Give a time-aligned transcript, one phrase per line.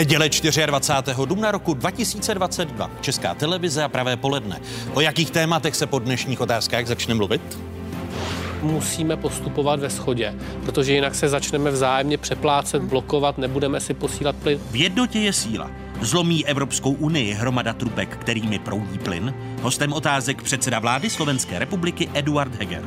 [0.00, 0.28] Neděle
[0.66, 1.26] 24.
[1.26, 2.90] dubna roku 2022.
[3.00, 4.60] Česká televize a pravé poledne.
[4.94, 7.58] O jakých tématech se po dnešních otázkách začne mluvit?
[8.62, 14.58] musíme postupovat ve schodě, protože jinak se začneme vzájemně přeplácet, blokovat, nebudeme si posílat plyn.
[14.70, 15.70] V jednotě je síla.
[16.00, 19.34] Zlomí Evropskou unii hromada trubek, kterými proudí plyn.
[19.62, 22.84] Hostem otázek předseda vlády Slovenské republiky Eduard Heger.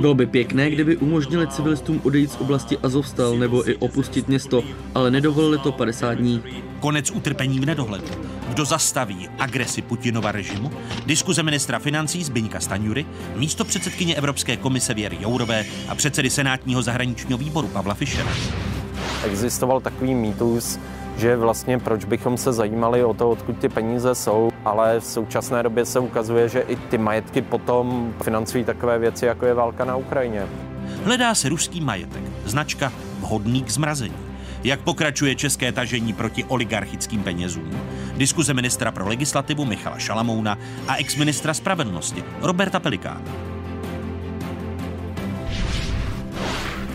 [0.00, 4.62] Bylo by pěkné, kdyby umožnili civilistům odejít z oblasti Azovstal nebo i opustit město,
[4.94, 6.42] ale nedovolili to 50 dní.
[6.80, 8.04] Konec utrpení v nedohledu.
[8.48, 10.70] Kdo zastaví agresi Putinova režimu?
[11.06, 17.38] Diskuze ministra financí Zbyňka Staňury, místo předsedkyně Evropské komise Věry Jourové a předsedy Senátního zahraničního
[17.38, 18.30] výboru Pavla Fischera.
[19.24, 20.78] Existoval takový mýtus,
[21.18, 25.62] že vlastně proč bychom se zajímali o to, odkud ty peníze jsou, ale v současné
[25.62, 29.96] době se ukazuje, že i ty majetky potom financují takové věci, jako je válka na
[29.96, 30.46] Ukrajině.
[31.04, 34.16] Hledá se ruský majetek, značka vhodný k zmrazení.
[34.64, 37.70] Jak pokračuje české tažení proti oligarchickým penězům?
[38.16, 40.58] Diskuze ministra pro legislativu Michala Šalamouna
[40.88, 43.57] a ex-ministra spravedlnosti Roberta Pelikána.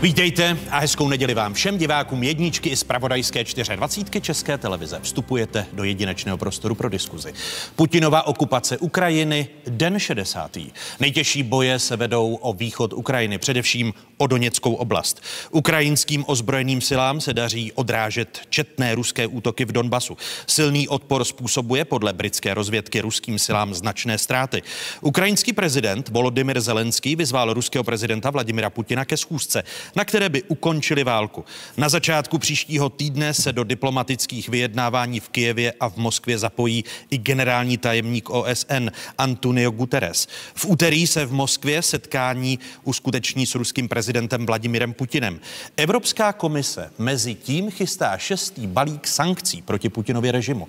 [0.04, 3.44] Vítejte a hezkou neděli vám všem divákům jedničky i zpravodajské
[3.76, 5.00] 24 České televize.
[5.02, 7.32] Vstupujete do jedinečného prostoru pro diskuzi.
[7.76, 10.56] Putinova okupace Ukrajiny, den 60.
[11.00, 15.22] Nejtěžší boje se vedou o východ Ukrajiny, především o Doněckou oblast.
[15.50, 20.16] Ukrajinským ozbrojeným silám se daří odrážet četné ruské útoky v Donbasu.
[20.46, 24.62] Silný odpor způsobuje podle britské rozvědky ruským silám značné ztráty.
[25.00, 29.62] Ukrajinský prezident Volodymyr Zelenský vyzval ruského prezidenta Vladimira Putina ke schůzce
[29.96, 31.44] na které by ukončili válku.
[31.76, 37.18] Na začátku příštího týdne se do diplomatických vyjednávání v Kijevě a v Moskvě zapojí i
[37.18, 38.88] generální tajemník OSN
[39.18, 40.28] Antonio Guterres.
[40.54, 45.40] V úterý se v Moskvě setkání uskuteční s ruským prezidentem Vladimirem Putinem.
[45.76, 50.68] Evropská komise mezi tím chystá šestý balík sankcí proti Putinově režimu.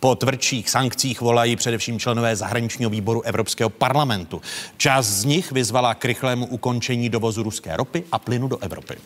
[0.00, 4.42] Po tvrdších sankcích volají především členové zahraničního výboru Evropského parlamentu.
[4.76, 8.96] Část z nich vyzvala k rychlému ukončení dovozu ruské ropy a plynu do Evropy.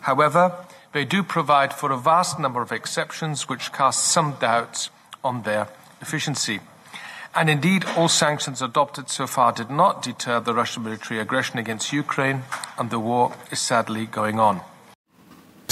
[0.00, 0.50] However,
[0.90, 4.90] they do provide for a vast number of exceptions which cast some doubts
[5.22, 5.66] on their
[6.02, 6.60] efficiency.
[7.34, 11.92] And indeed, all sanctions adopted so far did not deter the Russian military aggression against
[11.92, 12.42] Ukraine,
[12.76, 14.60] and the war is sadly going on.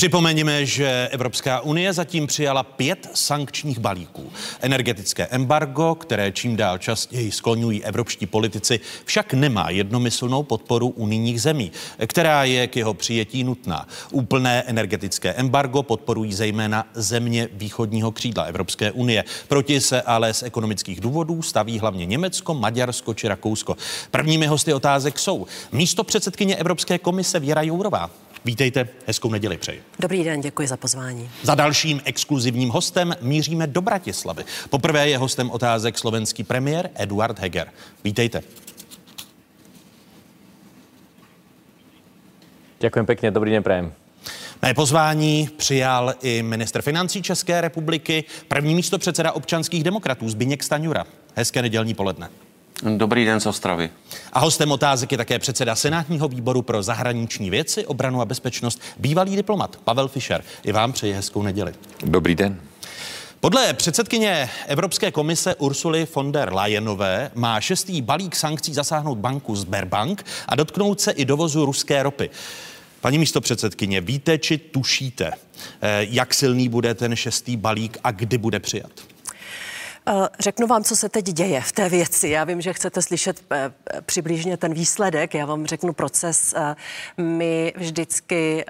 [0.01, 4.33] Připomeňme, že Evropská unie zatím přijala pět sankčních balíků.
[4.61, 11.73] Energetické embargo, které čím dál častěji skloňují evropští politici, však nemá jednomyslnou podporu unijních zemí,
[12.07, 13.89] která je k jeho přijetí nutná.
[14.11, 19.25] Úplné energetické embargo podporují zejména země východního křídla Evropské unie.
[19.49, 23.77] Proti se ale z ekonomických důvodů staví hlavně Německo, Maďarsko či Rakousko.
[24.11, 28.11] Prvními hosty otázek jsou místo předsedkyně Evropské komise Věra Jourová.
[28.45, 29.83] Vítejte, hezkou neděli přeji.
[29.99, 31.31] Dobrý den, děkuji za pozvání.
[31.43, 34.45] Za dalším exkluzivním hostem míříme do Bratislavy.
[34.71, 37.69] Poprvé je hostem otázek slovenský premiér Eduard Heger.
[38.05, 38.43] Vítejte.
[42.81, 43.93] Ďakujem pekne, dobrý den, prajem.
[44.63, 51.05] Mé pozvání přijal i minister financí České republiky, první místo předseda občanských demokratů Zbyněk Staňura.
[51.35, 52.29] Hezké nedělní poledne.
[52.83, 53.91] Dobrý den z Ostravy.
[54.33, 59.37] A hostem otázek je také předseda Senátního výboru pro zahraniční věci, obranu a bezpečnost, bývalý
[59.37, 60.45] diplomat Pavel Fischer.
[60.65, 61.73] I vám přeji hezkou neděli.
[62.05, 62.61] Dobrý den.
[63.41, 70.25] Podle předsedkyně Evropské komise Ursuly von der Leyenové má šestý balík sankcí zasáhnout banku Sberbank
[70.49, 72.31] a dotknout se i dovozu ruské ropy.
[73.01, 75.31] Paní místo předsedkyně, víte či tušíte,
[75.83, 78.91] eh, jak silný bude ten šestý balík a kdy bude přijat?
[80.11, 82.29] Eh, řeknu vám, co se teď děje v té věci.
[82.29, 83.73] Já vím, že chcete slyšet eh,
[84.07, 85.35] přibližně ten výsledek.
[85.35, 86.55] Já vám řeknu proces.
[86.57, 86.77] Eh,
[87.23, 88.65] my vždycky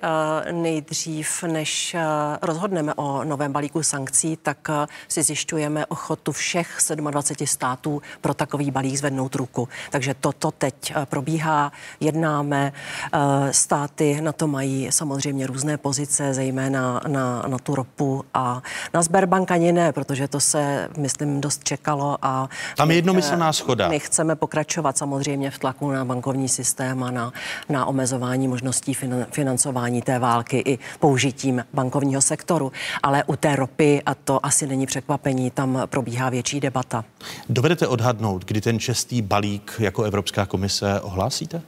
[0.53, 1.97] nejdřív, než
[2.43, 4.69] rozhodneme o novém balíku sankcí, tak
[5.09, 9.69] si zjišťujeme ochotu všech 27 států pro takový balík zvednout ruku.
[9.91, 12.73] Takže toto teď probíhá, jednáme.
[13.51, 18.63] Státy na to mají samozřejmě různé pozice, zejména na, na tu ropu a
[18.95, 22.49] na Sberbank ani ne, protože to se, myslím, myslím, dost čekalo a...
[22.77, 23.89] Tam je jednomyslná schoda.
[23.89, 27.33] My chceme pokračovat samozřejmě v tlaku na bankovní systém a na,
[27.69, 28.95] na omezování možností
[29.31, 32.73] financování té války i použitím bankovního sektoru.
[33.03, 37.05] Ale u té ropy, a to asi není překvapení, tam probíhá větší debata.
[37.49, 41.63] Dovedete odhadnout, kdy ten čestý balík jako Evropská komise ohlásíte?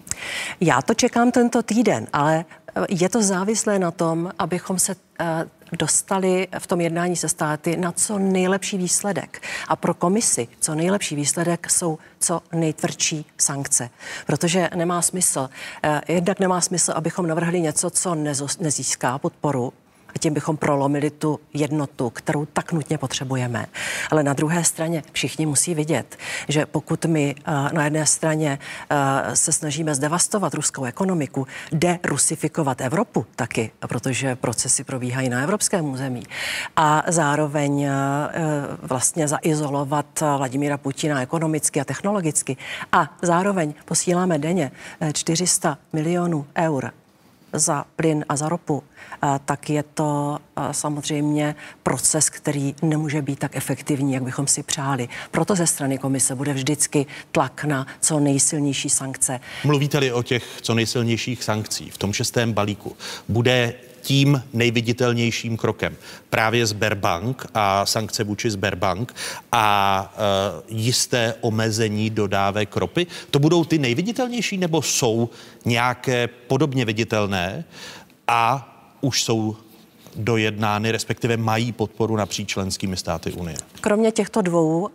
[0.61, 2.45] Já to čekám tento týden, ale
[2.89, 5.45] je to závislé na tom, abychom se eh,
[5.79, 9.43] dostali v tom jednání se státy na co nejlepší výsledek.
[9.69, 13.91] A pro komisi co nejlepší výsledek jsou co nejtvrdší sankce.
[14.27, 15.51] Protože nemá smysl,
[15.83, 18.15] eh, jednak nemá smysl, abychom navrhli něco, co
[18.61, 19.73] nezíská podporu
[20.15, 23.67] A tím bychom prolomili tu jednotu, kterou tak nutně potřebujeme.
[24.11, 26.17] Ale na druhé straně všichni musí vidět,
[26.49, 28.59] že pokud my uh, na jedné straně
[28.91, 28.97] uh,
[29.35, 36.23] se snažíme zdevastovat ruskou ekonomiku, derusifikovat Evropu taky, protože procesy probíhají na evropském území,
[36.77, 37.89] a zároveň uh,
[38.83, 42.57] vlastně zaizolovat Vladimíra Putina ekonomicky a technologicky
[42.93, 44.71] a zároveň posíláme denně
[45.13, 46.93] 400 milionů eur
[47.53, 48.83] za plyn a za ropu,
[49.45, 50.39] tak je to
[50.73, 55.09] samozřejmě proces, který nemůže být tak efektivní, jak bychom si přáli.
[55.31, 59.41] Proto ze strany komise bude vždycky tlak na co nejsilnější sankce.
[59.65, 62.97] Mluvíte-li o těch co nejsilnějších sankcí v tom šestém balíku,
[63.29, 65.97] bude tím nejviditelnějším krokem.
[66.31, 69.15] Právě Sberbank a sankce vůči Sberbank
[69.53, 73.07] a e, jisté omezení dodávek ropy.
[73.31, 75.31] To budou ty nejviditelnější nebo jsou
[75.65, 77.65] nějaké podobně viditelné
[78.29, 78.69] a
[79.01, 79.57] už jsou
[80.17, 83.57] dojednány, respektive mají podporu napříč členskými státy Unie.
[83.81, 84.89] Kromě těchto dvou uh,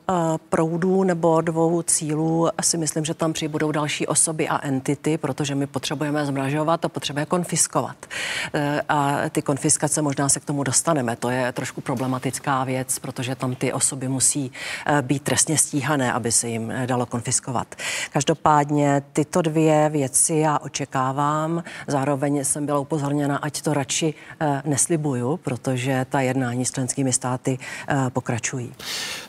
[0.50, 5.68] proudů nebo dvou cílů si myslím, že tam přibudou další osoby a entity, protože my
[5.68, 7.98] potřebujeme zmražovat a potřebujeme konfiskovat.
[8.56, 11.16] Uh, a ty konfiskace možná se k tomu dostaneme.
[11.16, 14.52] To je trošku problematická věc, protože tam ty osoby musí
[14.90, 17.76] uh, být trestně stíhané, aby se jim dalo konfiskovat.
[18.14, 21.64] Každopádně tyto dvě věci já očekávám.
[21.88, 24.14] Zároveň jsem byla upozorněna, ať to radši
[24.66, 27.58] neslibuji slibuju, protože ta jednání s členskými státy
[27.92, 28.74] uh, pokračují.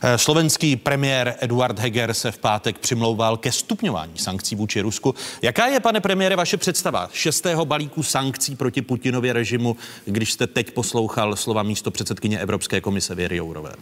[0.03, 5.15] Eh, slovenský premiér Eduard Heger se v pátek přimlouval ke stupňování sankcí vůči Rusku.
[5.43, 10.71] Jaká je, pane premiére, vaše představa šestého balíku sankcí proti Putinově režimu, když jste teď
[10.71, 13.73] poslouchal slova místo předsedkyně Evropské komise Věry Jourové?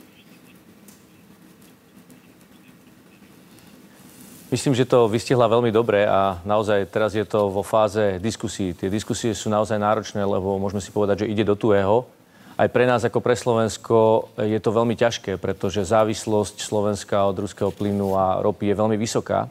[4.47, 8.79] Myslím, že to vystihla veľmi dobre a naozaj teraz je to vo fáze diskusí.
[8.79, 12.07] Tie diskusie sú naozaj náročné, lebo môžeme si povedať, že ide do tuého.
[12.55, 17.75] Aj pre nás ako pre Slovensko je to veľmi ťažké, pretože závislosť Slovenska od ruského
[17.75, 19.51] plynu a ropy je veľmi vysoká.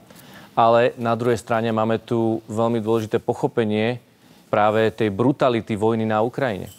[0.56, 4.00] Ale na druhej strane máme tu veľmi dôležité pochopenie
[4.48, 6.72] práve tej brutality vojny na Ukrajine.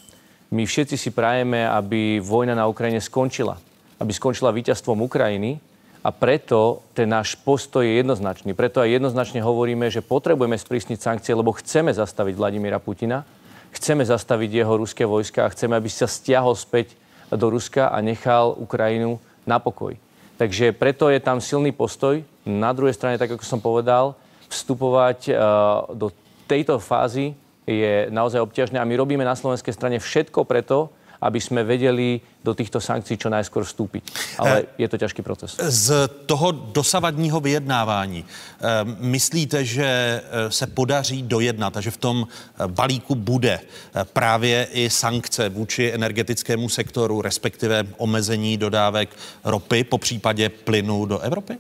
[0.49, 3.61] My všetci si prajeme, aby vojna na Ukrajine skončila.
[4.01, 5.61] Aby skončila víťazstvom Ukrajiny,
[6.07, 8.55] a preto ten náš postoj je jednoznačný.
[8.55, 13.27] Preto aj jednoznačne hovoríme, že potrebujeme sprísniť sankcie, lebo chceme zastaviť Vladimíra Putina,
[13.75, 16.95] chceme zastaviť jeho ruské vojska a chceme, aby sa stiahol späť
[17.35, 19.99] do Ruska a nechal Ukrajinu na pokoj.
[20.39, 22.23] Takže preto je tam silný postoj.
[22.47, 24.15] Na druhej strane, tak ako som povedal,
[24.47, 26.15] vstupovať uh, do
[26.47, 27.35] tejto fázy
[27.67, 32.55] je naozaj obťažné a my robíme na slovenskej strane všetko preto, aby jsme vedeli do
[32.55, 34.03] těchto sankcí čo najskôr vstúpiť.
[34.39, 35.59] Ale eh, je to ťažký proces.
[35.59, 38.65] Z toho dosavadního vyjednávání eh,
[39.03, 42.17] myslíte, že eh, se podaří dojednat a že v tom
[42.67, 43.61] balíku bude
[44.13, 51.59] právě i sankce vůči energetickému sektoru, respektive omezení dodávek ropy, po případě plynu do Evropy?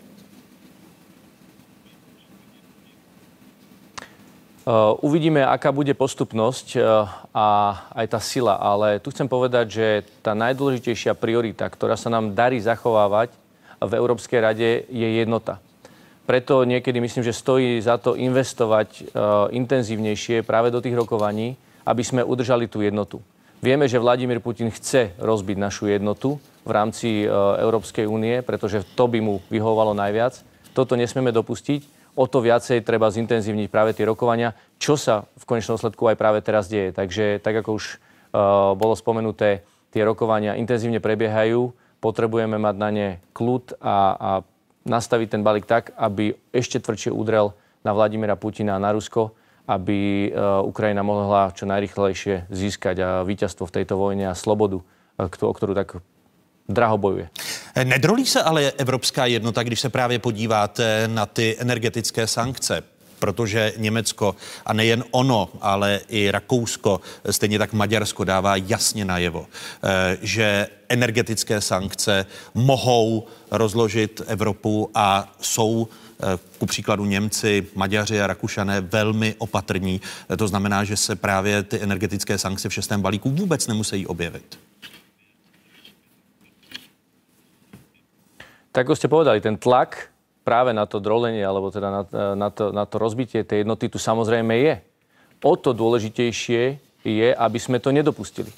[4.98, 6.82] Uvidíme, aká bude postupnosť eh,
[7.30, 7.46] a
[7.94, 9.86] aj tá sila, ale tu chcem povedať, že
[10.26, 13.30] tá najdôležitejšia priorita, ktorá sa nám darí zachovávať
[13.78, 15.62] v Európskej rade, je jednota.
[16.26, 21.54] Preto niekedy myslím, že stojí za to investovať uh, intenzívnejšie práve do tých rokovaní,
[21.86, 23.22] aby sme udržali tú jednotu.
[23.62, 27.24] Vieme, že Vladimír Putin chce rozbiť našu jednotu v rámci
[27.62, 30.42] Európskej únie, pretože to by mu vyhovovalo najviac.
[30.74, 35.76] Toto nesmieme dopustiť o to viacej treba zintenzívniť práve tie rokovania, čo sa v konečnom
[35.76, 36.96] sledku aj práve teraz deje.
[36.96, 43.08] Takže tak ako už uh, bolo spomenuté, tie rokovania intenzívne prebiehajú, potrebujeme mať na ne
[43.36, 44.30] kľud a, a
[44.88, 47.52] nastaviť ten balík tak, aby ešte tvrdšie udrel
[47.84, 49.36] na Vladimira Putina a na Rusko,
[49.68, 55.28] aby uh, Ukrajina mohla čo najrychlejšie získať a víťazstvo v tejto vojne a slobodu, uh,
[55.28, 56.00] o ktorú tak
[56.68, 57.28] draho bojuje.
[57.84, 62.82] Nedrolí se ale evropská jednota, když se právě podíváte na ty energetické sankce?
[63.18, 69.46] protože Německo a nejen ono, ale i Rakousko, stejně tak Maďarsko dává jasně najevo,
[69.84, 78.26] eh, že energetické sankce mohou rozložit Evropu a jsou eh, ku příkladu Němci, Maďaři a
[78.26, 80.00] Rakušané velmi opatrní.
[80.36, 84.58] To znamená, že se právě ty energetické sankce v šestém balíku vůbec nemusí objevit.
[88.76, 90.12] Tak ako ste povedali, ten tlak
[90.44, 92.02] práve na to drolenie, alebo teda na,
[92.36, 94.84] na, to, na to rozbitie tej jednoty tu samozrejme je.
[95.40, 98.52] O to dôležitejšie je, aby sme to nedopustili.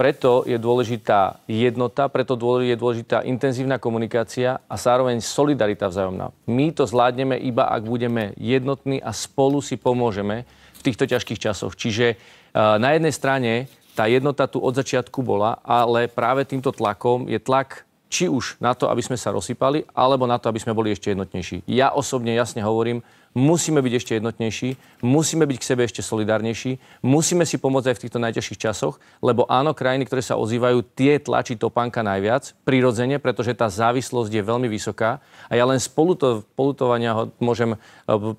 [0.00, 6.32] Preto je dôležitá jednota, preto je dôležitá intenzívna komunikácia a zároveň solidarita vzájomná.
[6.48, 11.76] My to zvládneme iba, ak budeme jednotní a spolu si pomôžeme v týchto ťažkých časoch.
[11.76, 12.16] Čiže
[12.56, 17.84] na jednej strane Tá jednota tu od začiatku bola, ale práve týmto tlakom je tlak
[18.10, 21.14] či už na to, aby sme sa rozsypali, alebo na to, aby sme boli ešte
[21.14, 21.62] jednotnejší.
[21.70, 23.06] Ja osobne jasne hovorím,
[23.38, 24.74] musíme byť ešte jednotnejší,
[25.06, 29.46] musíme byť k sebe ešte solidárnejší, musíme si pomôcť aj v týchto najťažších časoch, lebo
[29.46, 34.66] áno, krajiny, ktoré sa ozývajú, tie tlačí topánka najviac, prirodzene, pretože tá závislosť je veľmi
[34.66, 35.22] vysoká.
[35.46, 37.78] A ja len spolutovania môžem,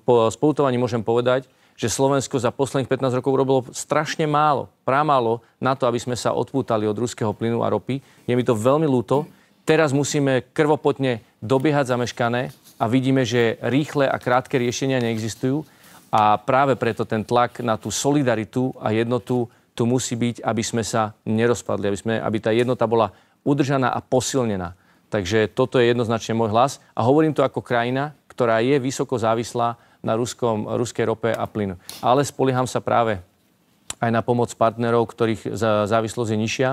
[0.04, 5.72] po spolutovaní môžem povedať, že Slovensko za posledných 15 rokov robilo strašne málo, prámálo na
[5.72, 8.04] to, aby sme sa odpútali od ruského plynu a ropy.
[8.28, 9.24] Je mi to veľmi ľúto.
[9.62, 12.50] Teraz musíme krvopotne dobiehať zameškané
[12.82, 15.62] a vidíme, že rýchle a krátke riešenia neexistujú
[16.10, 20.82] a práve preto ten tlak na tú solidaritu a jednotu tu musí byť, aby sme
[20.82, 23.14] sa nerozpadli, aby, sme, aby tá jednota bola
[23.46, 24.74] udržaná a posilnená.
[25.08, 29.78] Takže toto je jednoznačne môj hlas a hovorím to ako krajina, ktorá je vysoko závislá
[30.02, 31.78] na ruskom, ruskej rope a plynu.
[32.02, 33.22] Ale spolieham sa práve
[34.02, 35.54] aj na pomoc partnerov, ktorých
[35.86, 36.70] závislosť je nižšia,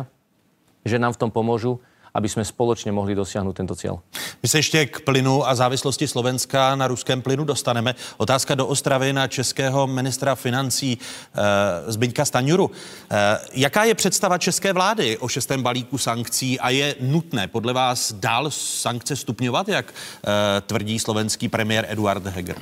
[0.88, 1.78] že nám v tom pomôžu
[2.14, 4.00] aby jsme společně mohli dosáhnout tento cíl.
[4.44, 7.96] My se ještě k plynu a závislosti Slovenska na ruském plynu dostaneme.
[8.18, 12.72] Otázka do Ostravy na českého ministra financí e, Zbyňka Staňuru.
[13.12, 18.14] E, jaká je představa české vlády o šestém balíku sankcí a je nutné podle vás
[18.14, 22.56] dál sankce stupňovat, jak e, tvrdí slovenský premiér Eduard Heger?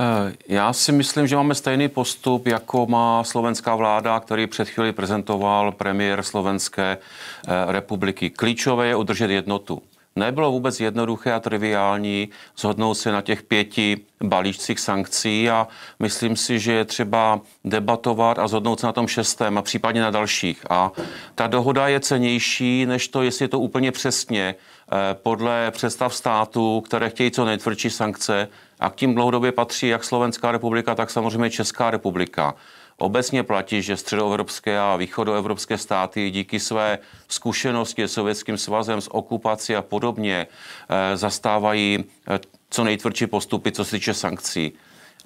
[0.00, 4.92] Eh, já si myslím, že máme stejný postup, jako má slovenská vláda, který před chvíli
[4.92, 8.30] prezentoval premiér Slovenské eh, republiky.
[8.30, 9.82] Klíčové je udržet jednotu.
[10.16, 12.28] Nebylo vůbec jednoduché a triviální
[12.58, 18.48] zhodnout se na těch pěti balíčcích sankcí a myslím si, že je třeba debatovat a
[18.48, 20.64] zhodnout se na tom šestém a případně na dalších.
[20.70, 20.92] A
[21.34, 26.80] ta dohoda je cenější, než to, jestli je to úplně přesně eh, podle představ států,
[26.80, 28.48] které chtějí co nejtvrdší sankce,
[28.80, 32.54] a k tím dlouhodobě patří jak Slovenská republika, tak samozřejmě Česká republika.
[32.98, 39.76] Obecně platí, že středoevropské a východoevropské státy díky své zkušenosti s Sovětským svazem, s okupací
[39.76, 42.38] a podobně eh, zastávají eh,
[42.70, 44.72] co nejtvrdší postupy, co se týče sankcí.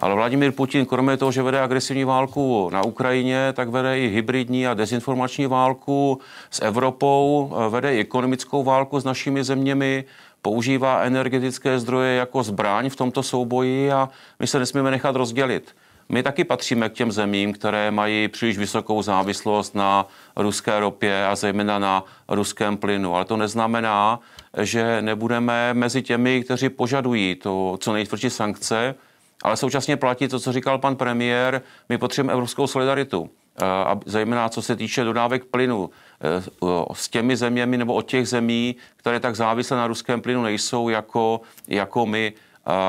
[0.00, 4.66] Ale Vladimír Putin, kromě toho, že vede agresivní válku na Ukrajině, tak vede i hybridní
[4.66, 10.04] a dezinformační válku s Evropou, eh, vede i ekonomickou válku s našimi zeměmi,
[10.42, 14.08] používá energetické zdroje jako zbraň v tomto souboji a
[14.40, 15.74] my se nesmíme nechat rozdělit.
[16.08, 20.06] My taky patříme k těm zemím, které mají příliš vysokou závislost na
[20.36, 23.14] ruské ropě a zejména na ruském plynu.
[23.14, 24.20] Ale to neznamená,
[24.60, 28.94] že nebudeme mezi těmi, kteří požadují to co nejtvrdší sankce,
[29.42, 33.30] ale současně platí to, co říkal pan premiér, my potřebujeme evropskou solidaritu.
[33.62, 35.90] A zejména co se týče dodávek plynu.
[36.22, 36.42] Eh,
[36.92, 41.40] s těmi zeměmi nebo od těch zemí, které tak závislé na ruském plynu nejsou jako,
[41.68, 42.32] jako my.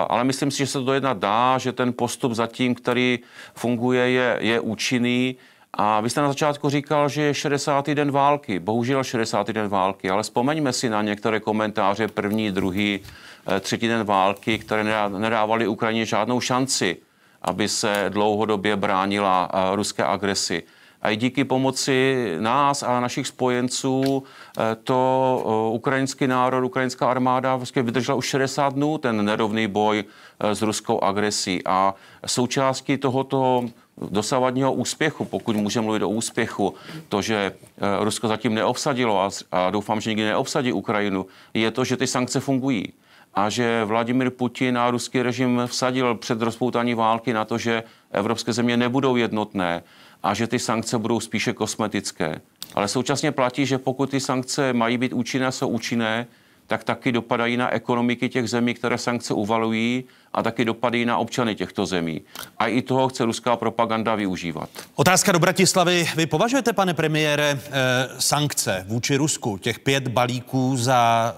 [0.08, 3.20] Ale myslím si, že se to dojednat dá, že ten postup zatím, který
[3.56, 5.36] funguje, je, je účinný.
[5.74, 7.90] A vy jste na začátku říkal, že je 60.
[7.90, 8.60] den války.
[8.60, 9.48] Bohužel 60.
[9.48, 13.00] den války, ale vzpomeňme si na některé komentáře první, druhý,
[13.48, 16.98] eh, třetí den války, které nedávaly Ukrajině žádnou šanci,
[17.42, 20.64] aby se dlouhodobě bránila eh, ruské agresi
[21.04, 24.24] a i díky pomoci nás a našich spojenců
[24.58, 30.04] eh, to eh, ukrajinský národ, ukrajinská armáda vlastně vydržela už 60 dnů ten nerovný boj
[30.40, 31.62] eh, s ruskou agresí.
[31.66, 31.96] A
[32.26, 33.66] součástí tohoto
[34.10, 36.74] dosavadního úspěchu, pokud můžeme mluvit o úspěchu,
[37.10, 37.52] to, že
[38.00, 42.40] Rusko zatím neobsadilo a, a doufám, že nikdy neobsadí Ukrajinu, je to, že ty sankce
[42.40, 42.94] fungují
[43.34, 48.54] a že Vladimir Putin a ruský režim vsadil před rozpoutání války na to, že evropské
[48.54, 49.84] země nebudou jednotné
[50.24, 52.42] a že ty sankce budou spíše kosmetické.
[52.76, 56.28] Ale současně platí, že pokud ty sankce mají být účinné, jsou účinné,
[56.68, 60.04] tak taky dopadají na ekonomiky těch zemí, které sankce uvalují
[60.34, 62.22] a taky dopady na občany těchto zemí.
[62.58, 64.70] A i toho chce ruská propaganda využívat.
[64.96, 66.10] Otázka do Bratislavy.
[66.16, 67.72] Vy považujete, pane premiére, eh,
[68.20, 71.36] sankce vůči Rusku, těch pět balíků za,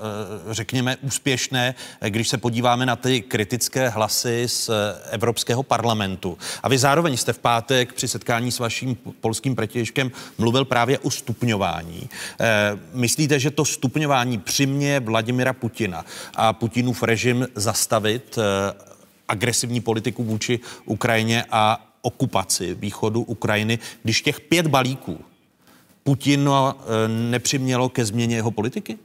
[0.50, 1.76] eh, řekněme, úspěšné,
[2.10, 4.74] když se podíváme na ty kritické hlasy z eh,
[5.12, 6.38] Evropského parlamentu.
[6.64, 11.12] A vy zároveň jste v pátek při setkání s vaším polským protěžkem mluvil právě o
[11.12, 12.10] stupňování.
[12.94, 18.38] Myslíte, že to stupňování přimě Vladimira Putina a Putinův režim zastavit
[19.28, 25.20] agresivní politiku vůči Ukrajině a okupaci východu Ukrajiny, když těch pět balíků
[26.04, 28.98] Putin eh, nepřimělo ke změně jeho politiky?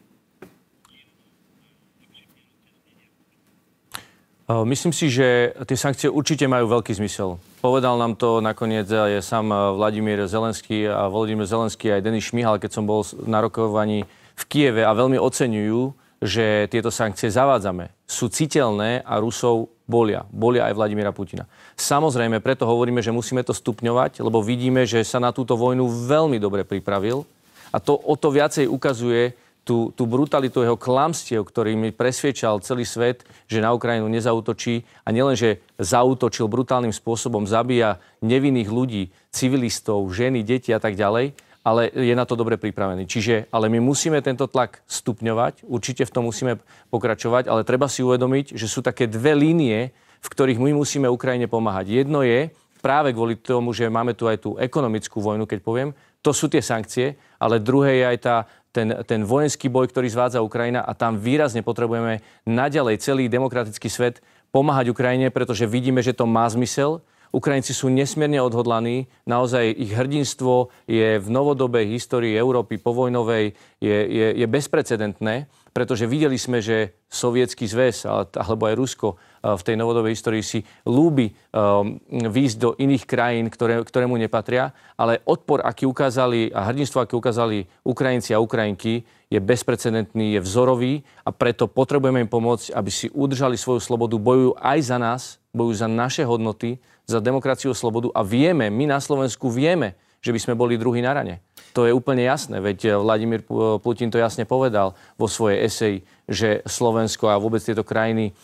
[4.50, 7.38] Eh, myslím si, že ty sankcie určite majú veľký zmysel.
[7.62, 12.58] Povedal nám to nakoniec aj sám eh, Vladimír Zelenský a Volodymyr Zelenský aj Denis Šmihal,
[12.58, 14.04] keď som bol na rokovaní
[14.36, 15.80] v Kieve a veľmi oceňujú,
[16.20, 17.96] že tieto sankcie zavádzame.
[18.04, 20.22] Sú citeľné a Rusov bolia.
[20.30, 21.50] Bolia aj Vladimíra Putina.
[21.74, 26.38] Samozrejme, preto hovoríme, že musíme to stupňovať, lebo vidíme, že sa na túto vojnu veľmi
[26.38, 27.26] dobre pripravil.
[27.74, 29.34] A to o to viacej ukazuje
[29.66, 35.36] tú, tú brutalitu jeho klamstiev, ktorými presviečal celý svet, že na Ukrajinu nezautočí a nielen,
[35.36, 42.14] že zautočil brutálnym spôsobom, zabíja nevinných ľudí, civilistov, ženy, deti a tak ďalej, ale je
[42.16, 43.04] na to dobre pripravený.
[43.04, 46.56] Čiže, ale my musíme tento tlak stupňovať, určite v tom musíme
[46.88, 51.48] pokračovať, ale treba si uvedomiť, že sú také dve línie, v ktorých my musíme Ukrajine
[51.48, 52.04] pomáhať.
[52.04, 52.48] Jedno je
[52.80, 55.90] práve kvôli tomu, že máme tu aj tú ekonomickú vojnu, keď poviem,
[56.20, 58.36] to sú tie sankcie, ale druhé je aj tá
[58.70, 64.22] ten, ten vojenský boj, ktorý zvádza Ukrajina a tam výrazne potrebujeme naďalej celý demokratický svet
[64.54, 67.02] pomáhať Ukrajine, pretože vidíme, že to má zmysel.
[67.30, 74.26] Ukrajinci sú nesmierne odhodlaní, naozaj ich hrdinstvo je v novodobej histórii Európy povojnovej je, je,
[74.34, 79.08] je bezprecedentné pretože videli sme, že sovietský zväz alebo aj Rusko
[79.40, 84.74] v tej novodobej histórii si lúbi um, výjsť do iných krajín, ktoré, ktoré mu nepatria,
[84.98, 91.06] ale odpor, aký ukázali a hrdinstvo, aké ukázali Ukrajinci a Ukrajinky, je bezprecedentný, je vzorový
[91.22, 95.22] a preto potrebujeme im pomôcť, aby si udržali svoju slobodu, bojujú aj za nás,
[95.54, 100.30] bojujú za naše hodnoty, za demokraciu a slobodu a vieme, my na Slovensku vieme, že
[100.30, 101.40] by sme boli druhý na rane.
[101.72, 103.40] To je úplne jasné, veď eh, Vladimír
[103.80, 108.34] Putin to jasne povedal vo svojej eseji, že Slovensko a vôbec tieto krajiny eh,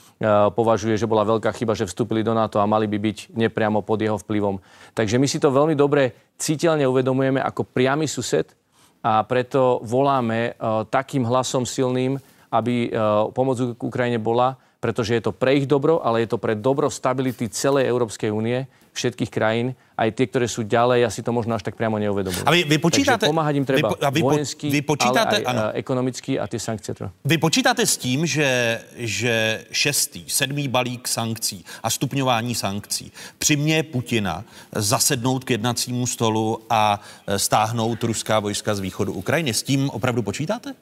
[0.51, 3.99] považuje, že bola veľká chyba, že vstúpili do NATO a mali by byť nepriamo pod
[4.01, 4.63] jeho vplyvom.
[4.95, 8.55] Takže my si to veľmi dobre citeľne uvedomujeme ako priamy sused
[9.03, 12.95] a preto voláme eh, takým hlasom silným, aby
[13.35, 17.49] pomoc Ukrajine bola, pretože je to pre ich dobro, ale je to pre dobro stability
[17.49, 21.77] celej Európskej únie všetkých krajín, aj tie, ktoré sú ďalej, asi to možno až tak
[21.77, 22.49] priamo neuvedomujú.
[22.49, 23.29] A vy, vy počítáte...
[23.29, 25.63] Takže pomáhať im treba vy, a vy, vojensky, vy počítáte, ale aj ano.
[25.77, 27.13] ekonomicky a ty sankcie treba.
[27.21, 34.45] Vy počítáte s tím, že, že šestý, sedmý balík sankcí a stupňování sankcí přimě Putina
[34.73, 39.55] zasednout k jednacímu stolu a e, stáhnout ruská vojska z východu Ukrajiny.
[39.55, 40.75] S tím opravdu počítáte?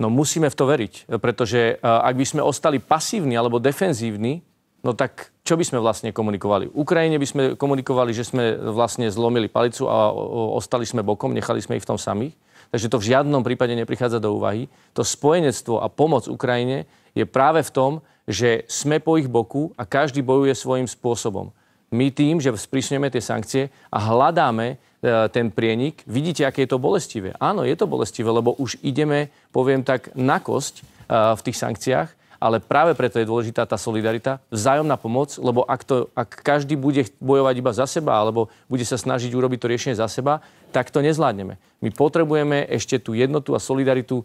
[0.00, 4.40] No musíme v to veriť, pretože ak by sme ostali pasívni alebo defenzívni,
[4.80, 6.72] no tak čo by sme vlastne komunikovali?
[6.72, 10.08] Ukrajine by sme komunikovali, že sme vlastne zlomili palicu a
[10.56, 12.32] ostali sme bokom, nechali sme ich v tom samých.
[12.72, 14.72] Takže to v žiadnom prípade neprichádza do úvahy.
[14.96, 17.92] To spojenectvo a pomoc Ukrajine je práve v tom,
[18.24, 21.52] že sme po ich boku a každý bojuje svojím spôsobom.
[21.92, 24.89] My tým, že sprísňujeme tie sankcie a hľadáme E,
[25.32, 26.04] ten prienik.
[26.04, 27.32] Vidíte, aké je to bolestivé.
[27.40, 32.08] Áno, je to bolestivé, lebo už ideme, poviem tak, na kosť e, v tých sankciách,
[32.40, 37.04] ale práve preto je dôležitá tá solidarita, vzájomná pomoc, lebo ak, to, ak každý bude
[37.20, 41.04] bojovať iba za seba, alebo bude sa snažiť urobiť to riešenie za seba, tak to
[41.04, 41.60] nezvládneme.
[41.80, 44.24] My potrebujeme ešte tú jednotu a solidaritu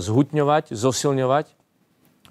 [0.00, 1.46] zhutňovať, zosilňovať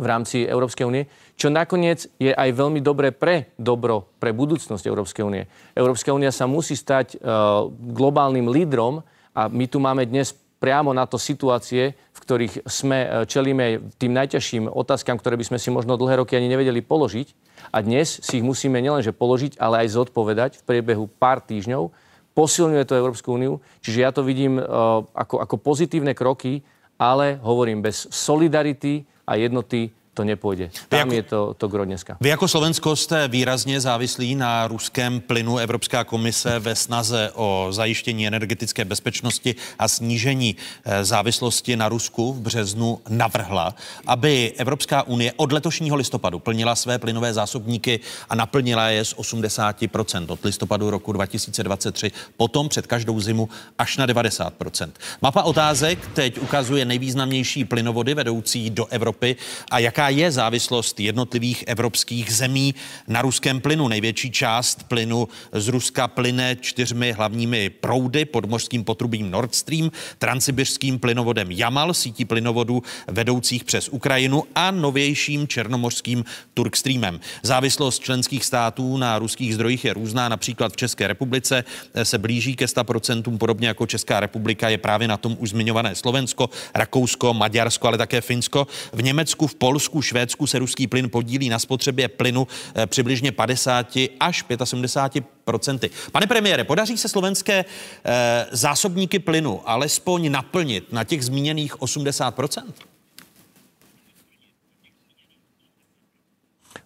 [0.02, 1.06] v rámci Európskej únie,
[1.41, 5.49] čo nakoniec je aj veľmi dobré pre dobro, pre budúcnosť Európskej únie.
[5.73, 9.01] Európska únia sa musí stať uh, globálnym lídrom
[9.34, 14.13] a my tu máme dnes priamo na to situácie, v ktorých sme uh, čelíme tým
[14.13, 17.34] najťažším otázkam, ktoré by sme si možno dlhé roky ani nevedeli položiť.
[17.73, 21.89] A dnes si ich musíme nielenže položiť, ale aj zodpovedať v priebehu pár týždňov.
[22.38, 26.62] Posilňuje to Európsku úniu, čiže ja to vidím uh, ako, ako pozitívne kroky,
[27.01, 30.69] ale hovorím, bez solidarity a jednoty to nepůjde.
[30.89, 32.17] Tam jako, je to, to gro dneska.
[32.21, 35.58] Vy jako Slovensko jste výrazně závislí na ruském plynu.
[35.58, 42.39] Evropská komise ve snaze o zajištění energetické bezpečnosti a snížení eh, závislosti na Rusku v
[42.39, 43.76] březnu navrhla,
[44.08, 50.26] aby Evropská unie od letošního listopadu plnila své plynové zásobníky a naplnila je z 80%
[50.30, 54.89] od listopadu roku 2023, potom před každou zimu až na 90%.
[55.21, 59.36] Mapa otázek teď ukazuje nejvýznamnější plynovody vedoucí do Evropy
[59.71, 62.76] a jaká jaká je závislost jednotlivých evropských zemí
[63.08, 63.88] na ruském plynu.
[63.88, 71.00] Největší část plynu z Ruska plyne čtyřmi hlavními proudy pod mořským potrubím Nord Stream, transsibirským
[71.00, 77.20] plynovodem Jamal, sítí plynovodů vedoucích přes Ukrajinu a novějším černomořským Turkstreamem.
[77.44, 80.30] Závislost členských států na ruských zdrojích je různá.
[80.30, 81.64] Například v České republice
[82.04, 86.50] se blíží ke 100%, podobně jako Česká republika je právě na tom už zmiňované Slovensko,
[86.76, 88.68] Rakousko, Maďarsko, ale také Finsko.
[88.94, 93.32] V Německu, v Polsku Norsku, Švédsku se ruský plyn podílí na spotřebě plynu eh, přibližně
[93.32, 93.88] 50
[94.19, 101.75] až 75% Pane premiére, podaří se slovenské eh, zásobníky plynu alespoň naplnit na těch zmíněných
[101.75, 102.63] 80%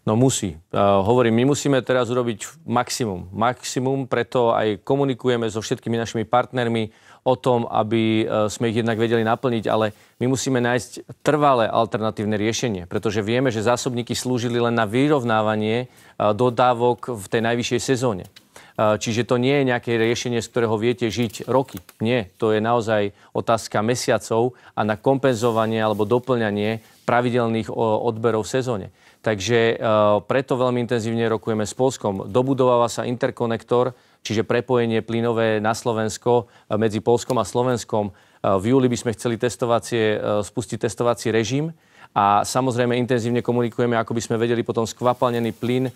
[0.06, 0.54] No musí.
[0.54, 3.26] Uh, hovorím, my musíme teraz urobiť maximum.
[3.34, 6.94] Maximum, preto aj komunikujeme so všetkými našimi partnermi
[7.26, 12.38] o tom, aby uh, sme ich jednak vedeli naplniť, ale my musíme nájsť trvalé alternatívne
[12.38, 18.30] riešenie, pretože vieme, že zásobníky slúžili len na vyrovnávanie uh, dodávok v tej najvyššej sezóne.
[18.76, 21.80] Čiže to nie je nejaké riešenie, z ktorého viete žiť roky.
[22.04, 28.88] Nie, to je naozaj otázka mesiacov a na kompenzovanie alebo doplňanie pravidelných odberov v sezóne.
[29.24, 29.80] Takže
[30.28, 32.28] preto veľmi intenzívne rokujeme s Polskom.
[32.28, 38.10] Dobudováva sa interkonektor, čiže prepojenie plynové na Slovensko medzi Polskom a Slovenskom.
[38.42, 41.70] V júli by sme chceli testovacie, spustiť testovací režim
[42.18, 45.94] a samozrejme intenzívne komunikujeme, ako by sme vedeli potom skvapalnený plyn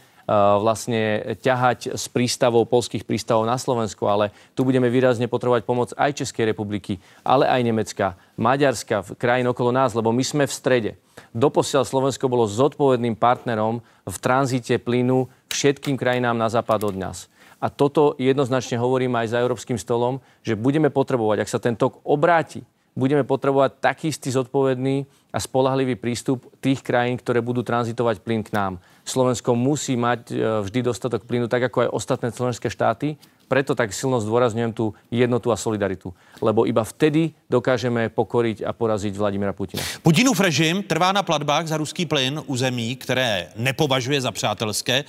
[0.61, 6.21] vlastne ťahať z prístavov, polských prístavov na Slovensku, ale tu budeme výrazne potrebovať pomoc aj
[6.21, 10.91] Českej republiky, ale aj Nemecka, Maďarska, krajín okolo nás, lebo my sme v strede.
[11.33, 17.25] Doposiaľ Slovensko bolo zodpovedným partnerom v tranzite plynu všetkým krajinám na západ od nás.
[17.59, 21.99] A toto jednoznačne hovorím aj za európskym stolom, že budeme potrebovať, ak sa ten tok
[22.07, 22.63] obráti,
[22.95, 28.51] budeme potrebovať taký istý zodpovedný a spolahlivý prístup tých krajín, ktoré budú tranzitovať plyn k
[28.51, 28.73] nám.
[29.07, 30.35] Slovensko musí mať
[30.67, 33.15] vždy dostatok plynu, tak ako aj ostatné členské štáty.
[33.49, 36.13] Preto tak silno zdôrazňujem tú jednotu a solidaritu.
[36.37, 39.81] Lebo iba vtedy dokážeme pokoriť a poraziť Vladimira Putina.
[40.05, 45.03] Putinův režim trvá na platbách za ruský plyn u zemí, které nepovažuje za přátelské,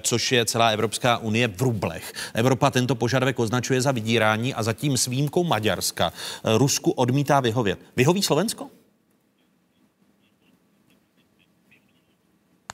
[0.00, 2.12] což je celá Evropská unie v rublech.
[2.36, 6.12] Evropa tento požadavek označuje za vydírání a zatím s výjimkou Maďarska
[6.44, 7.78] Rusku odmítá vyhovět.
[7.96, 8.68] Vyhoví Slovensko?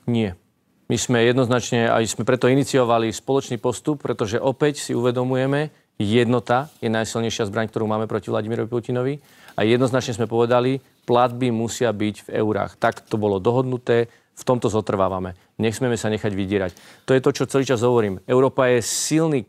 [0.07, 0.42] Nie.
[0.93, 6.93] My sme jednoznačne, aj sme preto iniciovali spoločný postup, pretože opäť si uvedomujeme, jednota je
[6.93, 9.17] najsilnejšia zbraň, ktorú máme proti Vladimirovi Putinovi.
[9.57, 12.77] A jednoznačne sme povedali, platby musia byť v eurách.
[12.77, 15.37] Tak to bolo dohodnuté, v tomto zotrvávame.
[15.61, 16.73] Nechsmeme sa nechať vydierať.
[17.05, 18.19] To je to, čo celý čas hovorím.
[18.25, 19.45] Európa je silný,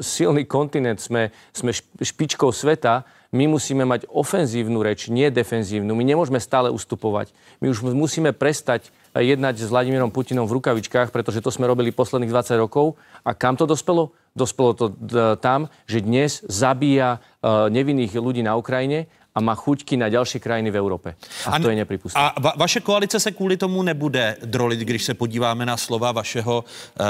[0.00, 5.90] silný kontinent, sme, sme špičkou sveta, my musíme mať ofenzívnu reč, nie defenzívnu.
[5.98, 7.34] My nemôžeme stále ustupovať.
[7.58, 12.30] My už musíme prestať jednať s Vladimírom Putinom v rukavičkách, pretože to sme robili posledných
[12.30, 12.94] 20 rokov.
[13.26, 14.14] A kam to dospelo?
[14.38, 14.94] Dospelo to
[15.42, 20.76] tam, že dnes zabíja nevinných ľudí na Ukrajine a má chuťky na další krajiny v
[20.76, 21.14] Evropě.
[21.46, 22.20] A, a to je nepripustné.
[22.20, 26.64] A va- vaše koalice se kvůli tomu nebude drolit, když se podíváme na slova vašeho
[26.64, 27.04] uh,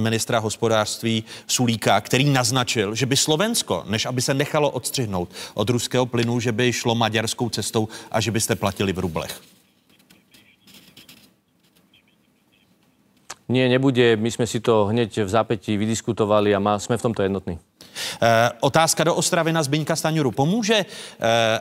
[0.00, 6.06] ministra hospodářství Sulíka, který naznačil, že by Slovensko, než aby se nechalo odstřihnout od ruského
[6.06, 9.51] plynu, že by šlo maďarskou cestou a že byste platili v rublech.
[13.52, 14.16] Nie, nebude.
[14.16, 17.60] My sme si to hneď v zápätí vydiskutovali a má, sme v tomto jednotní.
[17.60, 20.30] E, otázka do Ostravy na Zbyňka Staňuru.
[20.30, 20.86] Pomůže e,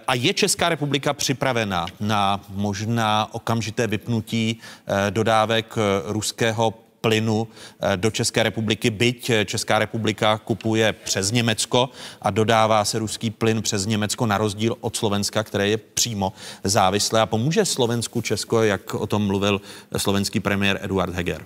[0.08, 5.76] a je Česká republika připravena na možná okamžité vypnutí e, dodávek
[6.06, 7.48] ruského plynu
[7.96, 11.90] do České republiky, byť Česká republika kupuje přes Německo
[12.22, 17.22] a dodává se ruský plyn přes Německo na rozdíl od Slovenska, které je přímo závislé.
[17.22, 19.62] A pomůže Slovensku Česko, jak o tom mluvil
[19.98, 21.46] slovenský premiér Eduard Heger?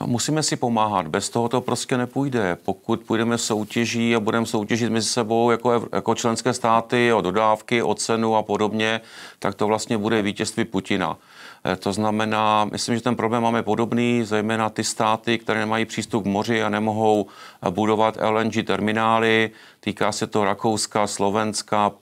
[0.00, 2.58] No, musíme si pomáhat, bez toho to prostě nepůjde.
[2.64, 7.94] Pokud půjdeme soutěží a budeme soutěžit mezi sebou jako, jako členské státy o dodávky, o
[7.94, 9.00] cenu a podobně,
[9.38, 11.16] tak to vlastně bude vítězství Putina.
[11.78, 16.26] To znamená, myslím, že ten problém máme podobný, zejména ty státy, které nemají přístup k
[16.26, 17.26] moři a nemohou
[17.70, 19.50] budovat LNG terminály.
[19.80, 21.92] Týká se to Rakouska, Slovenska,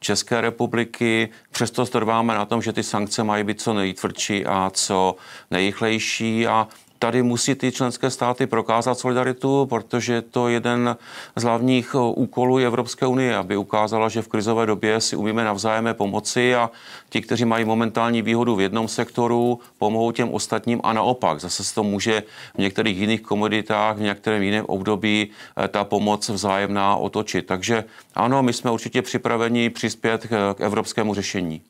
[0.00, 1.28] České republiky.
[1.50, 5.16] Přesto trváme na tom, že ty sankce mají být co nejtvrdší a co
[5.50, 10.96] nejrychlejší a tady musí ty členské státy prokázat solidaritu, protože je to jeden
[11.36, 16.54] z hlavních úkolů Evropské unie, aby ukázala, že v krizové době si umíme navzájem pomoci
[16.54, 16.70] a
[17.08, 21.40] ti, kteří mají momentální výhodu v jednom sektoru, pomohou těm ostatním a naopak.
[21.40, 22.22] Zase se to může
[22.54, 25.30] v některých jiných komoditách, v některém jiném období
[25.68, 27.46] ta pomoc vzájemná otočit.
[27.46, 27.84] Takže
[28.16, 31.62] ano, my jsme určitě připraveni přispět k evropskému řešení.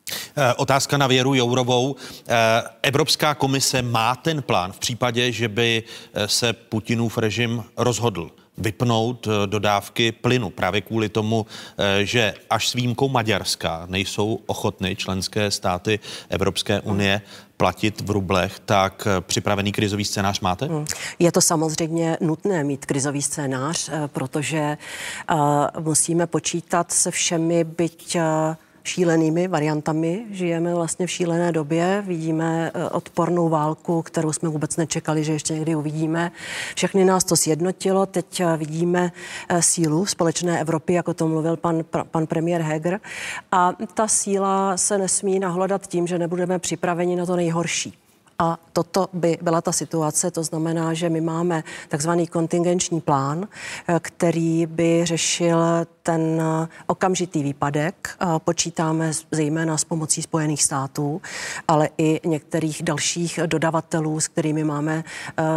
[0.57, 1.97] Otázka na Věru Jourovou.
[2.83, 5.83] Evropská komise má ten plán v případě, že by
[6.27, 11.47] se Putinův režim rozhodl vypnout dodávky plynu právě kvůli tomu,
[12.03, 17.21] že až s výjimkou Maďarska nejsou ochotny členské státy Evropské unie
[17.57, 20.69] platit v rublech, tak připravený krizový scénář máte?
[21.19, 24.79] Je to samozřejmě nutné mít krizový scénář, protože
[25.81, 28.17] musíme počítat se všemi, byť
[28.87, 30.27] šílenými variantami.
[30.31, 35.75] Žijeme vlastně v šílené době, vidíme odpornou válku, kterou jsme vůbec nečekali, že ještě někdy
[35.75, 36.33] uvidíme.
[36.75, 39.13] Všechny nás to sjednotilo, teď vidíme
[39.61, 43.01] sílu společné Evropy, jako to mluvil pan, pan premiér Heger.
[43.53, 47.99] A ta síla se nesmí nahlodat tím, že nebudeme připraveni na to nejhorší.
[48.39, 53.49] A toto by byla ta situace, to znamená, že my máme takzvaný kontingenční plán,
[54.01, 55.59] který by řešil
[56.07, 56.43] ten
[56.87, 58.17] okamžitý výpadek.
[58.39, 61.23] Počítáme zejména s pomocí Spojených států,
[61.69, 65.05] ale i některých dalších dodavatelů, s kterými máme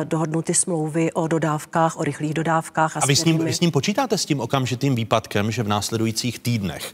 [0.03, 2.97] dohodnuty smlouvy o dodávkách, o rychlých dodávkách.
[2.97, 5.67] A, a vy, s ním, vy s ním počítáte s tím okamžitým výpadkem, že v
[5.67, 6.93] následujících týdnech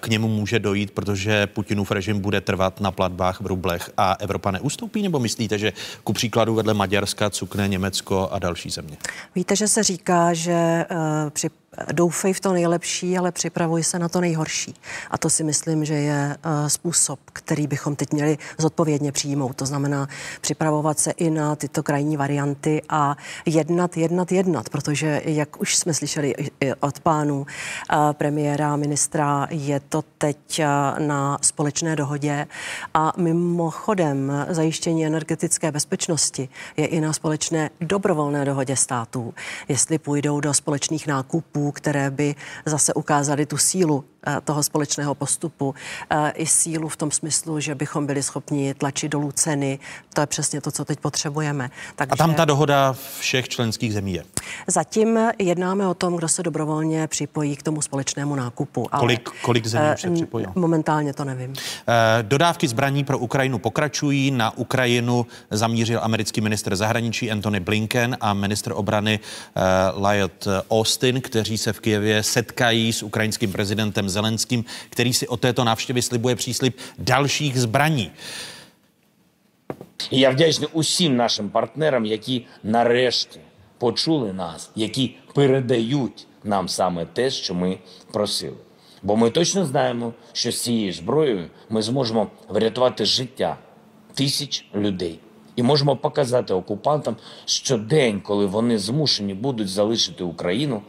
[0.00, 4.50] k němu může dojít, protože Putinův režim bude trvat na platbách v rublech a Evropa
[4.50, 5.02] neustoupí?
[5.02, 5.72] Nebo myslíte, že
[6.04, 8.96] ku příkladu vedle Maďarska cukne Německo a další země?
[9.34, 10.84] Víte, že se říká, že
[11.30, 11.50] při
[11.92, 14.74] doufej v to nejlepší, ale připravuj se na to nejhorší.
[15.10, 19.56] A to si myslím, že je uh, způsob, který bychom teď měli zodpovědně přijmout.
[19.56, 20.08] To znamená
[20.40, 25.94] připravovat se i na tyto krajní varianty a jednat, jednat, jednat, protože jak už jsme
[25.94, 26.34] slyšeli
[26.80, 27.46] od pánů uh,
[28.12, 32.46] premiéra, ministra, je to teď uh, na společné dohodě
[32.94, 39.34] a mimochodem zajištění energetické bezpečnosti je i na společné dobrovolné dohodě států.
[39.68, 42.34] Jestli půjdou do společných nákupů, které by
[42.66, 44.04] zase ukázaly tu sílu
[44.44, 45.74] toho společného postupu
[46.10, 49.78] eh, i sílu v tom smyslu, že bychom byli schopni tlačit dolů ceny.
[50.14, 51.70] To je přesně to, co teď potřebujeme.
[51.96, 52.10] Takže...
[52.10, 54.24] A tam ta dohoda všech členských zemí je?
[54.66, 58.88] Zatím jednáme o tom, kdo se dobrovolně připojí k tomu společnému nákupu.
[58.92, 60.52] Ale kolik, kolik zemí už se eh, připojilo?
[60.54, 61.54] Momentálně to nevím.
[62.22, 64.30] Dodávky zbraní pro Ukrajinu pokračují.
[64.30, 69.20] Na Ukrajinu zamířil americký minister zahraničí Antony Blinken a minister obrany
[69.94, 75.64] Lloyd Austin, kteří se v Kijevě setkají s ukrajinským prezidentem Zelenským, který si o této
[75.64, 78.10] návštěvě slibuje příslip dalších zbraní.
[80.10, 83.40] І я вдячний усім нашим партнерам, які нарешті
[83.78, 87.78] почули нас, які передають нам саме те, що ми
[88.12, 88.56] просили.
[89.02, 93.56] Бо ми точно знаємо, що з цією зброєю ми зможемо врятувати життя
[94.14, 95.18] тисяч людей.
[95.56, 100.82] І можемо показати окупантам, що день, коли вони змушені будуть залишити Україну,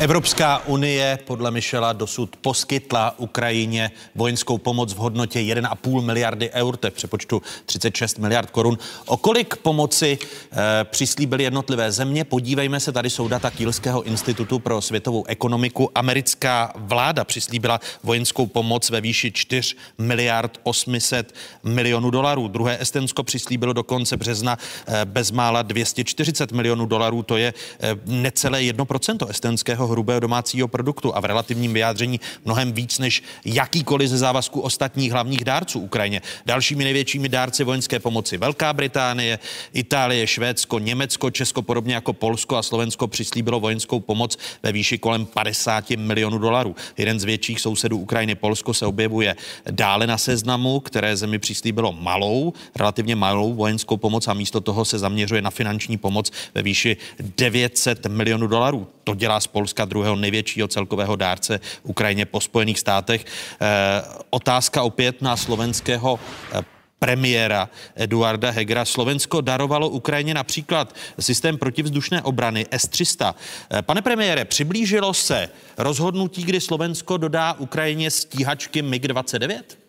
[0.00, 6.86] Evropská unie podle Michela dosud poskytla Ukrajině vojenskou pomoc v hodnotě 1,5 miliardy eur, to
[6.86, 8.78] je v přepočtu 36 miliard korun.
[9.06, 10.18] O kolik pomoci
[10.52, 12.24] e, přislíbily jednotlivé země?
[12.24, 15.90] Podívejme se, tady jsou data Kielského institutu pro světovou ekonomiku.
[15.94, 22.48] Americká vláda přislíbila vojenskou pomoc ve výši 4 miliard 800 milionů dolarů.
[22.48, 28.60] Druhé Estensko přislíbilo do konce března e, bezmála 240 milionů dolarů, to je e, necelé
[28.60, 34.60] 1% estenského hrubého domácího produktu a v relativním vyjádření mnohem víc než jakýkoliv ze závazků
[34.60, 36.22] ostatních hlavních dárců Ukrajině.
[36.46, 39.38] Dalšími největšími dárci vojenské pomoci Velká Británie,
[39.72, 45.26] Itálie, Švédsko, Německo, Česko, podobně jako Polsko a Slovensko přislíbilo vojenskou pomoc ve výši kolem
[45.26, 46.76] 50 milionů dolarů.
[46.96, 49.36] Jeden z větších sousedů Ukrajiny, Polsko, se objevuje
[49.70, 54.98] dále na seznamu, které zemi přislíbilo malou, relativně malou vojenskou pomoc a místo toho se
[54.98, 56.96] zaměřuje na finanční pomoc ve výši
[57.36, 58.86] 900 milionů dolarů.
[59.10, 63.24] To dělá z Polska druhého největšího celkového dárce Ukrajině po Spojených státech.
[63.24, 66.20] Eh, otázka opět na slovenského
[66.52, 66.62] eh,
[66.98, 68.84] premiéra Eduarda Hegera.
[68.84, 73.34] Slovensko darovalo Ukrajině například systém protivzdušné obrany S-300.
[73.70, 79.79] Eh, pane premiére, přiblížilo se rozhodnutí, kdy Slovensko dodá Ukrajině stíhačky MiG-29?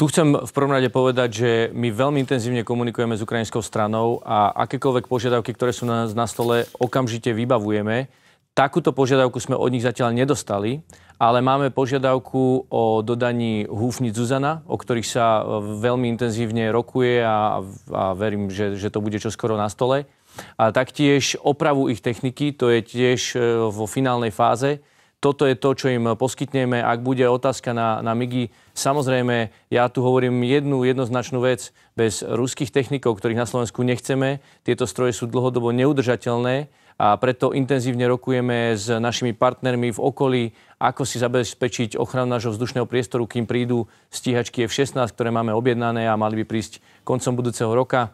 [0.00, 4.48] Tu chcem v prvom rade povedať, že my veľmi intenzívne komunikujeme s ukrajinskou stranou a
[4.64, 8.08] akékoľvek požiadavky, ktoré sú na, na stole, okamžite vybavujeme.
[8.56, 10.80] Takúto požiadavku sme od nich zatiaľ nedostali,
[11.20, 17.60] ale máme požiadavku o dodaní húfnic Zuzana, o ktorých sa veľmi intenzívne rokuje a,
[17.92, 20.08] a verím, že, že to bude čoskoro na stole.
[20.56, 24.80] A taktiež opravu ich techniky, to je tiež e, vo finálnej fáze
[25.20, 26.80] toto je to, čo im poskytneme.
[26.80, 31.76] Ak bude otázka na, na MIGI, samozrejme, ja tu hovorím jednu jednoznačnú vec.
[31.92, 38.08] Bez ruských technikov, ktorých na Slovensku nechceme, tieto stroje sú dlhodobo neudržateľné a preto intenzívne
[38.08, 40.42] rokujeme s našimi partnermi v okolí,
[40.76, 46.20] ako si zabezpečiť ochranu nášho vzdušného priestoru, kým prídu stíhačky F-16, ktoré máme objednané a
[46.20, 48.12] mali by prísť koncom budúceho roka.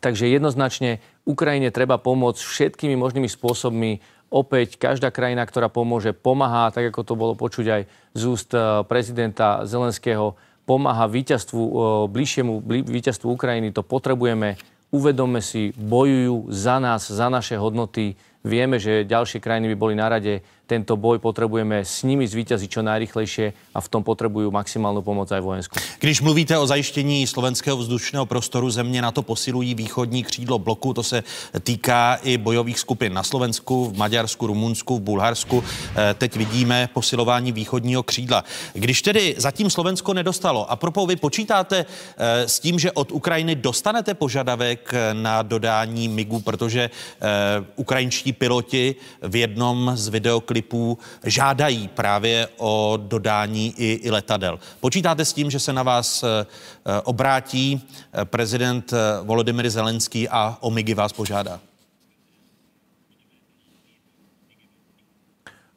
[0.00, 4.00] Takže jednoznačne Ukrajine treba pomôcť všetkými možnými spôsobmi
[4.32, 7.82] Opäť každá krajina, ktorá pomôže, pomáha, tak ako to bolo počuť aj
[8.16, 11.72] z úst eh, prezidenta Zelenského, pomáha víťazstvu, eh,
[12.08, 13.76] bližšiemu víťazstvu Ukrajiny.
[13.76, 14.56] To potrebujeme.
[14.88, 18.16] Uvedomme si, bojujú za nás, za naše hodnoty.
[18.40, 20.40] Vieme, že ďalšie krajiny by boli na rade
[20.72, 25.44] tento boj potrebujeme s nimi zvíťaziť čo najrychlejšie a v tom potrebujú maximálnu pomoc aj
[25.44, 25.76] vojenskou.
[26.00, 31.02] Když mluvíte o zajištění slovenského vzdušného prostoru, země na to posilují východní křídlo bloku, to
[31.02, 31.22] se
[31.60, 35.60] týká i bojových skupin na Slovensku, v Maďarsku, Rumunsku, v Bulharsku.
[35.60, 38.44] Eh, teď vidíme posilování východního křídla.
[38.72, 43.54] Když tedy zatím Slovensko nedostalo, a propos vy počítáte eh, s tím, že od Ukrajiny
[43.54, 46.90] dostanete požadavek na dodání MIGu, protože
[47.76, 50.61] ukrajinští piloti v jednom z videoklipů
[51.24, 54.58] žádají právě o dodání i, i letadel.
[54.80, 56.26] Počítáte s tím, že se na vás eh,
[56.86, 61.60] eh, obrátí eh, prezident Volodymyr Zelenský a o MIGy vás požádá?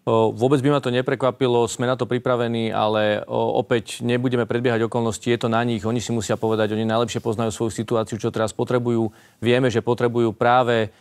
[0.06, 5.34] Vôbec by ma to neprekvapilo, sme na to pripravení, ale opäť nebudeme predbiehať okolnosti, je
[5.34, 9.10] to na nich, oni si musia povedať, oni najlepšie poznajú svoju situáciu, čo teraz potrebujú.
[9.42, 10.94] Vieme, že potrebujú práve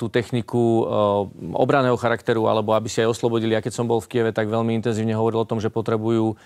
[0.00, 0.88] tú techniku
[1.52, 3.52] obraného charakteru, alebo aby si aj oslobodili.
[3.52, 6.40] Ja keď som bol v Kieve, tak veľmi intenzívne hovoril o tom, že potrebujú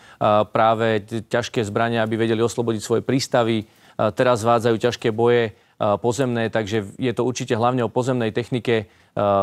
[0.51, 3.71] práve ťažké zbrania, aby vedeli oslobodiť svoje prístavy.
[3.95, 5.55] Teraz zvádzajú ťažké boje
[6.03, 8.91] pozemné, takže je to určite hlavne o pozemnej technike.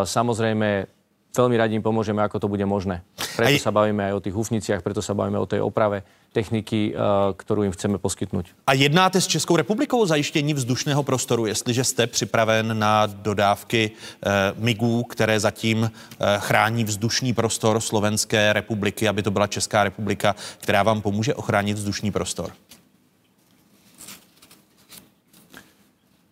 [0.03, 0.96] Samozrejme,
[1.37, 3.05] veľmi radi im pomôžeme, ako to bude možné.
[3.37, 3.61] Preto aj...
[3.61, 6.01] sa bavíme aj o tých hufniciach, preto sa bavíme o tej oprave
[6.33, 6.99] techniky, eh,
[7.33, 8.45] kterou jim chceme poskytnout.
[8.67, 14.29] A jednáte s Českou republikou o zajištění vzdušného prostoru, jestliže jste připraven na dodávky eh,
[14.57, 20.83] MIGů, které zatím eh, chrání vzdušný prostor Slovenské republiky, aby to byla Česká republika, která
[20.83, 22.51] vám pomůže ochránit vzdušný prostor?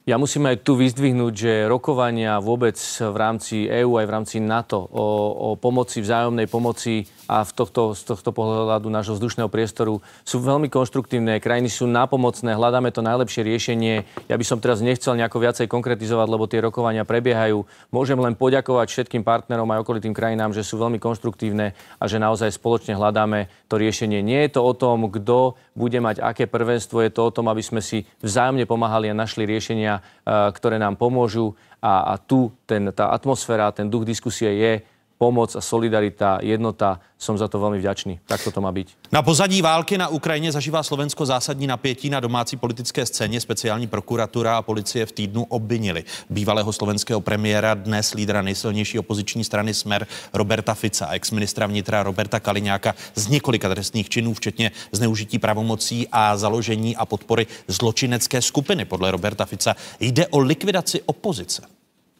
[0.06, 4.78] Ja musím aj tu vyzdvihnúť, že rokovania vôbec v rámci EÚ aj v rámci NATO
[4.78, 10.38] o, o pomoci, vzájomnej pomoci a v tohto, z tohto pohľadu nášho vzdušného priestoru sú
[10.42, 11.42] veľmi konštruktívne.
[11.42, 14.06] Krajiny sú nápomocné, hľadáme to najlepšie riešenie.
[14.30, 17.66] Ja by som teraz nechcel nejako viacej konkretizovať, lebo tie rokovania prebiehajú.
[17.90, 22.54] Môžem len poďakovať všetkým partnerom aj okolitým krajinám, že sú veľmi konštruktívne a že naozaj
[22.54, 24.22] spoločne hľadáme to riešenie.
[24.22, 27.66] Nie je to o tom, kto bude mať aké prvenstvo, je to o tom, aby
[27.66, 31.58] sme si vzájomne pomáhali a našli riešenia, eh, ktoré nám pomôžu.
[31.86, 34.74] A, a tu ten, tá atmosféra, ten duch diskusie je
[35.18, 37.00] pomoc a solidarita, jednota.
[37.18, 38.20] Som za to velmi vďačný.
[38.28, 38.92] Tak to má být.
[39.12, 43.42] Na pozadí války na Ukrajině zažívá Slovensko zásadní napětí na domácí politické scéně.
[43.42, 49.74] Speciální prokuratura a policie v týdnu obvinili bývalého slovenského premiéra, dnes lídra nejsilnější opoziční strany
[49.74, 56.38] Smer Roberta Fica, exministra vnitra Roberta Kaliňáka z několika trestných činů, včetně zneužití pravomocí a
[56.38, 58.86] založení a podpory zločinecké skupiny.
[58.86, 61.62] Podle Roberta Fica jde o likvidaci opozice.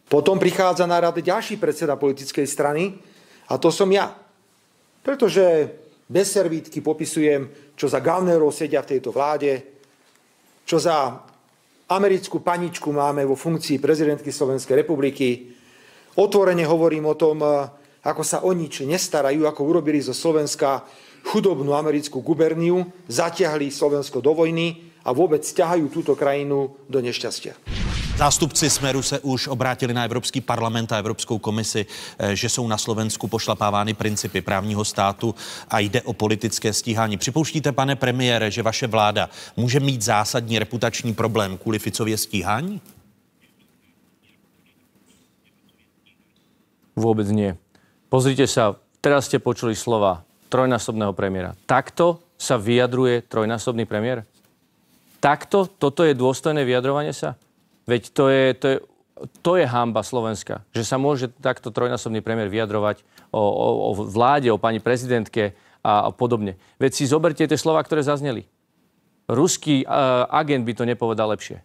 [0.06, 2.94] Potom prichádza na rad ďalší predseda politickej strany
[3.50, 4.14] a to som ja.
[5.02, 5.74] Pretože
[6.06, 9.66] bez servítky popisujem, čo za gavnerov sedia v tejto vláde,
[10.66, 11.22] čo za
[11.90, 15.54] americkú paničku máme vo funkcii prezidentky Slovenskej republiky.
[16.18, 17.42] Otvorene hovorím o tom,
[18.06, 20.86] ako sa o nič nestarajú, ako urobili zo Slovenska
[21.26, 27.85] chudobnú americkú guberniu, zatiahli Slovensko do vojny a vôbec ťahajú túto krajinu do nešťastia.
[28.18, 31.86] Zástupci Smeru se už obrátili na Evropský parlament a Evropskou komisi,
[32.20, 35.36] eh, že jsou na Slovensku pošlapávány principy právního státu
[35.70, 37.18] a jde o politické stíhání.
[37.18, 42.82] Připouštíte, pane premiére, že vaše vláda může mít zásadní reputační problém kvůli Ficově stíhání?
[46.96, 47.60] Vůbec nie.
[48.08, 51.52] Pozrite sa, teraz ste počuli slova trojnásobného premiéra.
[51.68, 54.24] Takto sa vyjadruje trojnásobný premiér?
[55.20, 55.68] Takto?
[55.68, 57.36] Toto je dôstojné vyjadrovanie sa?
[57.86, 58.78] Veď to je, to je,
[59.46, 64.50] to je hamba Slovenska, že sa môže takto trojnásobný premiér vyjadrovať o, o, o vláde,
[64.50, 65.54] o pani prezidentke
[65.86, 66.58] a, a podobne.
[66.82, 68.50] Veď si zoberte tie slova, ktoré zazneli.
[69.30, 71.62] Ruský uh, agent by to nepovedal lepšie.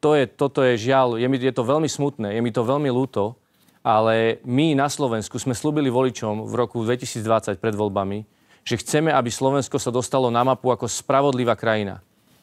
[0.00, 2.88] To je, toto je žiaľ, je, mi, je to veľmi smutné, je mi to veľmi
[2.88, 3.36] ľúto,
[3.84, 8.24] ale my na Slovensku sme slúbili voličom v roku 2020 pred voľbami,
[8.64, 12.00] že chceme, aby Slovensko sa dostalo na mapu ako spravodlivá krajina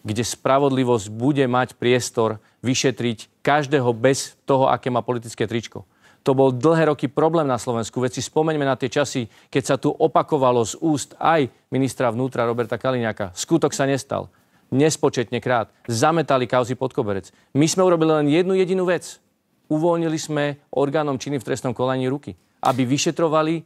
[0.07, 5.83] kde spravodlivosť bude mať priestor vyšetriť každého bez toho, aké má politické tričko.
[6.23, 7.99] To bol dlhé roky problém na Slovensku.
[7.99, 12.47] Veď si spomeňme na tie časy, keď sa tu opakovalo z úst aj ministra vnútra
[12.47, 13.31] Roberta Kaliňáka.
[13.31, 14.27] Skutok sa nestal.
[14.67, 15.71] Nespočetne krát.
[15.87, 17.31] Zametali kauzy pod koberec.
[17.55, 19.23] My sme urobili len jednu jedinú vec.
[19.71, 23.63] Uvoľnili sme orgánom činy v trestnom kolaní ruky, aby vyšetrovali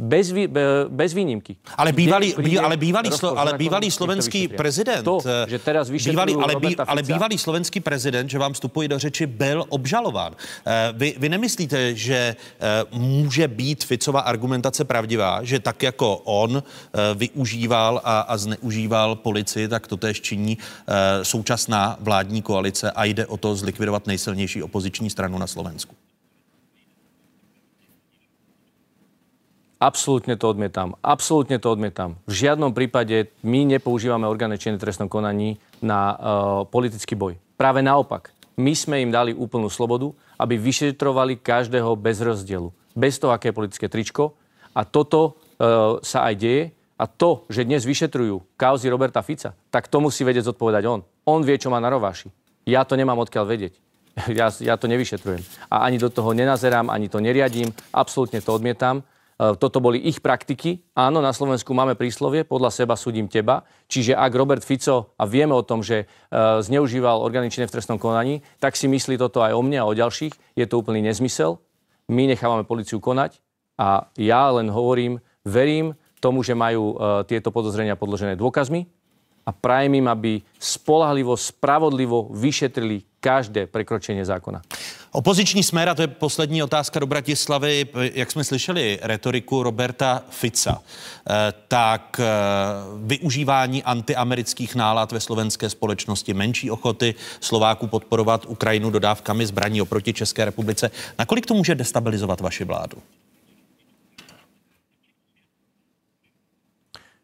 [0.00, 0.48] bez, vý,
[0.88, 1.56] bez výnimky.
[1.76, 6.56] Ale bývalý, bý, ale bývalý, slo, ale bývalý slovenský prezident, to, že teraz bývalý, ale,
[6.56, 10.32] bí, ale bývalý slovenský prezident, že vám vstupuje do řeči, byl obžalován.
[10.66, 16.62] Eh, vy, vy nemyslíte, že eh, může být Ficová argumentace pravdivá, že tak jako on
[16.62, 20.58] eh, využíval a, a zneužíval policii, tak to též činí
[21.22, 25.94] současná vládní koalice a jde o to zlikvidovat nejsilnější opoziční stranu na Slovensku?
[29.80, 30.92] Absolútne to odmietam.
[31.00, 32.20] Absolútne to odmietam.
[32.28, 36.16] V žiadnom prípade my nepoužívame orgány činné trestnom konaní na uh,
[36.68, 37.40] politický boj.
[37.56, 38.28] Práve naopak.
[38.60, 42.68] My sme im dali úplnú slobodu, aby vyšetrovali každého bez rozdielu.
[42.92, 44.36] Bez toho, aké je politické tričko.
[44.76, 46.62] A toto uh, sa aj deje.
[47.00, 51.00] A to, že dnes vyšetrujú kauzy Roberta Fica, tak to musí vedieť zodpovedať on.
[51.24, 52.28] On vie, čo má na rováši.
[52.68, 53.74] Ja to nemám odkiaľ vedieť.
[54.36, 55.40] Ja, ja to nevyšetrujem.
[55.72, 57.72] A ani do toho nenazerám, ani to neriadím.
[57.96, 59.00] Absolútne to odmietam.
[59.40, 60.84] E, toto boli ich praktiky.
[60.92, 63.64] Áno, na Slovensku máme príslovie, podľa seba súdim teba.
[63.88, 66.06] Čiže ak Robert Fico, a vieme o tom, že e,
[66.60, 70.60] zneužíval organičné v trestnom konaní, tak si myslí toto aj o mne a o ďalších.
[70.60, 71.56] Je to úplný nezmysel.
[72.12, 73.40] My nechávame policiu konať
[73.80, 78.99] a ja len hovorím, verím tomu, že majú e, tieto podozrenia podložené dôkazmi
[79.50, 84.62] a prajem im, aby spolahlivo, spravodlivo vyšetrili každé prekročení zákona.
[85.12, 90.78] Opoziční smer, a to je poslední otázka do Bratislavy, jak jsme slyšeli retoriku Roberta Fica,
[90.80, 92.26] eh, tak eh,
[93.04, 100.44] využívání antiamerických nálad ve slovenské společnosti, menší ochoty Slováků podporovat Ukrajinu dodávkami zbraní oproti České
[100.44, 100.90] republice.
[101.18, 102.98] Nakolik to může destabilizovat vaši vládu?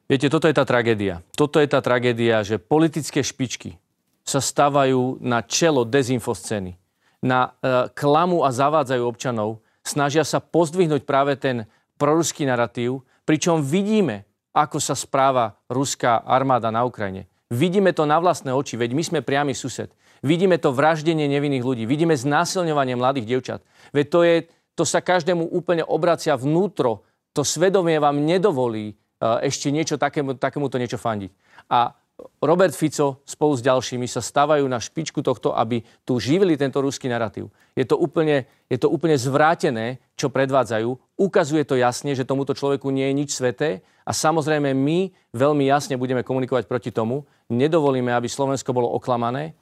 [0.07, 1.19] Viete, toto je tá tragédia.
[1.35, 3.75] Toto je tá tragédia, že politické špičky
[4.23, 6.79] sa stávajú na čelo dezinfoscény,
[7.27, 11.67] na e, klamu a zavádzajú občanov, snažia sa pozdvihnúť práve ten
[11.99, 17.27] proruský narratív, pričom vidíme, ako sa správa ruská armáda na Ukrajine.
[17.51, 19.91] Vidíme to na vlastné oči, veď my sme priamy sused.
[20.23, 23.61] Vidíme to vraždenie nevinných ľudí, vidíme znásilňovanie mladých dievčat.
[23.91, 24.37] Veď to, je,
[24.79, 27.03] to sa každému úplne obracia vnútro.
[27.35, 31.33] To svedomie vám nedovolí ešte niečo takému, takémuto niečo fandiť.
[31.73, 31.97] A
[32.41, 37.13] Robert Fico spolu s ďalšími sa stávajú na špičku tohto, aby tu živili tento ruský
[37.13, 37.53] narratív.
[37.77, 40.97] Je to, úplne, je to úplne zvrátené, čo predvádzajú.
[41.21, 46.01] Ukazuje to jasne, že tomuto človeku nie je nič sveté a samozrejme my veľmi jasne
[46.01, 47.29] budeme komunikovať proti tomu.
[47.53, 49.53] Nedovolíme, aby Slovensko bolo oklamané,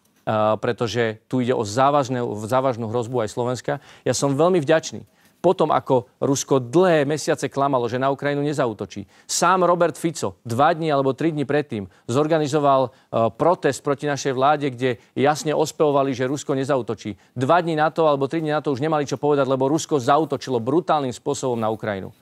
[0.63, 3.73] pretože tu ide o závažnú, závažnú hrozbu aj Slovenska.
[4.07, 5.03] Ja som veľmi vďačný
[5.45, 9.05] potom, ako Rusko dlhé mesiace klamalo, že na Ukrajinu nezautočí.
[9.29, 14.73] Sám Robert Fico dva dní alebo tri dní predtým zorganizoval uh, protest proti našej vláde,
[14.73, 17.37] kde jasne ospevovali, že Rusko nezautočí.
[17.37, 20.01] Dva dní na to alebo tri dní na to už nemali čo povedať, lebo Rusko
[20.01, 22.17] zautočilo brutálnym spôsobom na Ukrajinu.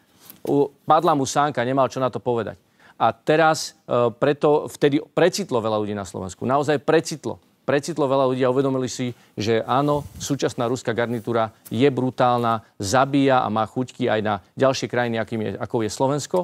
[0.83, 2.59] Padla mu sánka, nemal čo na to povedať.
[2.99, 6.43] A teraz uh, preto vtedy precitlo veľa ľudí na Slovensku.
[6.43, 12.63] Naozaj precitlo precitlo veľa ľudí a uvedomili si, že áno, súčasná ruská garnitúra je brutálna,
[12.79, 16.39] zabíja a má chuťky aj na ďalšie krajiny, akým je, ako je Slovensko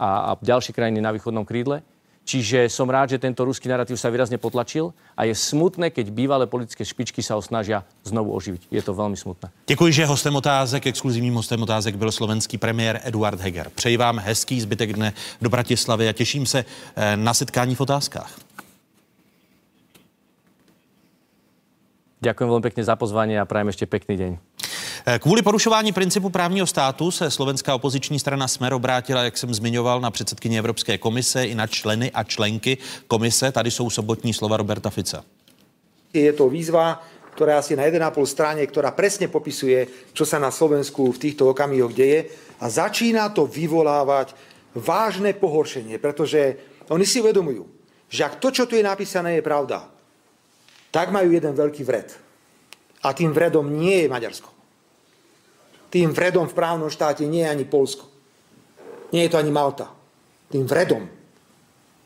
[0.00, 1.84] a, a ďalšie krajiny na východnom krídle.
[2.22, 6.46] Čiže som rád, že tento ruský narratív sa výrazne potlačil a je smutné, keď bývalé
[6.46, 8.70] politické špičky sa ho snažia znovu oživiť.
[8.70, 9.50] Je to velmi smutné.
[9.66, 13.70] Děkuji, že hostem otázek, exkluzivním hostem otázek byl slovenský premiér Eduard Heger.
[13.74, 15.12] Přeji vám hezký zbytek dne
[15.42, 16.64] do Bratislavy a těším se
[16.96, 18.38] eh, na setkání v otázkách.
[22.22, 24.32] Ďakujem veľmi pekne za pozvanie a prajem ešte pekný deň.
[25.06, 30.00] Eh, kvůli porušování principu právního státu se slovenská opoziční strana Smer obrátila, jak jsem zmiňoval,
[30.00, 33.52] na předsedkyně Evropské komise i na členy a členky komise.
[33.52, 35.24] Tady jsou sobotní slova Roberta Fica.
[36.12, 37.00] Je to výzva,
[37.32, 41.96] ktorá asi na 1,5 strane, ktorá presne popisuje, čo sa na Slovensku v týchto okamihoch
[41.96, 42.28] deje
[42.60, 44.36] a začína to vyvolávať
[44.76, 46.60] vážne pohoršenie, pretože
[46.92, 47.64] oni si uvedomujú,
[48.12, 49.88] že ak to, čo tu je napísané, je pravda,
[50.92, 52.12] tak majú jeden veľký vred.
[53.02, 54.50] A tým vredom nie je Maďarsko.
[55.88, 58.06] Tým vredom v právnom štáte nie je ani Polsko.
[59.10, 59.90] Nie je to ani Malta.
[60.52, 61.08] Tým vredom,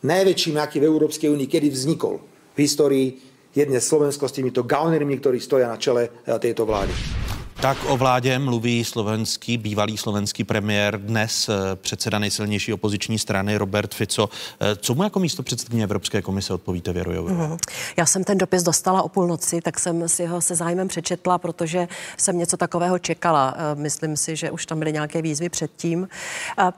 [0.06, 2.22] najväčším, aký v Európskej únii kedy vznikol
[2.54, 3.08] v histórii,
[3.50, 7.25] je dnes Slovensko s týmito gaunermi, ktorí stoja na čele eh, tejto vlády.
[7.60, 13.94] Tak o vládě mluví slovenský, bývalý slovenský premiér, dnes eh, předseda nejsilnější opoziční strany Robert
[13.94, 14.28] Fico.
[14.60, 17.58] Eh, co mu jako místo předsedkyně Evropské komise odpovíte, Věro mm-hmm.
[17.96, 21.88] Já jsem ten dopis dostala o půlnoci, tak jsem si ho se zájmem přečetla, protože
[22.16, 23.54] jsem něco takového čekala.
[23.56, 26.08] Eh, myslím si, že už tam byly nějaké výzvy předtím.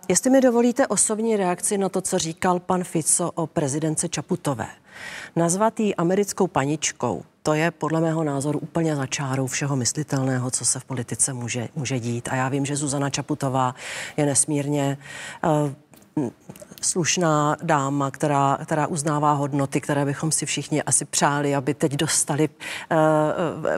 [0.09, 4.67] Jestli mi dovolíte osobní reakci na to, co říkal pan Fico o prezidence Čaputové.
[5.37, 10.81] Nazvat americkou paničkou, to je podle mého názoru úplně za čárou všeho myslitelného, co se
[10.81, 12.29] v politice může, může dít.
[12.29, 13.75] A já vím, že Zuzana Čaputová
[14.17, 14.99] je nesmírně
[16.17, 16.31] uh,
[16.83, 22.49] slušná dáma, která, která uznává hodnoty, které bychom si všichni asi přáli, aby teď dostali
[22.49, 22.99] uh,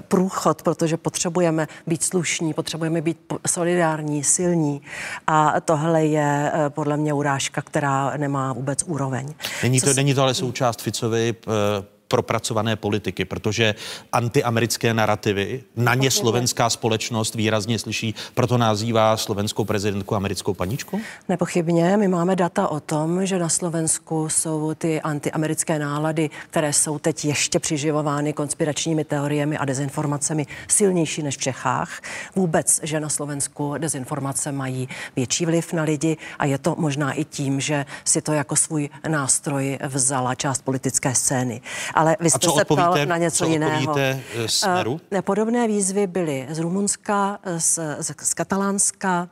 [0.01, 4.83] průchod, protože potřebujeme být slušní, potřebujeme být solidární, silní.
[5.27, 9.35] A tohle je uh, podle mě urážka, která nemá vůbec úroveň.
[9.63, 9.95] Není to, Co...
[9.95, 13.75] není to ale součást Ficovy uh propracované politiky, protože
[14.13, 21.01] antiamerické narrativy, na ně slovenská společnost výrazně slyší, proto nazývá slovenskou prezidentku americkou paničku?
[21.29, 26.99] Nepochybně, my máme data o tom, že na Slovensku jsou ty antiamerické nálady, které jsou
[26.99, 32.01] teď ještě přiživovány konspiračními teoriemi a dezinformacemi silnější než v Čechách.
[32.37, 37.25] Vůbec, že na Slovensku dezinformace mají větší vliv na lidi a je to možná i
[37.25, 41.61] tím, že si to jako svůj nástroj vzala část politické scény.
[42.01, 43.95] Ale vy jste se ptal na něco co jiného.
[43.99, 44.93] eh, smeru?
[44.93, 49.29] Uh, podobné výzvy byly z Rumunska, z, z, z Katalánska,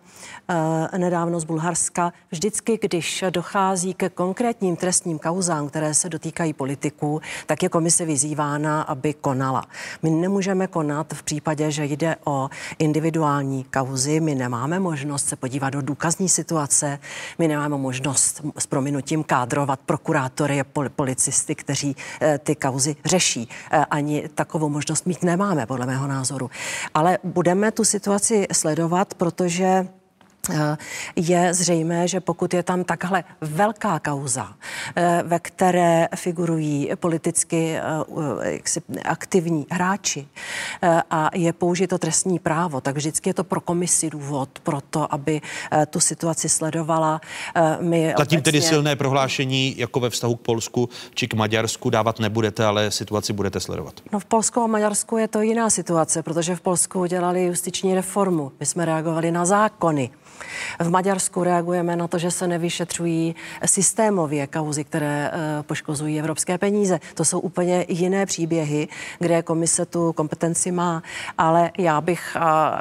[0.96, 2.12] nedávno z Bulharska.
[2.30, 8.82] Vždycky, když dochází ke konkrétním trestním kauzám, které se dotýkají politiků, tak je komise vyzývána,
[8.82, 9.64] aby konala.
[10.02, 12.48] My nemůžeme konat v případě, že jde o
[12.78, 14.20] individuální kauzy.
[14.20, 16.98] My nemáme možnost se podívat do důkazní situace,
[17.38, 20.64] my nemáme možnost s prominutím kádrovat prokurátory a
[20.96, 23.48] policisty, kteří eh, ty kauzy řeší.
[23.70, 26.50] Eh, ani takovou možnost mít nemáme, podle mého názoru.
[26.94, 29.88] Ale budeme tu situaci sledovat, protože
[31.16, 34.54] je zřejmé, že pokud je tam takhle velká kauza,
[34.96, 40.26] eh, ve které figurují politicky eh, jaksi, aktivní hráči
[41.10, 45.40] a je použito trestní právo, tak vždycky je to pro komisi důvod pro to, aby
[45.90, 47.20] tu situaci sledovala.
[47.80, 48.42] My Zatím obecně...
[48.42, 53.32] tedy silné prohlášení jako ve vztahu k Polsku či k Maďarsku dávat nebudete, ale situaci
[53.32, 53.94] budete sledovat.
[54.12, 58.52] No v Polsku a Maďarsku je to jiná situace, protože v Polsku dělali justiční reformu.
[58.60, 60.10] My jsme reagovali na zákony.
[60.80, 63.34] V Maďarsku reagujeme na to, že se nevyšetřují
[63.64, 67.00] systémově kauzy, které eh, poškozují evropské peníze.
[67.14, 71.02] To jsou úplně jiné příběhy, kde komise tu kompetenci má.
[71.38, 72.36] Ale já bych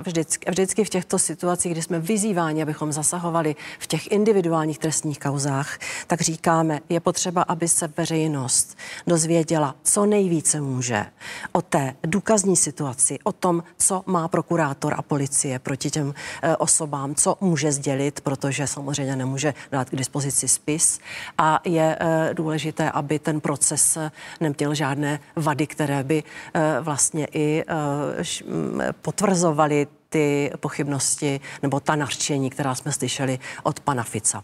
[0.06, 5.78] vždycky, vždycky v těchto situacích, kdy jsme vyzýváni, abychom zasahovali v těch individuálních trestních kauzách,
[6.08, 8.78] tak říkáme, je potřeba, aby se veřejnost
[9.08, 11.06] dozvěděla, co nejvíce může
[11.52, 17.16] o té důkazní situaci, o tom, co má prokurátor a policie proti těm eh, osobám,
[17.16, 21.00] co může sdělit, protože samozřejmě nemůže dát k dispozici spis.
[21.38, 27.28] A je e, důležité, aby ten proces eh, neměl žádné vady, které by e, vlastně
[27.32, 34.44] i e, potvrzovaly ty pochybnosti nebo ta nařčení, která jsme slyšeli od pana Fica.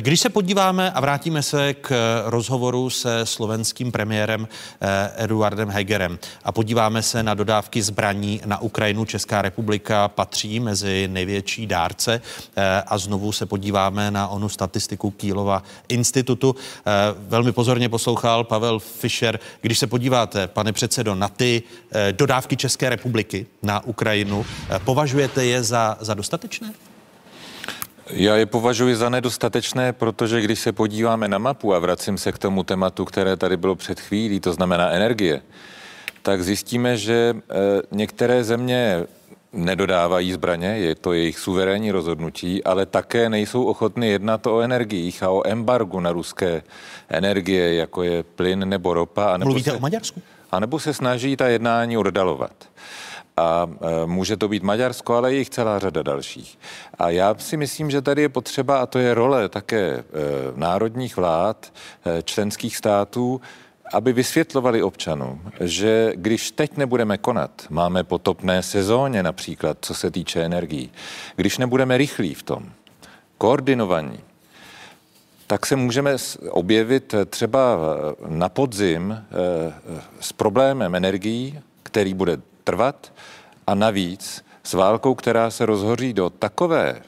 [0.00, 4.48] Když se podíváme a vrátíme se k rozhovoru se slovenským premiérem
[4.80, 11.08] eh, Eduardem Hegerem a podíváme se na dodávky zbraní na Ukrajinu, Česká republika patří mezi
[11.08, 12.20] největší dárce
[12.56, 16.56] eh, a znovu se podíváme na onu statistiku Kýlova institutu.
[16.86, 19.40] Eh, velmi pozorně poslouchal Pavel Fischer.
[19.60, 21.62] Když se podíváte, pane předsedo, na ty
[22.12, 24.46] dodávky České republiky na Ukrajinu,
[24.98, 26.74] Považujete je za, za dostatečné?
[28.10, 32.38] Já je považuji za nedostatečné, protože když se podíváme na mapu a vracím se k
[32.38, 35.42] tomu tématu, které tady bylo před chvílí, to znamená energie,
[36.22, 37.34] tak zjistíme, že e,
[37.90, 39.06] některé země
[39.52, 45.30] nedodávají zbraně, je to jejich suverénní rozhodnutí, ale také nejsou ochotny jednat o energiích a
[45.30, 46.62] o embargu na ruské
[47.08, 49.24] energie, jako je plyn nebo ropa.
[49.24, 50.22] A nebo Mluvíte se, o Maďarsku?
[50.50, 52.52] A nebo se snaží ta jednání oddalovat
[53.38, 56.58] a e, může to být Maďarsko, ale jich celá řada dalších.
[56.98, 60.04] A já si myslím, že tady je potřeba, a to je role také e,
[60.54, 61.72] národních vlád,
[62.06, 63.40] e, členských států,
[63.92, 70.42] aby vysvětlovali občanům, že když teď nebudeme konat, máme potopné sezóně například, co se týče
[70.42, 70.92] energií,
[71.36, 72.72] když nebudeme rychlí v tom,
[73.38, 74.20] koordinovaní,
[75.46, 76.16] tak se můžeme
[76.50, 77.78] objevit třeba
[78.26, 79.24] na podzim
[80.20, 83.12] s problémem energií, který bude trvat
[83.66, 87.00] a navíc s válkou, která se rozhoří do takové e,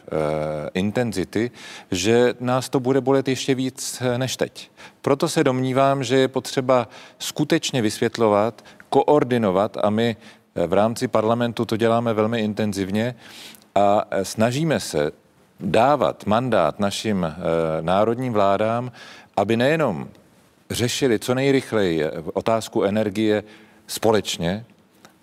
[0.74, 1.50] intenzity,
[1.90, 4.70] že nás to bude bolet ještě víc eh, než teď.
[5.02, 6.88] Proto se domnívám, že je potřeba
[7.18, 13.14] skutečně vysvětlovat, koordinovat a my eh, v rámci parlamentu to děláme velmi intenzivně
[13.74, 15.12] a snažíme se
[15.60, 17.34] dávat mandát našim e,
[17.80, 18.92] národním vládám,
[19.36, 20.08] aby nejenom
[20.70, 23.44] řešili co nejrychleji otázku energie
[23.86, 24.64] společně,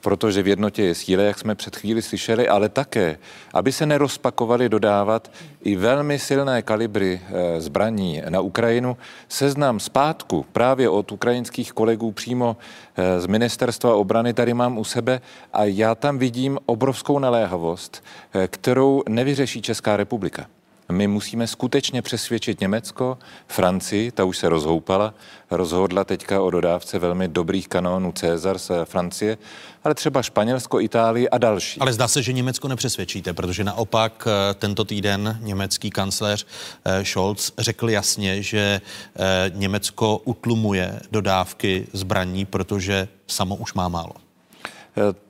[0.07, 3.17] protože v jednotě je síle, jak jsme před chvíli slyšeli, ale také,
[3.53, 5.31] aby se nerozpakovali dodávat
[5.63, 8.97] i velmi silné kalibry eh, zbraní na Ukrajinu.
[9.29, 12.57] Seznam zpátku právě od ukrajinských kolegů přímo
[12.95, 15.21] eh, z ministerstva obrany tady mám u sebe
[15.53, 18.03] a já tam vidím obrovskou naléhavost,
[18.33, 20.56] eh, kterou nevyřeší Česká republika.
[20.91, 23.17] My musíme skutečně přesvědčit Německo,
[23.47, 25.13] Francii, ta už se rozhoupala,
[25.51, 29.37] rozhodla teďka o dodávce velmi dobrých kanónů Cezar z Francie,
[29.83, 31.79] ale třeba Španělsko, Itálii a další.
[31.79, 36.47] Ale zdá se, že Německo nepřesvědčíte, protože naopak eh, tento týden německý kancléř
[36.85, 38.81] eh, Scholz řekl jasně, že
[39.15, 44.13] eh, Německo utlumuje dodávky zbraní, protože samo už má málo.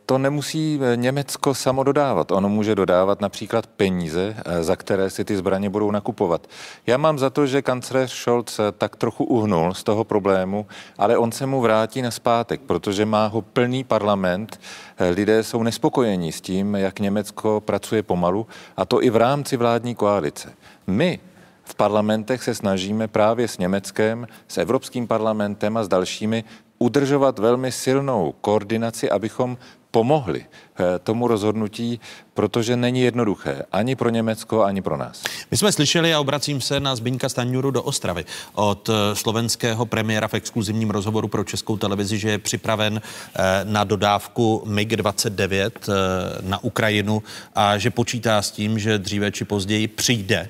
[0.10, 2.32] To nemusí Německo samo dodávat.
[2.32, 6.48] Ono může dodávat například peníze, za které si ty zbraně budou nakupovat.
[6.88, 10.66] Já mám za to, že kancléř Scholz tak trochu uhnul z toho problému,
[10.98, 14.60] ale on se mu vrátí na zpátek, protože má ho plný parlament.
[15.16, 18.48] Lidé jsou nespokojení s tím, jak Německo pracuje pomalu,
[18.78, 20.54] a to i v rámci vládní koalice.
[20.88, 21.20] My
[21.64, 26.44] v parlamentech se snažíme právě s Německem, s Evropským parlamentem a s dalšími
[26.80, 29.58] udržovat velmi silnou koordinaci, abychom
[29.98, 32.00] pomohli eh, tomu rozhodnutí,
[32.34, 35.24] protože není jednoduché ani pro Německo, ani pro nás.
[35.52, 40.28] My jsme slyšeli, a obracím se na Zbyňka Stanjuru do Ostravy, od eh, slovenského premiéra
[40.28, 45.72] v exkluzivním rozhovoru pro českou televizi, že je připraven eh, na dodávku MiG-29
[46.42, 47.24] na Ukrajinu
[47.56, 50.50] a že počítá s tím, že dříve či později přijde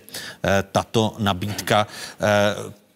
[0.72, 1.88] tato nabídka.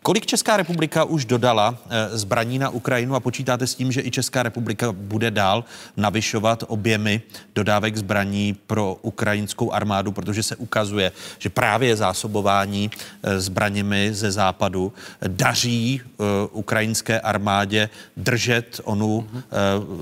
[0.04, 4.12] Kolik Česká republika už dodala eh, zbraní na Ukrajinu a počítáte s tím, že i
[4.12, 5.64] Česká republika bude dál
[5.97, 7.22] navyšovat objemy
[7.56, 12.91] dodávek zbraní pro ukrajinskou armádu, protože se ukazuje, že právě zásobování
[13.24, 14.93] eh, zbraněmi ze západu
[15.28, 19.28] daří eh, ukrajinské armádě držet onu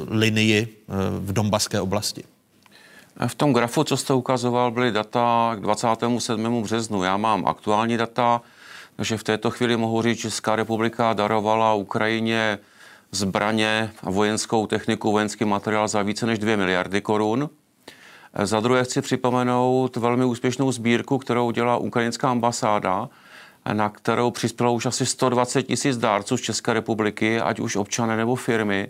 [0.10, 0.78] linii
[1.20, 2.24] v Donbaské oblasti.
[3.28, 6.64] V tom grafu, co jste ukazoval, byly data k 27.
[6.64, 7.04] březnu.
[7.04, 8.42] Já mám aktuální data,
[9.00, 12.60] takže v této chvíli mohu říct, že Česká republika darovala Ukrajině
[13.12, 17.50] zbraně a vojenskou techniku, vojenský materiál za více než 2 miliardy korun.
[18.44, 23.10] Za druhé chci připomenout velmi úspěšnou sbírku, kterou dělá ukrajinská ambasáda,
[23.74, 28.36] na kterou přispělo už asi 120 tisíc dárců z České republiky, ať už občané nebo
[28.36, 28.88] firmy.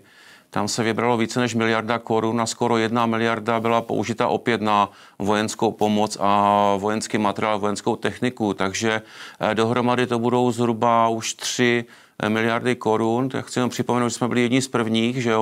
[0.50, 4.90] Tam se vybralo více než miliarda korun a skoro jedna miliarda byla použita opět na
[5.18, 8.54] vojenskou pomoc a vojenský materiál, vojenskou techniku.
[8.54, 9.02] Takže
[9.40, 11.84] eh, dohromady to budou zhruba už 3
[12.22, 13.28] eh, miliardy korun.
[13.28, 15.34] Tak chci jenom připomenout, že jsme byli jedni z prvních, že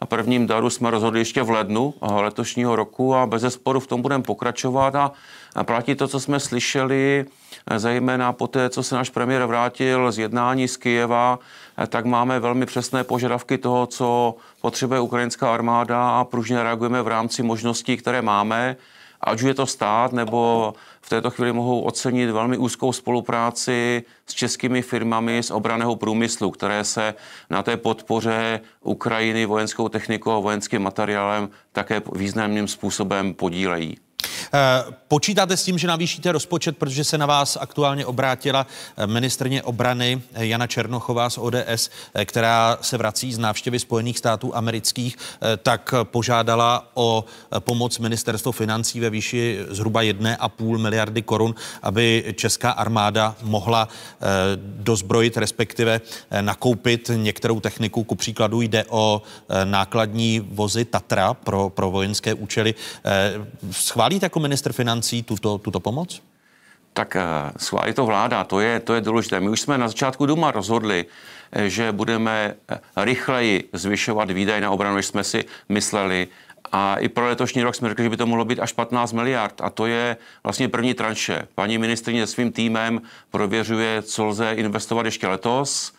[0.00, 4.02] a prvním daru jsme rozhodli ještě v lednu letošního roku a bez sporu v tom
[4.02, 5.12] budeme pokračovat a
[5.64, 7.24] platí to, co jsme slyšeli,
[7.70, 11.38] eh, zejména po té, co se náš premiér vrátil z jednání z Kijeva,
[11.86, 17.42] tak máme velmi přesné požadavky toho, co potřebuje ukrajinská armáda a pružně reagujeme v rámci
[17.42, 18.76] možností, které máme.
[19.20, 24.34] Ať už je to stát, nebo v této chvíli mohou ocenit velmi úzkou spolupráci s
[24.34, 27.14] českými firmami z obraného průmyslu, které se
[27.50, 33.98] na té podpoře Ukrajiny vojenskou technikou a vojenským materiálem také významným způsobem podílejí.
[34.52, 39.62] Eh, počítáte s tím, že navýšíte rozpočet, protože se na vás aktuálně obrátila eh, ministrně
[39.62, 41.90] obrany eh, Jana Černochová z ODS,
[42.24, 45.16] která se vrací z návštěvy Spojených států amerických,
[45.62, 47.24] tak požádala o
[47.58, 53.88] pomoc ministerstvo financí ve výši zhruba 1,5 miliardy korun, aby česká armáda mohla
[54.56, 56.00] dozbrojit, respektive
[56.40, 58.04] nakoupit některou techniku.
[58.04, 59.22] Ku příkladu jde o
[59.64, 62.74] nákladní vozy Tatra pro, pro vojenské účely.
[63.70, 66.22] Schválíte jako minister financí tuto, tuto pomoc?
[66.92, 67.22] Tak eh,
[67.56, 69.40] schválí to vláda, to je, to je důležité.
[69.40, 71.06] My už jsme na začátku Duma rozhodli,
[71.52, 76.28] eh, že budeme eh, rychleji zvyšovat výdaje na obranu, než jsme si mysleli.
[76.72, 79.60] A i pro letošní rok jsme řekli, že by to mohlo být až 15 miliard.
[79.60, 81.48] A to je vlastně první tranše.
[81.54, 85.97] Paní ministrině se svým týmem prověřuje, co lze investovat ještě letos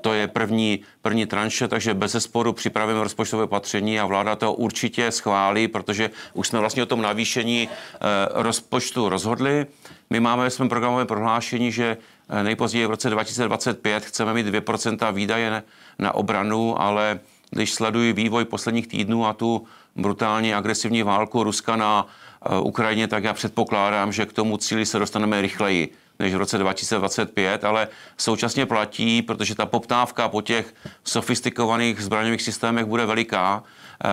[0.00, 5.10] to je první, první tranše, takže bez zesporu připravíme rozpočtové opatření a vláda to určitě
[5.10, 7.98] schválí, protože už jsme vlastně o tom navýšení eh,
[8.32, 9.66] rozpočtu rozhodli.
[10.10, 11.96] My máme ve svém programovém prohlášení, že
[12.28, 15.62] eh, nejpozději v roce 2025 chceme mít 2% výdaje
[15.98, 17.20] na obranu, ale
[17.50, 19.66] když sleduji vývoj posledních týdnů a tu
[19.96, 24.98] brutální agresivní válku Ruska na eh, Ukrajině, tak já předpokládám, že k tomu cíli se
[24.98, 32.00] dostaneme rychleji než v roce 2025, ale současně platí, protože ta poptávka po těch sofistikovaných
[32.00, 33.62] zbraňových systémech bude veliká,
[34.04, 34.10] eh,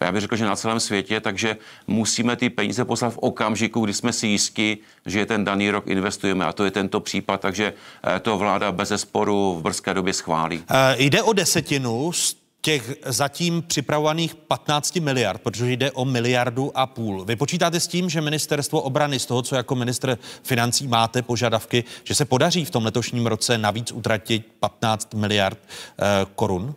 [0.00, 1.56] já bych řekl, že na celém světě, takže
[1.86, 6.44] musíme ty peníze poslat v okamžiku, kdy jsme si jistí, že ten daný rok investujeme.
[6.44, 7.72] A to je tento případ, takže
[8.16, 10.64] eh, to vláda bez sporu v brzké době schválí.
[10.70, 16.86] E, jde o desetinu z těch zatím připravovaných 15 miliard, protože jde o miliardu a
[16.86, 17.24] půl.
[17.24, 21.84] Vy počítáte s tím, že ministerstvo obrany, z toho, co jako minister financí máte požadavky,
[22.04, 26.74] že se podaří v tom letošním roce navíc utratit 15 miliard eh, korun?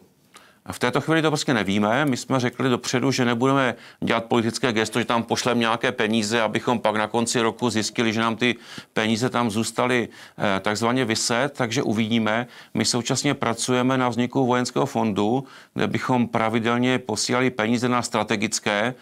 [0.72, 2.06] V této chvíli to prostě nevíme.
[2.06, 6.80] My jsme řekli dopředu, že nebudeme dělat politické gesto, že tam pošleme nějaké peníze, abychom
[6.80, 8.56] pak na konci roku zjistili, že nám ty
[8.94, 10.08] peníze tam zůstaly
[10.38, 12.48] eh, takzvaně vyset, takže uvidíme.
[12.74, 15.44] My současně pracujeme na vzniku vojenského fondu,
[15.74, 18.96] kde bychom pravidelně posílali peníze na strategické,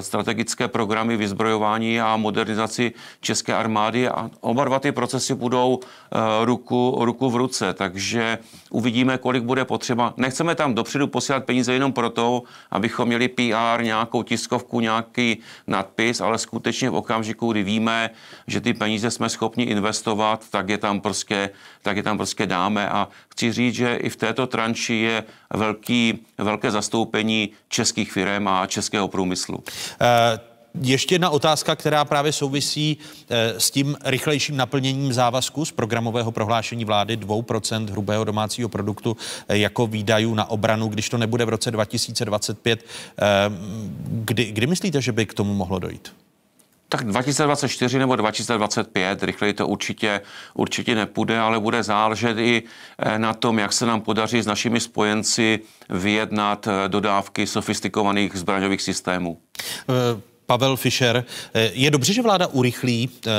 [0.00, 6.98] strategické programy vyzbrojování a modernizaci české armády a oba dva ty procesy budou eh, ruku,
[7.00, 8.38] ruku v ruce, takže
[8.70, 10.14] uvidíme, kolik bude potřeba.
[10.16, 16.38] Nechceme tam dopředu posílat peníze jenom proto, abychom měli PR, nějakou tiskovku, nějaký nadpis, ale
[16.38, 18.10] skutečně v okamžiku, kdy víme,
[18.46, 21.50] že ty peníze jsme schopni investovat, tak je tam prostě,
[21.82, 22.88] tak je tam prostě dáme.
[22.88, 25.24] A chci říct, že i v této tranči je
[25.56, 29.56] velký, velké zastoupení českých firm a českého průmyslu.
[29.56, 30.54] Uh...
[30.80, 32.98] Ještě jedna otázka, která právě souvisí
[33.28, 39.16] eh, s tím rychlejším naplněním závazku z programového prohlášení vlády 2% hrubého domácího produktu
[39.48, 42.86] eh, jako výdajů na obranu, když to nebude v roce 2025.
[43.18, 43.24] Eh,
[44.06, 46.12] kdy, kdy myslíte, že by k tomu mohlo dojít?
[46.88, 50.20] Tak 2024 nebo 2025, rychleji to určitě,
[50.54, 52.62] určitě nepůjde, ale bude záležet i
[53.16, 55.60] na tom, jak se nám podaří s našimi spojenci
[55.90, 59.38] vyjednat dodávky sofistikovaných zbraňových systémů.
[60.46, 61.24] Pavel Fischer.
[61.54, 63.30] Eh, je dobře, že vláda urychlí, eh,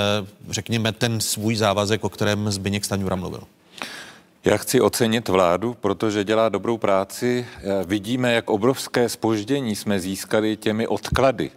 [0.50, 3.43] řekněme, ten svůj závazek, o kterém Zbyněk Staňura mluvil?
[4.46, 7.46] Já chci ocenit vládu, protože dělá dobrou práci.
[7.58, 11.52] Eh, vidíme, jak obrovské spoždění jsme získali těmi odklady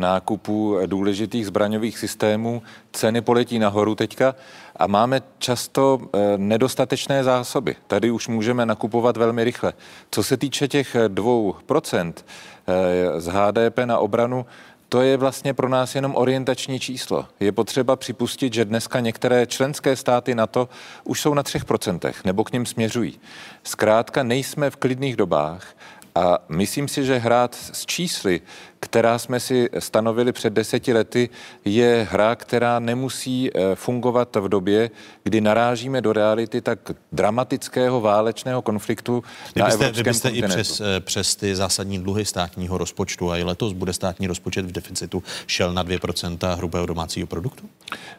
[0.00, 2.62] nákupu důležitých zbraňových systémů.
[2.92, 4.34] Ceny poletí nahoru teďka
[4.76, 6.00] a máme často
[6.36, 7.76] nedostatečné zásoby.
[7.86, 9.72] Tady už můžeme nakupovat velmi rychle.
[10.10, 12.12] Co se týče těch 2%
[13.16, 14.46] z HDP na obranu,
[14.88, 17.26] to je vlastně pro nás jenom orientační číslo.
[17.40, 20.68] Je potřeba připustit, že dneska některé členské státy na to
[21.04, 23.20] už jsou na 3% nebo k ním směřují.
[23.64, 25.66] Zkrátka nejsme v klidných dobách
[26.14, 28.40] a myslím si, že hrát s čísly,
[28.80, 31.28] která jsme si stanovili před deseti lety,
[31.64, 34.90] je hra, která nemusí eh, fungovat v době,
[35.24, 36.78] kdy narážíme do reality tak
[37.12, 39.24] dramatického válečného konfliktu
[39.56, 43.42] na byste, evropském byste i přes, eh, přes ty zásadní dluhy státního rozpočtu a i
[43.42, 47.68] letos bude státní rozpočet v deficitu šel na 2% hrubého domácího produktu?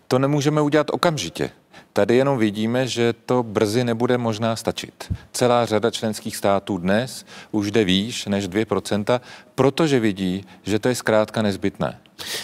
[0.07, 1.49] To nemůžeme udělat okamžitě.
[1.93, 5.13] Tady jenom vidíme, že to brzy nebude možná stačit.
[5.33, 9.21] Celá řada členských států dnes už jde výš než 2%,
[9.55, 11.99] protože vidí, že to je zkrátka nezbytné.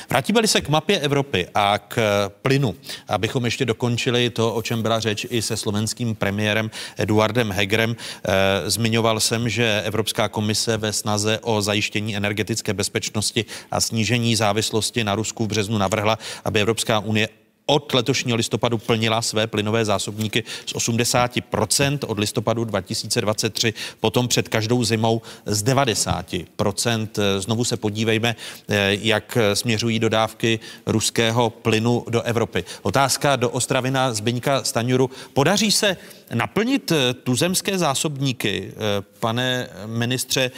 [0.09, 1.99] Vrátíme-li se k mapě Evropy a k
[2.41, 2.75] plynu,
[3.07, 7.95] abychom ještě dokončili to, o čem byla řeč i se slovenským premiérem Eduardem Hegerem.
[7.95, 15.03] E, zmiňoval jsem, že Evropská komise ve snaze o zajištění energetické bezpečnosti a snížení závislosti
[15.03, 17.29] na Rusku v březnu navrhla, aby Evropská unie
[17.69, 24.83] od letošního listopadu plnila své plynové zásobníky z 80% od listopadu 2023, potom před každou
[24.83, 27.07] zimou z 90%.
[27.39, 28.35] Znovu se podívejme,
[28.69, 32.63] eh, jak směřují dodávky ruského plynu do Evropy.
[32.81, 35.09] Otázka do Ostravina Zbyňka Staňuru.
[35.33, 35.97] Podaří se
[36.33, 40.51] naplnit eh, tuzemské zásobníky, eh, pane ministře,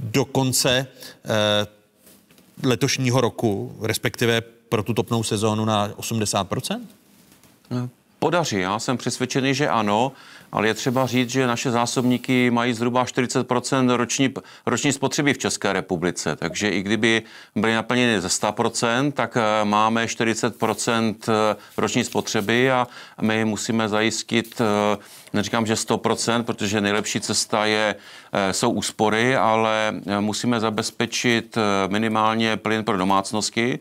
[0.00, 0.86] do konce
[2.62, 6.80] letošního roku, respektive pro tu topnou sezónu na 80%?
[8.18, 8.60] Podaří.
[8.60, 10.12] Já jsem přesvědčený, že ano,
[10.52, 14.34] ale je třeba říct, že naše zásobníky mají zhruba 40% roční,
[14.66, 16.36] roční spotřeby v České republice.
[16.36, 17.22] Takže i kdyby
[17.56, 20.54] byly naplněny ze 100% tak eh, máme 40
[20.88, 22.86] eh, roční spotřeby a
[23.20, 24.98] my musíme zajistit eh,
[25.32, 27.94] neříkám, že 100%, protože nejlepší cesta je,
[28.52, 31.58] jsou úspory, ale musíme zabezpečit
[31.88, 33.78] minimálně plyn pro domácnosti,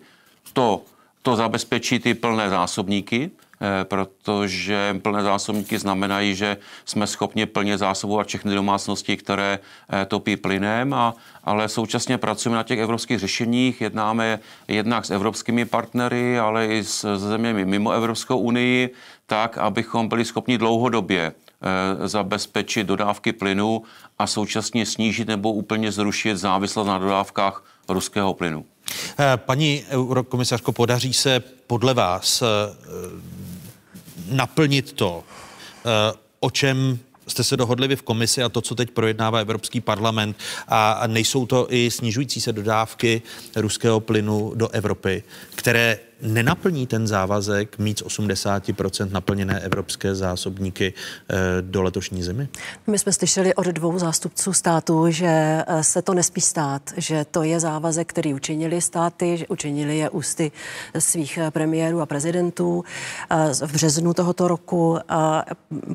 [0.53, 0.81] to,
[1.21, 8.27] to zabezpečí ty plné zásobníky, eh, protože plné zásobníky znamenají, že jsme schopni plně zásobovat
[8.27, 14.39] všechny domácnosti, které eh, topí plynem, a, ale současně pracujeme na těch evropských řešeních, jednáme
[14.67, 18.93] jednak s evropskými partnery, ale i s zeměmi mimo Evropskou unii,
[19.25, 23.83] tak, abychom byli schopni dlouhodobě eh, zabezpečit dodávky plynu
[24.19, 28.65] a současně snížit nebo úplně zrušit závislost na dodávkách ruského plynu.
[29.19, 32.45] Eh, paní eurokomisařko, podaří se podle vás eh,
[34.31, 35.23] naplnit to,
[35.85, 39.81] eh, o čem jste se dohodli vy v komisi a to, co teď projednává Evropský
[39.81, 40.37] parlament?
[40.67, 43.21] A nejsou to i snižující se dodávky
[43.55, 45.23] ruského plynu do Evropy,
[45.55, 50.93] které nenaplní ten závazek mít z 80% naplněné evropské zásobníky
[51.29, 52.47] eh, do letošní zimy?
[52.87, 55.27] My jsme slyšeli od dvou zástupců státu, že
[55.67, 60.09] eh, se to nespí stát, že to je závazek, který učinili státy, že učinili je
[60.09, 60.51] ústy
[60.99, 62.83] svých eh, premiérů a prezidentů
[63.63, 64.97] v březnu tohoto roku.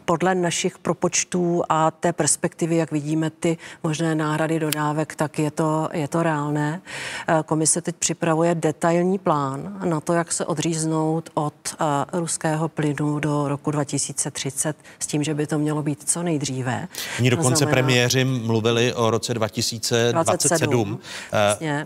[0.05, 5.89] Podle našich propočtů a té perspektivy, jak vidíme ty možné náhrady dodávek, tak je to,
[5.93, 6.83] je to reálné.
[7.47, 13.49] Komise teď připravuje detailní plán na to, jak se odříznout od uh, ruského plynu do
[13.49, 16.89] roku 2030 s tím, že by to mělo být co nejdříve.
[17.19, 17.75] Oni dokonce znamená...
[17.75, 20.71] premiéři mluvili o roce 2027.
[20.71, 20.99] 27, uh,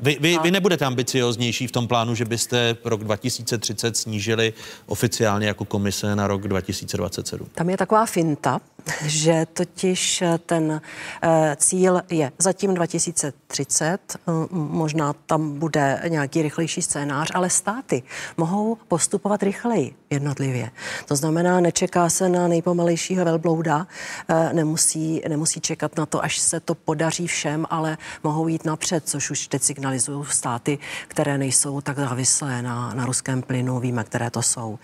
[0.03, 4.53] vy, vy, vy nebudete ambicioznější v tom plánu, že byste rok 2030 snížili
[4.87, 7.49] oficiálně jako komise na rok 2027?
[7.55, 8.61] Tam je taková finta,
[9.07, 17.31] že totiž ten uh, cíl je zatím 2030, uh, možná tam bude nějaký rychlejší scénář,
[17.35, 18.03] ale státy
[18.37, 20.71] mohou postupovat rychleji jednotlivě.
[21.07, 23.87] To znamená, nečeká se na nejpomalejšího velblouda,
[24.31, 29.09] uh, nemusí, nemusí čekat na to, až se to podaří všem, ale mohou jít napřed,
[29.09, 34.31] což už teď signalizují státy, které nejsou tak závislé na, na ruském plynu, víme, které
[34.31, 34.79] to jsou.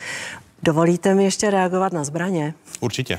[0.65, 2.55] Dovolíte mi ještě reagovat na zbraně?
[2.81, 3.19] Určitě.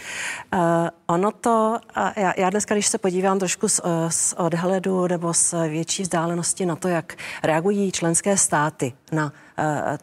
[0.54, 0.60] Uh,
[1.08, 5.34] ono to, uh, já, já dneska, když se podívám trošku z, uh, z odhledu nebo
[5.34, 9.32] z větší vzdálenosti na to, jak reagují členské státy na uh,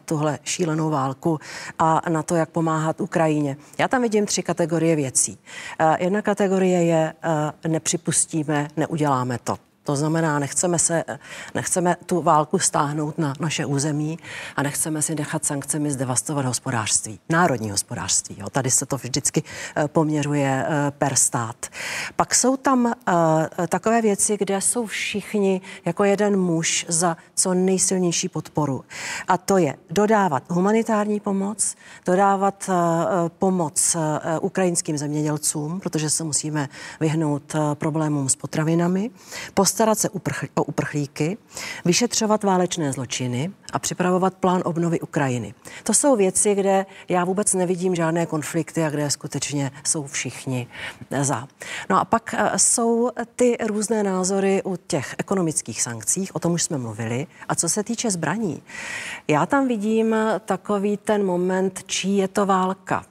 [0.05, 1.39] tuhle šílenou válku
[1.79, 3.57] a na to, jak pomáhat Ukrajině.
[3.77, 5.37] Já tam vidím tři kategorie věcí.
[5.81, 7.13] Uh, jedna kategorie je
[7.65, 9.57] uh, nepřipustíme, neuděláme to.
[9.83, 11.03] To znamená, nechceme, se,
[11.55, 14.19] nechceme tu válku stáhnout na naše území
[14.55, 18.35] a nechceme si nechat sankcemi zdevastovat hospodářství, národní hospodářství.
[18.39, 18.49] Jo.
[18.49, 19.43] Tady se to vždycky
[19.75, 21.65] eh, poměřuje eh, per stát.
[22.15, 22.91] Pak jsou tam uh,
[23.67, 28.85] takové věci, kde jsou všichni jako jeden muž za co nejsilnější podporu.
[29.27, 31.75] A to je dodávat humanitární pomoc,
[32.05, 32.69] dodávat
[33.39, 33.97] pomoc
[34.41, 36.69] ukrajinským zemědělcům, protože se musíme
[36.99, 39.11] vyhnout problémům s potravinami,
[39.73, 41.37] postarat se uprchl- o uprchlíky,
[41.85, 45.53] vyšetřovat válečné zločiny a připravovat plán obnovy Ukrajiny.
[45.83, 50.67] To jsou věci, kde já vůbec nevidím žádné konflikty a kde skutečně jsou všichni
[51.21, 51.47] za.
[51.89, 56.63] No a pak eh, jsou ty různé názory u těch ekonomických sankcích, o tom už
[56.63, 57.27] jsme mluvili.
[57.49, 58.63] A co se týče zbraní,
[59.27, 60.15] já tam vidím
[60.45, 63.05] takový ten moment, čí je to válka.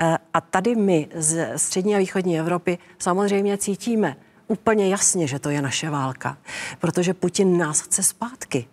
[0.00, 4.16] Eh, a tady my z střední a východní Evropy samozřejmě cítíme,
[4.48, 6.36] úplně jasně, že to je naše válka,
[6.78, 8.66] protože Putin nás chce zpátky.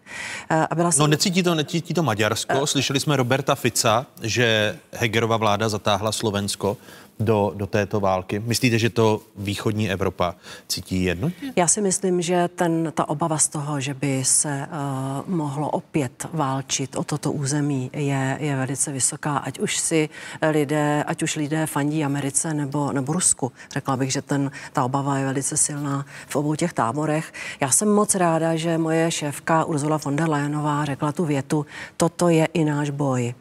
[0.50, 1.00] Eh, a byla jsem...
[1.00, 2.60] No necítí to, necítí to Maďarsko.
[2.60, 2.66] Uh...
[2.66, 6.78] Slyšeli jsme Roberta Fica, že Hegerova vláda zatáhla Slovensko
[7.20, 8.40] do, do této války?
[8.40, 10.36] Myslíte, že to východní Evropa
[10.68, 11.54] cítí jednotně?
[11.56, 16.28] Já si myslím, že ten, ta obava z toho, že by se uh, mohlo opět
[16.34, 19.38] válčit o toto území, je, je velice vysoká.
[19.38, 20.10] Ať už si
[20.52, 23.52] lidé, ať už lidé fandí Americe nebo, nebo Rusku.
[23.72, 27.34] Řekla bych, že ten, ta obava je velice silná v obou těch táborech.
[27.62, 31.66] Já jsem moc ráda, že moje šéfka Ursula von der Leyenová řekla tu větu,
[31.98, 33.34] toto je i náš boj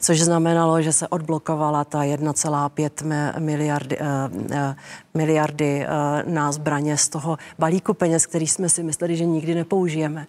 [0.00, 4.06] což znamenalo, že se odblokovala ta 1,5 miliardy, uh,
[5.14, 10.26] miliardy uh, na zbraně z toho balíku peněz, který jsme si mysleli, že nikdy nepoužijeme,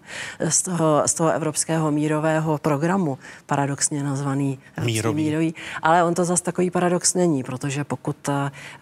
[0.49, 5.23] z toho, z toho evropského mírového programu, paradoxně nazvaný mírový.
[5.23, 5.55] mírový.
[5.81, 8.29] Ale on to zase takový paradox není, protože pokud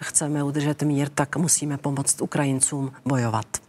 [0.01, 3.62] chceme udržet mír, tak musíme pomoct Ukrajincům bojovat.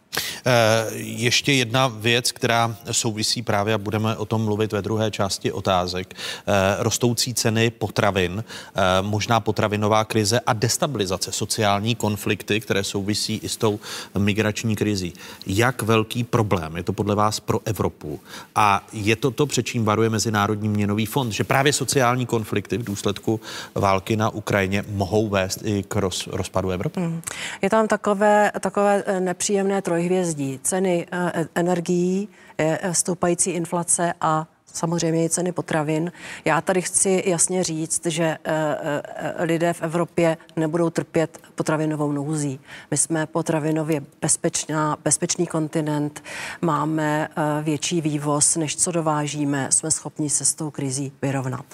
[0.47, 5.53] Eh, ještě jedna věc, která souvisí právě a budeme o tom mluvit ve druhé části
[5.53, 6.15] otázek.
[6.15, 13.49] Eh, rostoucí ceny potravin, eh, možná potravinová krize a destabilizace, sociální konflikty, které souvisí i
[13.49, 13.81] s tou
[14.19, 15.12] migrační krizí.
[15.47, 18.21] Jak velký problém je to podle vás pro Evropu?
[18.55, 22.85] A je to to, před čím varuje Mezinárodní měnový fond, že právě sociální konflikty v
[22.85, 23.41] důsledku
[23.75, 27.01] války na Ukrajině mohou vést i k roz, rozpadu Evropy?
[27.01, 27.23] Hmm.
[27.62, 30.61] Je tam takové, takové nepříjemné trojhvězdí hvězdí.
[30.63, 32.29] Ceny eh, energií,
[32.59, 36.13] eh, stoupající inflace a samozřejmě i ceny potravin.
[36.45, 42.61] Já tady chci jasně říct, že eh, lidé v Evropě nebudou trpět potravinovou nouzí.
[42.91, 46.23] My jsme potravinově bezpečná, bezpečný kontinent,
[46.63, 47.29] máme
[47.63, 51.65] větší vývoz, než co dovážíme, jsme schopni se s tou krizí vyrovnat.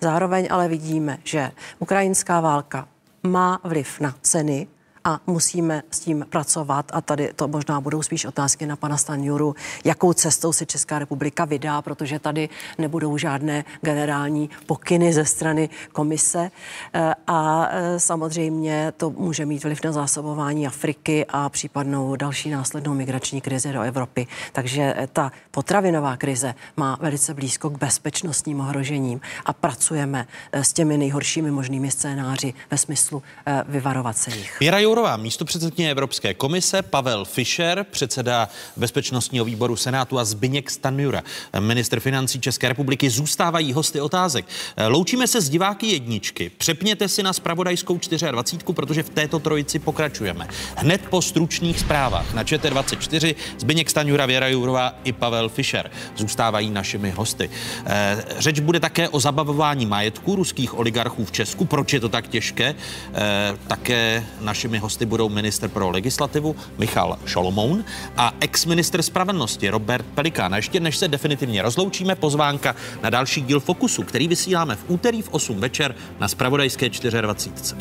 [0.00, 2.88] Zároveň ale vidíme, že ukrajinská válka
[3.22, 4.66] má vliv na ceny
[5.04, 9.54] a musíme s tím pracovat a tady to možná budou spíš otázky na pana Stanjuru,
[9.84, 12.48] jakou cestou se Česká republika vydá, protože tady
[12.78, 16.50] nebudou žádné generální pokyny ze strany komise
[16.94, 22.94] eh, a eh, samozřejmě to může mít vliv na zásobování Afriky a případnou další následnou
[22.94, 24.26] migrační krizi do Evropy.
[24.52, 30.98] Takže eh, ta potravinová krize má velice blízko k bezpečnostním ohrožením a pracujeme s těmi
[30.98, 33.22] nejhoršími možnými scénáři ve smyslu
[33.68, 34.60] vyvarovat se jich.
[34.60, 41.22] Věra Jourová, místo předsedkyně Evropské komise, Pavel Fischer, předseda bezpečnostního výboru Senátu a Zbyněk Stanjura,
[41.60, 44.46] minister financí České republiky, zůstávají hosty otázek.
[44.88, 46.50] Loučíme se s diváky jedničky.
[46.58, 47.98] Přepněte si na spravodajskou
[48.30, 50.48] 24, protože v této trojici pokračujeme.
[50.76, 57.10] Hned po stručných zprávách na ČT24 Zbyněk Stanjura, Věra Jourová i Pavel Fischer zůstávají našimi
[57.10, 57.50] hosty.
[57.86, 61.64] Eh, řeč bude také o zabavování majetku ruských oligarchů v Česku.
[61.64, 62.74] Proč je to tak těžké?
[63.14, 67.84] Eh, také našimi hosty budou minister pro legislativu Michal Šolomoun
[68.16, 70.54] a ex-minister spravedlnosti Robert Pelikán.
[70.54, 75.22] A ještě než se definitivně rozloučíme, pozvánka na další díl Fokusu, který vysíláme v úterý
[75.22, 77.76] v 8 večer na Spravodajské 24.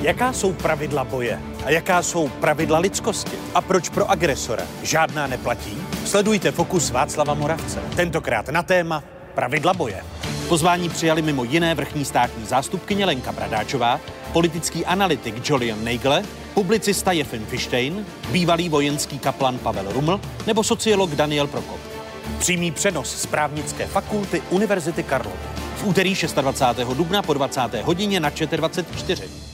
[0.00, 1.40] Jaká jsou pravidla boje?
[1.64, 3.36] A jaká jsou pravidla lidskosti?
[3.54, 5.76] A proč pro agresora žádná neplatí?
[6.04, 7.80] Sledujte Fokus Václava Moravce.
[7.96, 9.04] Tentokrát na téma
[9.34, 10.04] pravidla boje.
[10.48, 14.00] Pozvání přijali mimo jiné vrchní státní zástupkyně Lenka Bradáčová,
[14.32, 16.22] politický analytik Julian Nagel,
[16.56, 21.80] publicista Jefim Fištejn, bývalý vojenský kaplan Pavel Ruml nebo sociolog Daniel Prokop.
[22.38, 25.38] Přímý přenos z právnické fakulty Univerzity Karlovy.
[25.76, 26.88] V úterý 26.
[26.94, 27.60] dubna po 20.
[27.82, 29.45] hodině na ČT24.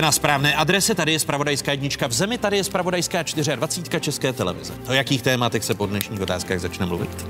[0.00, 4.32] Jste na správné adrese, tady je spravodajská jednička v zemi, tady je spravodajská 24 České
[4.32, 4.72] televize.
[4.88, 7.26] O jakých tématech se po dnešních otázkách začne mluvit?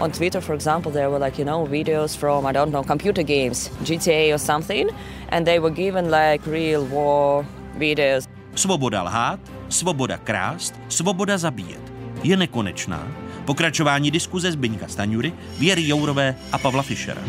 [0.00, 3.24] On Twitter, for example, there were like, you know, videos from, I don't know, computer
[3.24, 4.90] games, GTA or something,
[5.28, 7.46] and they were given like real war
[7.78, 8.28] videos.
[8.54, 11.92] Svoboda lhát, svoboda krást, svoboda zabíjet.
[12.22, 13.08] Je nekonečná.
[13.44, 17.22] Pokračování diskuze Zbyňka Staňury, Věry Jourové a Pavla Fischera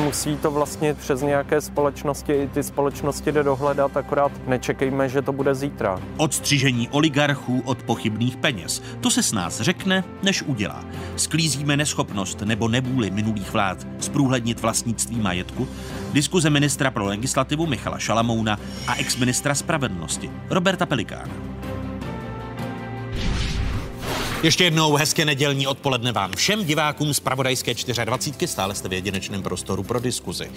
[0.00, 5.32] musí to vlastně přes nějaké společnosti, i ty společnosti jde dohledat, akorát nečekejme, že to
[5.32, 6.00] bude zítra.
[6.16, 8.82] Odstřižení oligarchů od pochybných peněz.
[9.00, 10.84] To se s nás řekne, než udělá.
[11.16, 15.68] Sklízíme neschopnost nebo nebůli minulých vlád zprůhlednit vlastnictví majetku.
[16.12, 21.59] Diskuze ministra pro legislativu Michala Šalamouna a ex-ministra spravedlnosti Roberta Pelikána.
[24.42, 27.74] Ještě jednou hezké nedělní odpoledne vám všem divákům z Pravodajské
[28.04, 28.52] 24.
[28.52, 30.50] Stále jste v jedinečném prostoru pro diskuzi.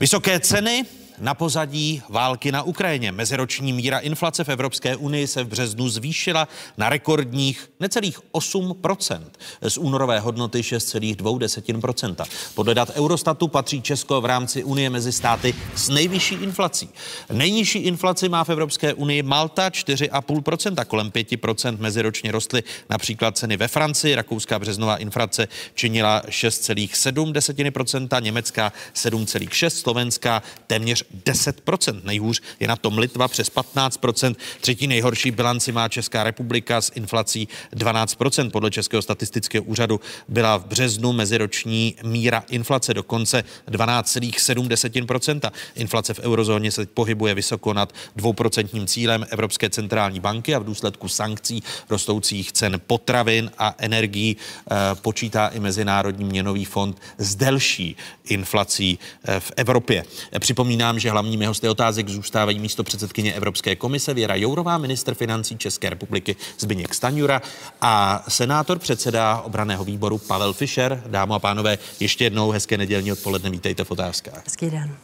[0.00, 0.84] Vysoké ceny,
[1.18, 3.12] na pozadí války na Ukrajině.
[3.12, 9.22] Meziroční míra inflace v Evropské unii se v březnu zvýšila na rekordních necelých 8%
[9.68, 15.88] z únorové hodnoty 6,2% Podle dat Eurostatu patří Česko v rámci Unie mezi státy s
[15.88, 16.88] nejvyšší inflací.
[17.32, 23.68] Nejnižší inflaci má v Evropské unii Malta 4,5% kolem 5% meziročně rostly například ceny ve
[23.68, 32.00] Francii, rakouská březnová inflace činila 6,7% německá 7,6, slovenská téměř 10%.
[32.04, 34.36] Nejhůř je na tom Litva přes 15%.
[34.60, 38.50] Třetí nejhorší bilanci má Česká republika s inflací 12%.
[38.50, 45.52] Podle Českého statistického úřadu byla v březnu meziroční míra inflace dokonce 12,7%.
[45.74, 51.08] Inflace v eurozóně se pohybuje vysoko nad dvouprocentním cílem Evropské centrální banky a v důsledku
[51.08, 58.98] sankcí rostoucích cen potravin a energií eh, počítá i Mezinárodní měnový fond s delší inflací
[59.24, 60.04] eh, v Evropě.
[60.38, 65.90] Připomínám, že hlavními hosty otázek zůstávají místo předsedkyně Evropské komise Věra Jourová, minister financí České
[65.90, 67.42] republiky Zbyněk Staňura
[67.80, 71.02] a senátor předseda obraného výboru Pavel Fischer.
[71.06, 74.42] Dámo a pánové, ještě jednou hezké nedělní odpoledne, vítejte v otázkách.
[74.44, 74.96] Hezký den.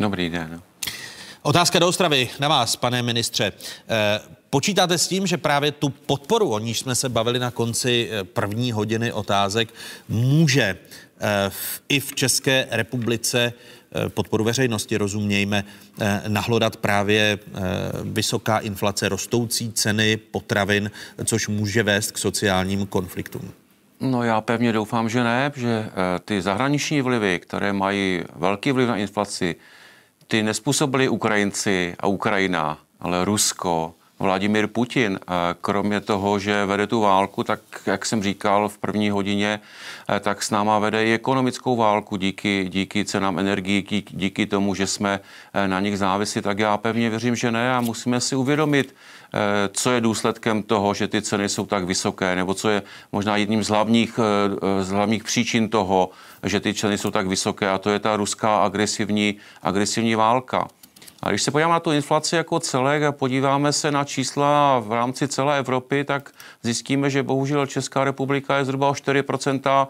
[0.00, 0.62] Dobrý den.
[1.42, 3.52] Otázka do Ostravy na vás, pane ministře.
[3.88, 4.20] Eh,
[4.50, 8.24] počítáte s tím, že právě tu podporu, o níž jsme se bavili na konci eh,
[8.24, 9.74] první hodiny otázek,
[10.08, 10.62] může
[11.20, 11.50] eh,
[11.88, 13.52] i v České republice
[14.08, 15.64] podporu veřejnosti, rozumějme,
[16.00, 17.60] eh, nahlodat právě eh,
[18.04, 20.90] vysoká inflace, rostoucí ceny potravin,
[21.24, 23.50] což může vést k sociálním konfliktům?
[24.00, 25.90] No já pevně doufám, že ne, že
[26.24, 29.56] ty zahraniční vlivy, které mají velký vliv na inflaci,
[30.28, 35.18] ty nespůsobili Ukrajinci a Ukrajina, ale Rusko, Vladimír Putin,
[35.60, 39.60] kromě toho, že vede tu válku, tak jak jsem říkal v první hodině,
[40.08, 44.74] eh, tak s náma vede i ekonomickou válku díky, díky cenám energii, díky, díky tomu,
[44.74, 45.20] že jsme
[45.54, 47.74] eh, na nich závisí, tak já pevně věřím, že ne.
[47.74, 48.94] A musíme si uvědomit,
[49.34, 49.38] eh,
[49.72, 53.64] co je důsledkem toho, že ty ceny jsou tak vysoké, nebo co je možná jedním
[53.64, 54.20] z hlavních,
[54.80, 56.10] z hlavních příčin toho,
[56.42, 57.68] že ty ceny jsou tak vysoké.
[57.68, 60.68] A to je ta ruská agresivní, agresivní válka.
[61.22, 64.92] A když se podíváme na tu inflaci jako celek a podíváme se na čísla v
[64.92, 66.30] rámci celé Evropy, tak
[66.62, 69.88] zjistíme, že bohužel Česká republika je zhruba o 4%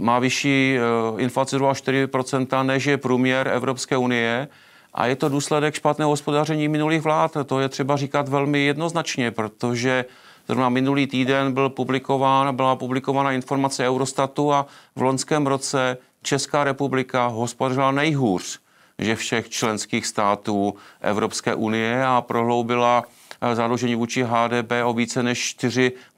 [0.00, 4.48] má vyšší eh, inflaci zhruba o 4% než je průměr Evropské unie.
[4.94, 7.36] A je to důsledek špatného hospodaření minulých vlád.
[7.46, 10.04] To je třeba říkat velmi jednoznačně, protože
[10.48, 17.26] Zrovna minulý týden byl publikován, byla publikována informace Eurostatu a v loňském roce Česká republika
[17.26, 18.60] hospodařila nejhůř
[18.98, 23.04] že všech členských států Evropské unie a prohloubila
[23.40, 25.56] eh, zadlužení vůči HDP o více než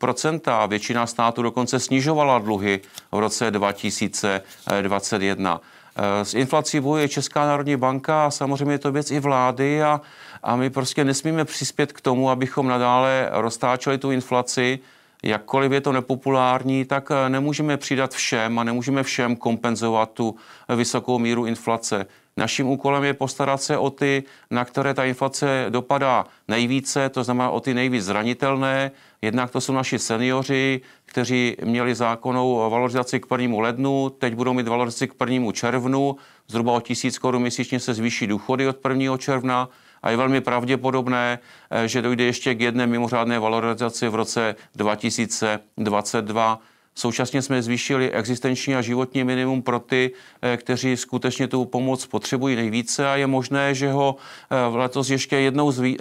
[0.00, 2.80] 4% Většina států dokonce snižovala dluhy
[3.12, 5.60] v roce 2021.
[5.96, 10.00] Eh, s inflací bojuje Česká národní banka a samozřejmě je to věc i vlády a,
[10.42, 14.78] a my prostě nesmíme přispět k tomu, abychom nadále roztáčeli tu inflaci.
[15.22, 20.36] Jakkoliv je to nepopulární, tak eh, nemůžeme přidat všem a nemůžeme všem kompenzovat tu
[20.76, 22.06] vysokou míru inflace.
[22.40, 27.50] Naším úkolem je postarat se o ty, na které ta inflace dopadá nejvíce, to znamená
[27.50, 28.90] o ty nejvíc zranitelné.
[29.22, 33.60] Jednak to jsou naši seniori, kteří měli zákonnou valorizaci k 1.
[33.60, 35.52] lednu, teď budou mít valorizaci k 1.
[35.52, 36.16] červnu,
[36.48, 39.16] zhruba o tisíc korun měsíčně se zvýší důchody od 1.
[39.16, 39.68] června
[40.02, 41.38] a je velmi pravděpodobné,
[41.70, 46.60] eh, že dojde ještě k jedné mimořádné valorizaci v roce 2022
[47.00, 50.10] Současně jsme zvýšili existenční a životní minimum pro ty,
[50.42, 54.16] eh, kteří skutečně tu pomoc potřebují nejvíce a je možné, že ho
[54.50, 55.96] eh, letos ještě jednou eh,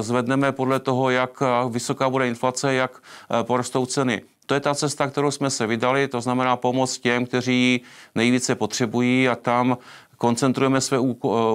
[0.00, 3.02] zvedneme podle toho, jak vysoká bude inflace, jak
[3.42, 4.22] porostou ceny.
[4.46, 7.80] To je ta cesta, kterou jsme se vydali, to znamená pomoc těm, kteří
[8.14, 9.78] nejvíce potřebují a tam
[10.18, 10.98] koncentrujeme své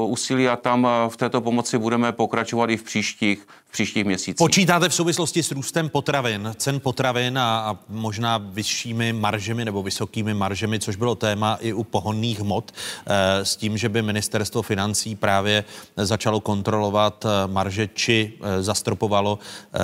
[0.05, 4.35] úsilí a tam v této pomoci budeme pokračovat i v příštích, v příštích měsících.
[4.35, 10.33] Počítáte v souvislosti s růstem potravin, cen potravin a, a možná vyššími maržemi nebo vysokými
[10.33, 15.15] maržemi, což bylo téma i u pohonných hmot, e, s tím, že by ministerstvo financí
[15.15, 15.63] právě
[15.97, 19.39] začalo kontrolovat eh, marže či zastropovalo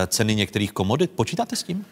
[0.07, 1.11] ceny některých komodit.
[1.11, 1.85] Počítáte s tím?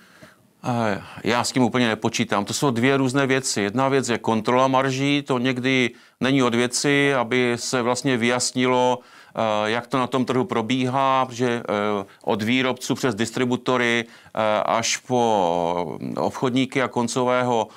[1.24, 2.45] Já s tím úplně nepočítám.
[2.45, 3.61] To jsou dvě různé věci.
[3.61, 5.91] Jedna věc je kontrola marží, to někdy
[6.22, 9.39] není od věci, aby se vlastně vyjasnilo, eh,
[9.70, 15.99] jak to na tom trhu probíhá, že eh, od výrobců přes distributory eh, až po
[16.18, 17.68] obchodníky a koncového,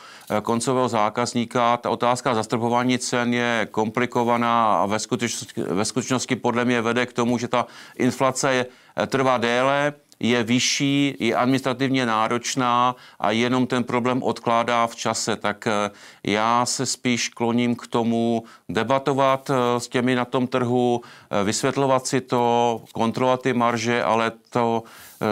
[0.43, 1.77] koncového zákazníka.
[1.77, 7.13] Ta otázka zastropování cen je komplikovaná a ve skutečnosti, ve skutečnosti podle mě vede k
[7.13, 7.67] tomu, že ta
[7.99, 8.67] inflace
[9.07, 15.37] trvá déle, je vyšší, je administrativně náročná a jenom ten problém odkládá v čase.
[15.37, 15.91] Tak eh,
[16.25, 21.01] já se spíš kloním k tomu debatovat eh, s těmi na tom trhu,
[21.31, 24.83] eh, vysvětlovat si to, kontrolovat ty marže, ale to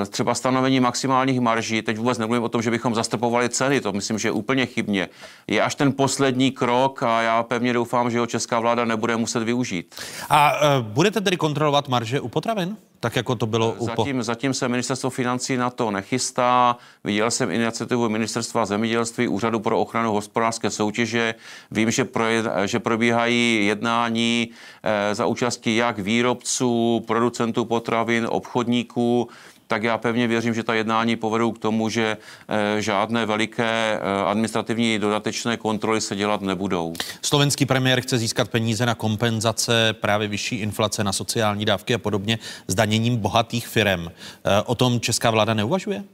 [0.08, 4.18] třeba stanovení maximálních marží, teď vůbec nemluvím o tom, že bychom zastupovali ceny, to myslím,
[4.18, 5.08] že je úplně chybně,
[5.46, 9.42] je až ten poslední krok a já pevně doufám, že ho česká vláda nebude muset
[9.42, 9.94] využít.
[10.30, 12.76] A uh, budete tedy kontrolovat marže u potravin?
[13.04, 13.86] Tak jako to bylo u...
[13.86, 16.76] Zatím, zatím se ministerstvo financí na to nechystá.
[17.04, 21.34] Viděl jsem iniciativu ministerstva zemědělství, Úřadu pro ochranu hospodářské soutěže.
[21.70, 22.24] Vím, že, pro,
[22.64, 24.48] že probíhají jednání
[24.82, 29.28] eh, za účasti jak výrobců, producentů potravin, obchodníků,
[29.66, 32.16] tak já pevně věřím, že ta jednání povedou k tomu, že
[32.48, 36.92] eh, žádné veliké eh, administrativní dodatečné kontroly se dělat nebudou.
[37.22, 42.38] Slovenský premiér chce získat peníze na kompenzace právě vyšší inflace, na sociální dávky a podobně
[42.68, 44.06] zdaněním bohatých firm.
[44.06, 46.04] Eh, o tom česká vláda neuvažuje?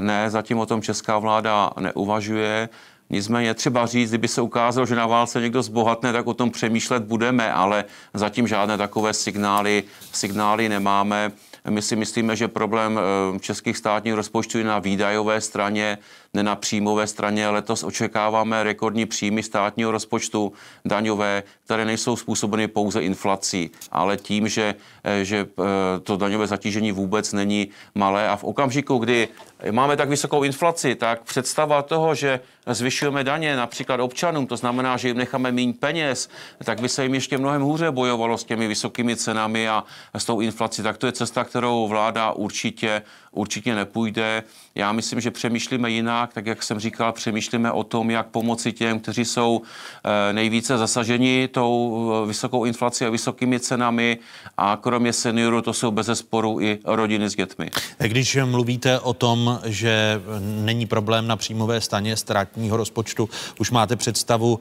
[0.00, 2.68] Ne, zatím o tom česká vláda neuvažuje.
[3.10, 7.02] Nicméně třeba říct, kdyby se ukázalo, že na válce někdo zbohatne, tak o tom přemýšlet
[7.02, 11.32] budeme, ale zatím žádné takové signály, signály nemáme.
[11.68, 15.98] My si myslíme, že problém eh, českých státních rozpočtů je na výdajové straně,
[16.34, 17.48] na příjmové straně.
[17.48, 20.52] Letos očekáváme rekordní příjmy státního rozpočtu
[20.84, 24.74] daňové, které nejsou způsobeny pouze inflací, ale tím, že,
[25.04, 28.28] eh, že eh, to daňové zatížení vůbec není malé.
[28.28, 29.28] A v okamžiku, kdy
[29.70, 35.08] máme tak vysokou inflaci, tak představa toho, že zvyšujeme daně například občanům, to znamená, že
[35.08, 36.28] jim necháme méně peněz,
[36.64, 40.40] tak by se jim ještě mnohem hůře bojovalo s těmi vysokými cenami a s tou
[40.40, 40.82] inflací.
[40.82, 44.42] Tak to je cesta, kterou vláda určitě, určitě nepůjde.
[44.74, 49.00] Já myslím, že přemýšlíme jinak tak jak jsem říkal, přemýšlíme o tom, jak pomoci těm,
[49.00, 49.62] kteří jsou
[50.04, 54.18] eh, nejvíce zasaženi tou eh, vysokou inflací a vysokými cenami
[54.56, 57.70] a kromě seniorů to jsou bez sporu i rodiny s dětmi.
[57.98, 63.28] Když mluvíte o tom, že není problém na příjmové staně státního rozpočtu,
[63.58, 64.60] už máte představu,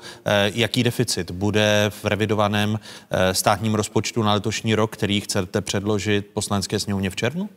[0.53, 2.79] jaký deficit bude v revidovaném
[3.31, 7.49] státním rozpočtu na letošní rok, který chcete předložit poslanecké sněmovně v červnu?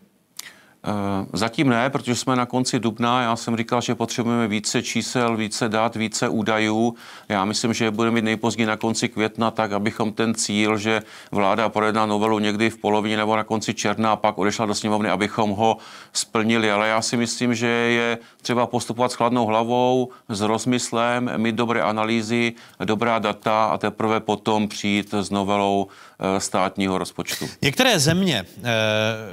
[0.86, 3.22] Eh, zatím ne, protože jsme na konci dubna.
[3.22, 6.94] Já jsem říkal, že potřebujeme více čísel, více dat, více údajů.
[7.28, 11.68] Já myslím, že budeme mít nejpozději na konci května, tak abychom ten cíl, že vláda
[11.68, 15.50] projedná novelu někdy v polovině nebo na konci června a pak odešla do sněmovny, abychom
[15.50, 15.76] ho
[16.12, 16.70] splnili.
[16.70, 21.82] Ale já si myslím, že je třeba postupovat s chladnou hlavou, s rozmyslem, mít dobré
[21.82, 22.52] analýzy,
[22.84, 25.88] dobrá data a teprve potom přijít s novelou
[26.24, 27.48] Eh, státního rozpočtu.
[27.62, 28.70] Některé země eh,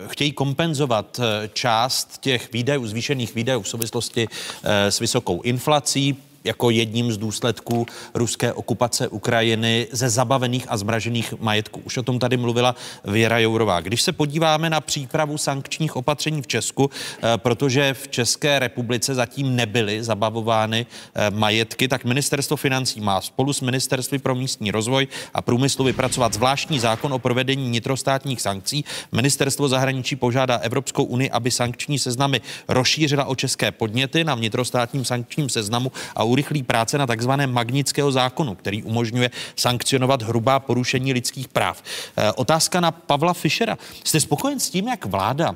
[0.08, 1.20] chtějí kompenzovat
[1.54, 4.28] část těch výdajů, zvýšených výdajů v souvislosti
[4.64, 11.82] s vysokou inflací jako jedním z důsledků ruské okupace Ukrajiny ze zabavených a zmražených majetků.
[11.84, 12.76] Už o tom tady mluvila
[13.06, 13.82] Věra Jourová.
[13.82, 19.56] Když se podíváme na přípravu sankčních opatření v Česku, eh, protože v České republice zatím
[19.56, 20.86] nebyly zabavovány
[21.16, 26.34] eh, majetky, tak ministerstvo financí má spolu s ministerství pro místní rozvoj a průmyslu vypracovat
[26.34, 28.86] zvláštní zákon o provedení nitrostátních sankcí.
[29.12, 35.50] Ministerstvo zahraničí požádá Evropskou unii, aby sankční seznamy rozšířila o české podněty na vnitrostátním sankčním
[35.50, 41.84] seznamu a urychlí práce na takzvaném magnického zákonu, který umožňuje sankcionovat hrubá porušení lidských práv.
[42.18, 43.78] E, otázka na Pavla Fischera.
[44.04, 45.56] Jste spokojen s tím, jak vláda,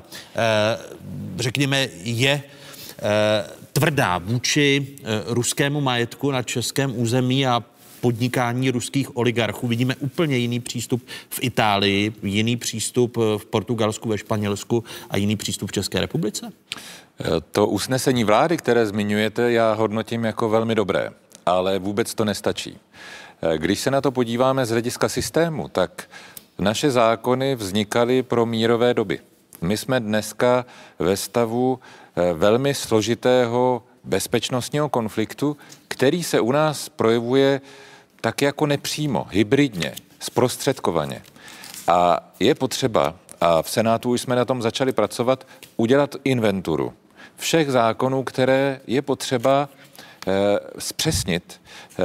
[1.36, 2.42] řekněme, je e,
[3.72, 4.86] tvrdá vůči
[5.26, 7.62] ruskému majetku na českém území a
[8.04, 9.68] podnikání ruských oligarchů.
[9.68, 15.70] Vidíme úplně jiný přístup v Itálii, jiný přístup v Portugalsku, ve Španělsku a jiný přístup
[15.70, 16.52] v České republice?
[17.52, 21.10] To usnesení vlády, které zmiňujete, já hodnotím jako velmi dobré,
[21.46, 22.78] ale vůbec to nestačí.
[23.56, 26.04] Když se na to podíváme z hlediska systému, tak
[26.58, 29.20] naše zákony vznikaly pro mírové doby.
[29.60, 30.66] My jsme dneska
[30.98, 31.78] ve stavu
[32.16, 35.56] eh, velmi složitého bezpečnostního konfliktu,
[35.88, 37.60] který se u nás projevuje
[38.20, 41.22] tak jako nepřímo, hybridně, zprostředkovaně.
[41.88, 45.46] A je potřeba, a v Senátu už jsme na tom začali pracovat,
[45.76, 46.92] udělat inventuru
[47.36, 49.68] všech zákonů, které je potřeba
[50.26, 50.32] eh,
[50.78, 52.02] zpřesnit, eh,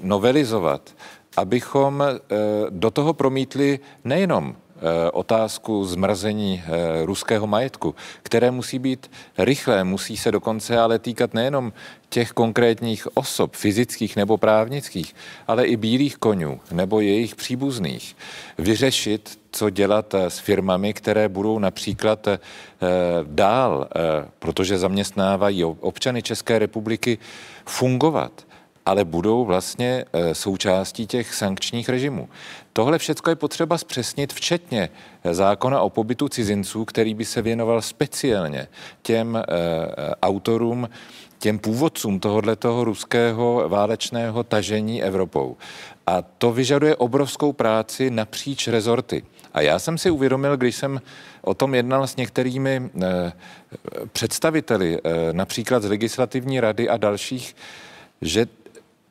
[0.00, 0.94] novelizovat,
[1.36, 2.18] abychom eh,
[2.70, 4.56] do toho promítli nejenom
[5.12, 11.72] otázku zmrazení eh, ruského majetku, které musí být rychlé, musí se dokonce ale týkat nejenom
[12.08, 15.14] těch konkrétních osob, fyzických nebo právnických,
[15.46, 18.16] ale i bílých konňů nebo jejich příbuzných.
[18.58, 22.28] Vyřešit, co dělat eh, s firmami, které budou například
[23.22, 23.88] dál,
[24.38, 27.18] protože zaměstnávají občany České republiky,
[27.66, 28.32] fungovat
[28.86, 32.28] ale budou vlastně eh, součástí těch sankčních režimů.
[32.72, 34.88] Tohle všechno je potřeba zpřesnit, včetně
[35.24, 38.68] eh, zákona o pobytu cizinců, který by se věnoval speciálně
[39.02, 39.42] těm eh,
[40.22, 40.88] autorům,
[41.38, 45.56] těm původcům tohoto ruského válečného tažení Evropou.
[46.06, 49.24] A to vyžaduje obrovskou práci napříč rezorty.
[49.54, 51.00] A já jsem si uvědomil, když jsem
[51.42, 52.90] o tom jednal s některými
[54.12, 54.98] představiteli,
[55.32, 57.56] například z legislativní rady a dalších,
[58.22, 58.46] že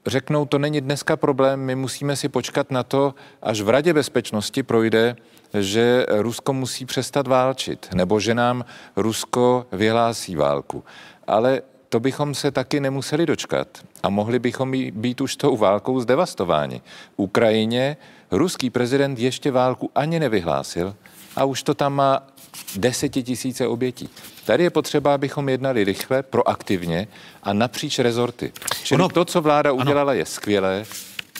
[0.06, 4.64] řeknou, to není dneska problém, my musíme si počkat na to, až v Radě bezpečnosti
[4.64, 5.16] projde,
[5.60, 8.66] že Rusko musí přestat válčit, nebo že nám
[8.96, 10.84] Rusko vyhlásí válku.
[11.28, 13.68] Ale to bychom se taky nemuseli dočkat
[14.04, 16.82] a mohli bychom být už tou válkou zdevastováni.
[17.18, 17.98] Ukrajině
[18.32, 20.96] ruský prezident ještě válku ani nevyhlásil
[21.36, 22.28] a už to tam má
[22.76, 24.10] desetitisíce obětí.
[24.46, 27.08] Tady je potřeba, abychom jednali rychle, proaktivně
[27.44, 28.52] a napříč rezorty.
[28.84, 30.20] Čili ono, to, co vláda udělala, ano.
[30.20, 30.86] je skvělé,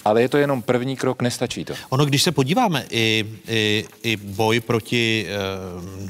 [0.06, 1.74] ale je to jenom první krok, nestačí to.
[1.90, 5.34] Ono, když se podíváme i, i, i boj proti e,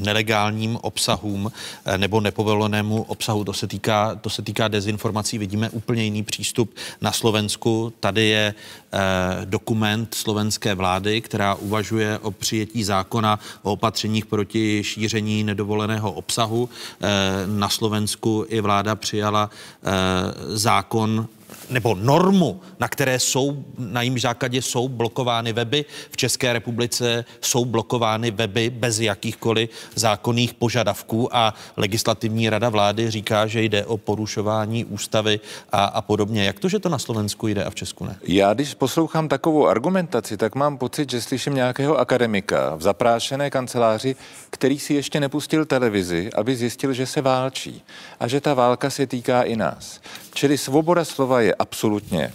[0.04, 1.52] nelegálním obsahům
[1.86, 6.76] e, nebo nepovolenému obsahu, to se, týká, to se týká dezinformací, vidíme úplně jiný přístup
[7.02, 7.94] na Slovensku.
[8.00, 8.54] Tady je
[8.94, 16.70] e, dokument slovenské vlády, která uvažuje o přijetí zákona o opatřeních proti šíření nedovoleného obsahu.
[17.02, 17.08] E,
[17.48, 19.50] na Slovensku i vláda přijala
[19.84, 21.28] e, zákon
[21.70, 25.86] nebo normu, na které jsou, na jím základě jsou blokovány weby.
[26.12, 33.48] V České republice jsou blokovány weby bez jakýchkoliv zákonných požadavků a legislativní rada vlády říká,
[33.48, 35.40] že jde o porušování ústavy
[35.72, 36.44] a, a podobně.
[36.44, 38.16] Jak to, že to na Slovensku jde a v Česku ne?
[38.24, 44.16] Já, když poslouchám takovou argumentaci, tak mám pocit, že slyším nějakého akademika v zaprášené kanceláři,
[44.50, 47.84] který si ještě nepustil televizi, aby zjistil, že se válčí
[48.20, 50.00] a že ta válka se týká i nás.
[50.34, 52.34] Čili svoboda slova je absolutně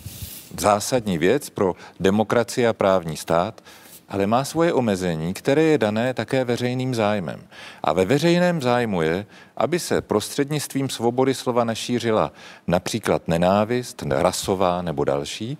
[0.60, 3.60] zásadní věc pro demokracii a právní stát,
[4.08, 7.40] ale má svoje omezení, které je dané také veřejným zájmem.
[7.82, 12.32] A ve veřejném zájmu je, aby se prostřednictvím svobody slova nešířila
[12.66, 15.58] například nenávist, rasová nebo další.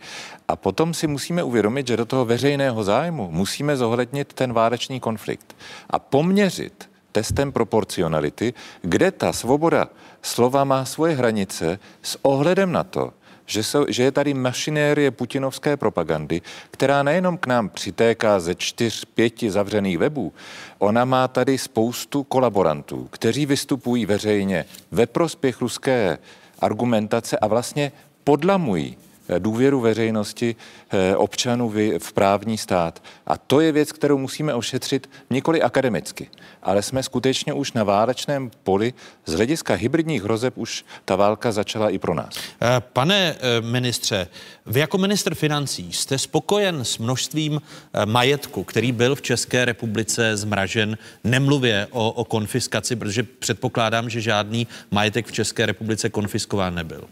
[0.49, 5.57] A potom si musíme uvědomit, že do toho veřejného zájmu musíme zohlednit ten válečný konflikt
[5.91, 8.53] a poměřit testem proporcionality,
[8.85, 9.89] kde ta svoboda
[10.21, 13.17] slova má svoje hranice s ohledem na to,
[13.47, 19.05] že, jsou, že je tady mašinérie putinovské propagandy, která nejenom k nám přitéká ze čtyř,
[19.05, 20.33] pěti zavřených webů,
[20.79, 26.19] ona má tady spoustu kolaborantů, kteří vystupují veřejně ve prospěch ruské
[26.61, 27.93] argumentace a vlastně
[28.25, 28.97] podlamují
[29.39, 30.57] důvěru veřejnosti
[30.91, 33.03] eh, občanů v právní stát.
[33.27, 36.31] A to je věc, kterou musíme ošetřit nikoli akademicky,
[36.63, 38.95] ale jsme skutečně už na válečném poli.
[39.27, 42.37] Z hlediska hybridních hrozeb už ta válka začala i pro nás.
[42.37, 44.27] Eh, pane eh, ministře,
[44.67, 47.61] vy jako minister financí jste spokojen s množstvím
[48.05, 54.67] majetku, který byl v České republice zmražen, nemluvě o, o konfiskaci, protože předpokládám, že žádný
[54.91, 57.05] majetek v České republice konfiskován nebyl.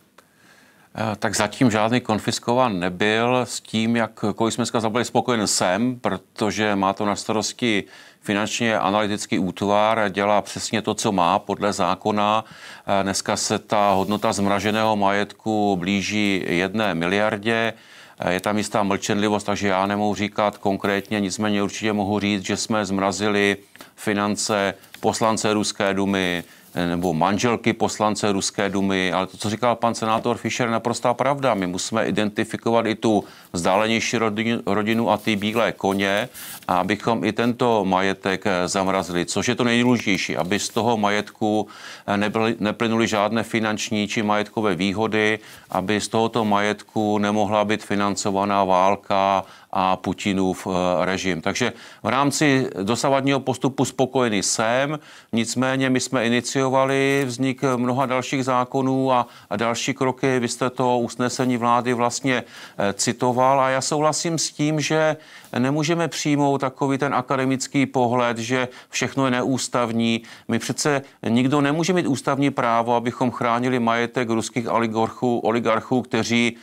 [0.96, 3.36] Eh, tak zatím žádný konfiskován nebyl.
[3.44, 7.84] S tím, jak kolik jsme dneska byli spokojen jsem, protože má to na starosti
[8.20, 12.44] finančně analytický útvar, dělá přesně to, co má podle zákona.
[12.86, 17.72] Eh, dneska se ta hodnota zmraženého majetku blíží jedné miliardě.
[18.18, 22.56] Eh, je tam jistá mlčenlivost, takže já nemohu říkat konkrétně, nicméně určitě mohu říct, že
[22.56, 23.56] jsme zmrazili
[23.96, 26.44] finance poslance Ruské dumy,
[26.74, 31.54] nebo manželky poslance Ruské dumy, ale to, co říkal pan senátor Fischer, je naprostá pravda.
[31.54, 34.18] My musíme identifikovat i tu vzdálenější
[34.66, 36.28] rodinu, a ty bílé koně,
[36.68, 41.68] abychom i tento majetek eh, zamrazili, což je to nejdůležitější, aby z toho majetku
[42.06, 45.38] eh, nebyly, neplynuly žádné finanční či majetkové výhody,
[45.70, 49.44] aby z tohoto majetku nemohla být financovaná válka
[49.76, 51.40] a Putinův eh, režim.
[51.40, 51.72] Takže
[52.02, 54.98] v rámci dosavadního postupu spokojený jsem,
[55.32, 59.26] nicméně my jsme iniciovali vznik mnoha dalších zákonů a,
[59.56, 60.38] další kroky.
[60.38, 62.44] Vy jste to usnesení vlády vlastně
[62.78, 65.16] eh, citoval a já souhlasím s tím, že
[65.58, 70.22] nemůžeme přijmout takový ten akademický pohled, že všechno je neústavní.
[70.48, 76.56] My přece nikdo nemůže mít ústavní právo, abychom chránili majetek ruských oligarchů, oligarchů kteří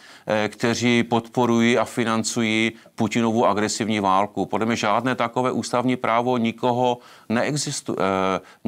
[0.48, 4.46] kteří podporují a financují Putinovu agresivní válku.
[4.46, 6.98] Podle mě žádné takové ústavní právo nikoho
[7.30, 7.98] neexistuje,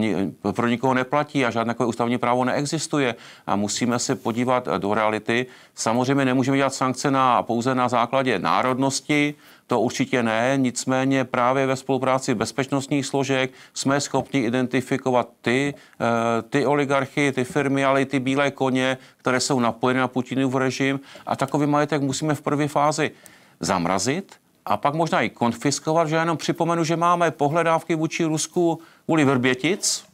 [0.03, 3.15] eh, pro nikoho neplatí a žádné takové ústavní právo neexistuje.
[3.47, 5.45] A musíme se podívat do reality.
[5.75, 9.35] Samozřejmě nemůžeme dělat sankce na, pouze na základě národnosti,
[9.67, 16.65] to určitě ne, nicméně právě ve spolupráci bezpečnostních složek jsme schopni identifikovat ty, eh, ty
[16.65, 20.99] oligarchy, ty firmy, ale i ty bílé koně, které jsou napojeny na Putinův režim.
[21.25, 23.11] A takový majetek musíme v první fázi
[23.59, 24.35] zamrazit
[24.65, 30.05] a pak možná i konfiskovat, že jenom připomenu, že máme pohledávky vůči Rusku kvůli Vrbětic,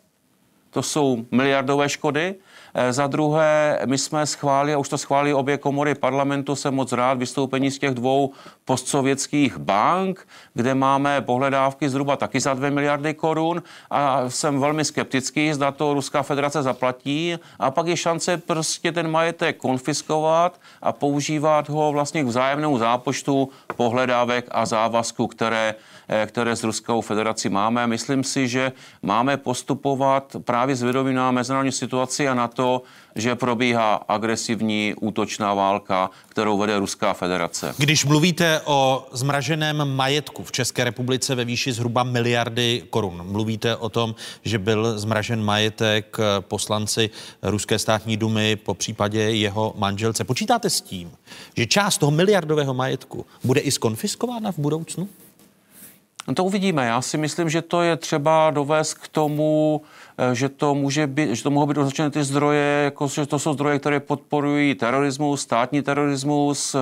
[0.69, 2.35] to jsou miliardové škody,
[2.89, 7.17] za druhé, my jsme schválili, a už to schválili obě komory parlamentu, jsem moc rád,
[7.17, 8.31] vystoupení z těch dvou
[8.65, 13.63] postsovětských bank, kde máme pohledávky zhruba taky za 2 miliardy korun.
[13.89, 17.37] A jsem velmi skeptický, zda to Ruská federace zaplatí.
[17.59, 23.49] A pak je šance prostě ten majetek konfiskovat a používat ho vlastně k vzájemnému zápočtu
[23.75, 27.87] pohledávek a závazku, které Eh, které s Ruskou federací máme.
[27.87, 28.71] Myslím si, že
[29.01, 32.81] máme postupovat právě s vědomím na mezinárodní situaci a na to,
[33.15, 37.73] že probíhá agresivní útočná válka, kterou vede Ruská federace.
[37.77, 43.89] Když mluvíte o zmraženém majetku v České republice ve výši zhruba miliardy korun, mluvíte o
[43.89, 47.09] tom, že byl zmražen majetek eh, poslanci
[47.41, 50.23] Ruské státní dumy po případě jeho manželce.
[50.23, 51.11] Počítáte s tím,
[51.57, 55.09] že část toho miliardového majetku bude i skonfiskována v budoucnu?
[56.29, 56.85] No to uvidíme.
[56.85, 59.81] Já si myslím, že to je třeba dovést k tomu,
[60.33, 63.53] že to, může být, že to mohou být označeny ty zdroje, jako, že to jsou
[63.53, 66.79] zdroje, které podporují terorismus, státní terorismus, eh,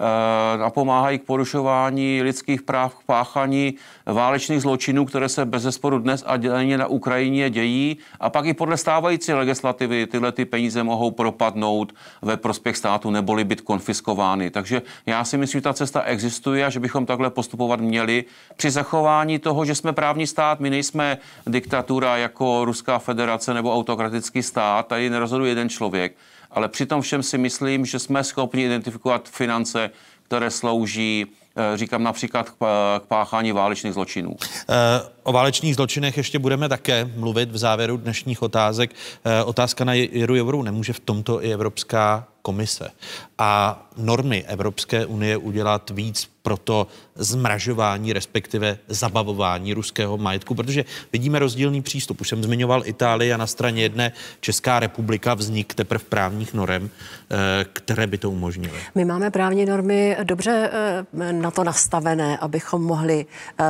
[0.00, 3.74] eh, napomáhají k porušování lidských práv, k páchaní
[4.06, 7.96] válečných zločinů, které se bez zesporu dnes a denně na Ukrajině dějí.
[8.20, 11.92] A pak i podle stávající legislativy tyhle ty peníze mohou propadnout
[12.22, 14.50] ve prospěch státu neboli být konfiskovány.
[14.50, 18.24] Takže já si myslím, že ta cesta existuje a že bychom takhle postupovat měli
[18.56, 24.42] při zachování toho, že jsme právní stát, my nejsme diktatura jako Ruská federace nebo autokratický
[24.42, 26.16] stát, tady nerozhoduje jeden člověk,
[26.50, 29.90] ale přitom všem si myslím, že jsme schopni identifikovat finance,
[30.22, 31.26] které slouží
[31.56, 34.36] eh, říkám například k páchání válečných zločinů.
[34.68, 34.74] Eh,
[35.22, 38.90] o válečných zločinech ještě budeme také mluvit v závěru dnešních otázek.
[39.24, 40.62] Eh, otázka na Jiru Jovoru.
[40.62, 42.90] Nemůže v tomto i Evropská komise
[43.38, 51.38] a normy Evropské unie udělat víc pro to zmražování, respektive zabavování ruského majetku, protože vidíme
[51.38, 52.20] rozdílný přístup.
[52.20, 56.90] Už jsem zmiňoval Itálii a na straně jedné Česká republika vznik teprve právních norem,
[57.30, 58.78] eh, které by to umožnily.
[58.94, 63.26] My máme právní normy dobře eh, na to nastavené, abychom mohli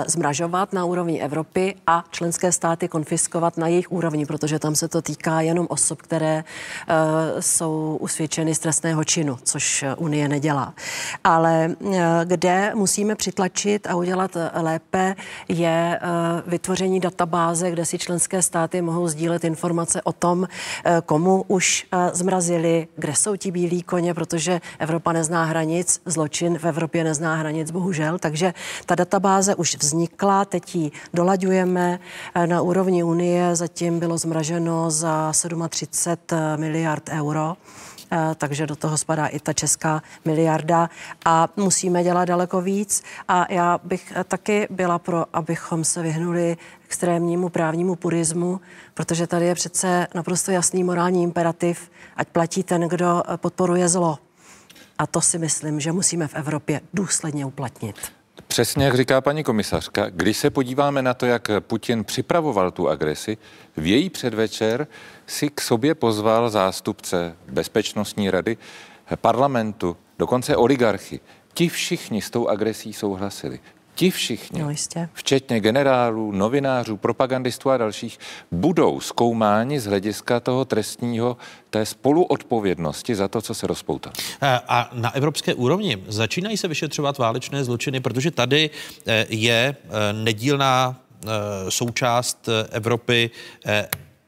[0.06, 1.41] zmražovat na úrovni Evropy
[1.86, 6.44] a členské státy konfiskovat na jejich úrovni, protože tam se to týká jenom osob, které
[7.40, 10.74] jsou usvědčeny z trestného činu, což Unie nedělá.
[11.24, 11.76] Ale
[12.24, 15.14] kde musíme přitlačit a udělat eh, lépe,
[15.48, 16.08] je eh,
[16.46, 20.48] vytvoření databáze, kde si členské státy mohou sdílet informace o tom,
[20.84, 26.64] eh, komu už zmrazili, kde jsou ti bílí koně, protože Evropa nezná hranic, zločin v
[26.64, 28.18] Evropě nezná hranic, bohužel.
[28.18, 28.54] Takže
[28.86, 30.90] ta databáze už vznikla, teď ji
[31.32, 32.00] dolaďujeme
[32.46, 35.32] na úrovni Unie, zatím bylo zmraženo za
[35.68, 37.56] 37 miliard euro.
[38.12, 40.90] Eh, takže do toho spadá i ta česká miliarda
[41.24, 46.56] a musíme dělat daleko víc a já bych eh, taky byla pro, abychom se vyhnuli
[46.84, 48.60] extrémnímu právnímu purismu,
[48.94, 54.18] protože tady je přece naprosto jasný morální imperativ, ať platí ten, kdo eh, podporuje zlo.
[54.98, 58.21] A to si myslím, že musíme v Evropě důsledně uplatnit.
[58.48, 63.38] Přesně jak říká paní komisařka, když se podíváme na to, jak Putin připravoval tu agresi,
[63.76, 64.86] v její předvečer
[65.26, 68.56] si k sobě pozval zástupce Bezpečnostní rady,
[69.16, 71.20] parlamentu, dokonce oligarchy.
[71.54, 73.60] Ti všichni s tou agresí souhlasili.
[73.94, 75.08] Ti všichni, no, jistě.
[75.12, 78.18] včetně generálů, novinářů, propagandistů a dalších,
[78.50, 81.36] budou zkoumáni z hlediska toho trestního,
[81.70, 84.12] té spoluodpovědnosti za to, co se rozpoutalo.
[84.68, 88.70] A na evropské úrovni začínají se vyšetřovat válečné zločiny, protože tady
[89.06, 91.28] eh, je eh, nedílná eh,
[91.68, 93.30] součást Evropy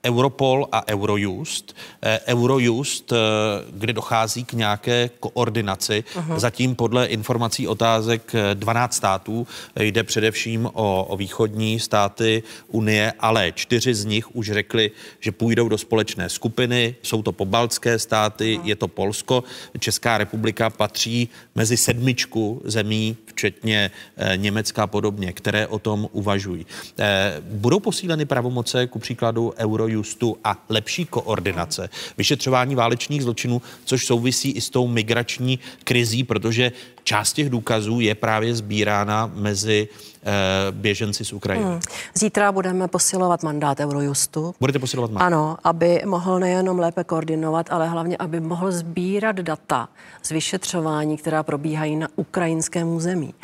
[0.05, 1.77] Europol a Eurojust.
[2.03, 3.17] Eh, Eurojust, eh,
[3.71, 6.05] kde dochází k nějaké koordinaci.
[6.15, 6.39] Uh-huh.
[6.39, 9.47] Zatím podle informací otázek 12 eh, států
[9.81, 14.91] jde především o, o východní státy Unie, ale čtyři z nich už řekli,
[15.21, 16.95] že půjdou do společné skupiny.
[17.03, 18.65] Jsou to pobaltské státy, uh-huh.
[18.65, 19.45] je to Polsko.
[19.79, 23.91] Česká republika patří mezi sedmičku zemí, včetně
[24.37, 26.67] Německa a podobně, které o tom uvažují.
[27.41, 31.89] Budou posíleny pravomoce, ku příkladu Eurojust Eurojustu a lepší koordinace
[32.19, 36.73] vyšetřování válečných zločinů, což souvisí i s tou migrační krizí, protože
[37.05, 39.89] část těch důkazů je právě sbírána mezi
[40.23, 40.33] eh,
[40.71, 41.67] běženci z Ukrajiny.
[41.67, 41.81] Hmm.
[42.15, 44.55] Zítra budeme posilovat mandát Eurojustu.
[44.61, 45.27] Budete posilovat mandát?
[45.27, 49.89] Ano, aby mohl nejenom lépe koordinovat, ale hlavně, aby mohl sbírat data
[50.23, 53.35] z vyšetřování, která probíhají na ukrajinském území.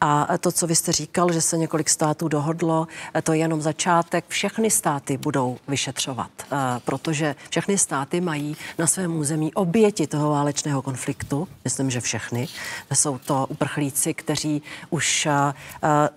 [0.00, 2.86] A to, co vy jste říkal, že se několik států dohodlo,
[3.22, 4.24] to je jenom začátek.
[4.28, 10.82] Všechny státy budou vyšetřovat, eh, protože všechny státy mají na svém území oběti toho válečného
[10.82, 11.48] konfliktu.
[11.64, 12.48] Myslím, že všechny.
[13.08, 15.32] Jsou to uprchlíci, kteří už uh,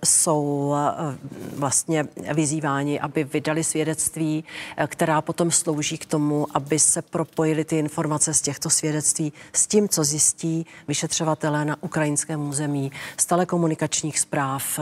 [0.04, 1.14] jsou uh,
[1.58, 2.04] vlastně
[2.34, 4.44] vyzýváni, aby vydali svědectví,
[4.78, 9.66] uh, která potom slouží k tomu, aby se propojily ty informace z těchto svědectví s
[9.66, 14.78] tím, co zjistí vyšetřovatelé na ukrajinském území, z telekomunikačních zpráv,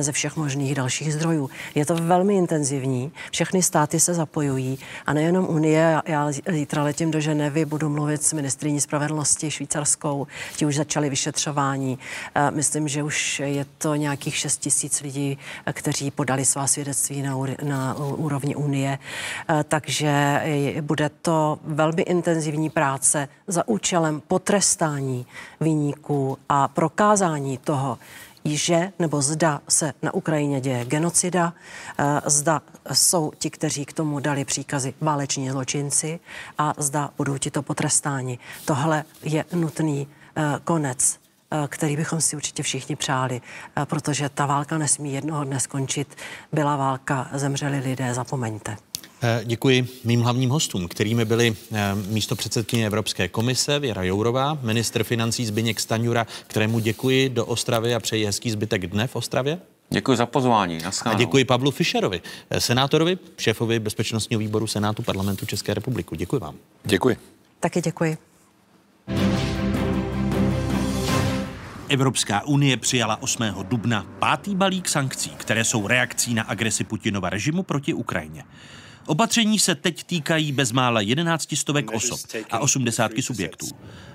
[0.00, 1.50] ze všech možných dalších zdrojů.
[1.74, 6.02] Je to velmi intenzivní, všechny státy se zapojují a nejenom Unie.
[6.04, 10.26] Já zítra letím do Ženevy, budu mluvit s ministriní spravedlnosti švýcarskou,
[10.56, 11.98] ti už začali vyšetřovat vyšetřování.
[12.34, 17.22] Eh, myslím, že už je to nějakých 6 tisíc lidí, eh, kteří podali svá svědectví
[17.22, 18.98] na, na úrovni Unie.
[18.98, 20.42] Eh, takže
[20.80, 25.26] bude to velmi intenzivní práce za účelem potrestání
[25.60, 27.98] výniků a prokázání toho,
[28.44, 31.52] že nebo zda se na Ukrajině děje genocida,
[32.26, 32.62] zda
[32.92, 36.20] jsou ti, kteří k tomu dali příkazy váleční zločinci
[36.58, 38.38] a zda budou ti to potrestáni.
[38.64, 40.06] Tohle je nutný
[40.64, 41.21] konec
[41.68, 43.40] který bychom si určitě všichni přáli,
[43.84, 46.16] protože ta válka nesmí jednoho dne skončit.
[46.52, 48.76] Byla válka, zemřeli lidé, zapomeňte.
[49.44, 51.56] Děkuji mým hlavním hostům, kterými byli
[52.06, 58.00] místo předsedkyně Evropské komise Věra Jourová, ministr financí Zbyněk Staňura, kterému děkuji do Ostravy a
[58.00, 59.58] přeji hezký zbytek dne v Ostravě.
[59.90, 60.78] Děkuji za pozvání.
[61.04, 62.20] A děkuji Pavlu Fischerovi,
[62.58, 66.16] senátorovi, šéfovi bezpečnostního výboru Senátu parlamentu České republiky.
[66.16, 66.54] Děkuji vám.
[66.84, 67.16] Děkuji.
[67.60, 68.16] Taky děkuji.
[71.92, 73.44] Evropská unie přijala 8.
[73.62, 78.44] dubna pátý balík sankcí, které jsou reakcí na agresi Putinova režimu proti Ukrajině.
[79.06, 82.20] Opatření se teď týkají bezmála 11 stovek osob
[82.50, 83.66] a 80 subjektů.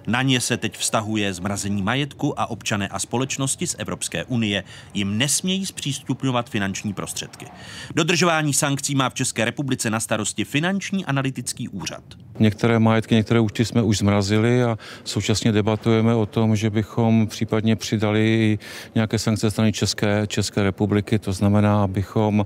[0.08, 4.64] Na ně se teď vztahuje zmrazení majetku a občané a společnosti z Evropské unie
[4.94, 7.48] jim nesmějí zpřístupňovat finanční prostředky.
[7.96, 12.04] Dodržování sankcí má v České republice na starosti finanční analytický úřad.
[12.40, 17.76] Některé majetky, některé účty jsme už zmrazili a současně debatujeme o tom, že bychom případně
[17.76, 18.60] přidali
[18.96, 21.20] nějaké sankce strany České, České republiky.
[21.20, 22.46] To znamená, abychom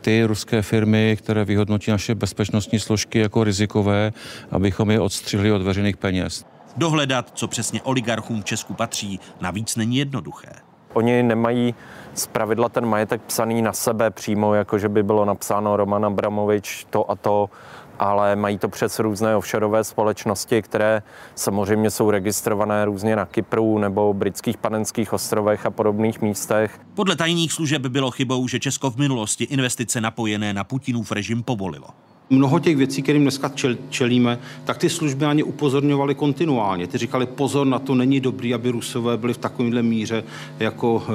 [0.00, 4.12] ty ruské firmy, které vyhodnotí naše bezpečnostní složky jako rizikové,
[4.50, 6.44] abychom je odstřihli od veřejných peněz.
[6.76, 10.52] Dohledat, co přesně oligarchům v Česku patří, navíc není jednoduché.
[10.92, 11.74] Oni nemají
[12.14, 16.86] z pravidla ten majetek psaný na sebe přímo, jako že by bylo napsáno Roman Abramovič
[16.90, 17.50] to a to,
[17.98, 21.02] ale mají to přes různé offshoreové společnosti, které
[21.34, 26.80] samozřejmě jsou registrované různě na Kypru nebo britských panenských ostrovech a podobných místech.
[26.94, 31.88] Podle tajných služeb bylo chybou, že Česko v minulosti investice napojené na Putinův režim povolilo
[32.32, 33.52] mnoho těch věcí, kterým dneska
[33.90, 36.86] čelíme, tak ty služby na ně upozorňovaly kontinuálně.
[36.86, 40.24] Ty říkali, pozor, na to není dobrý, aby Rusové byli v takovémhle míře
[40.60, 41.12] jako e,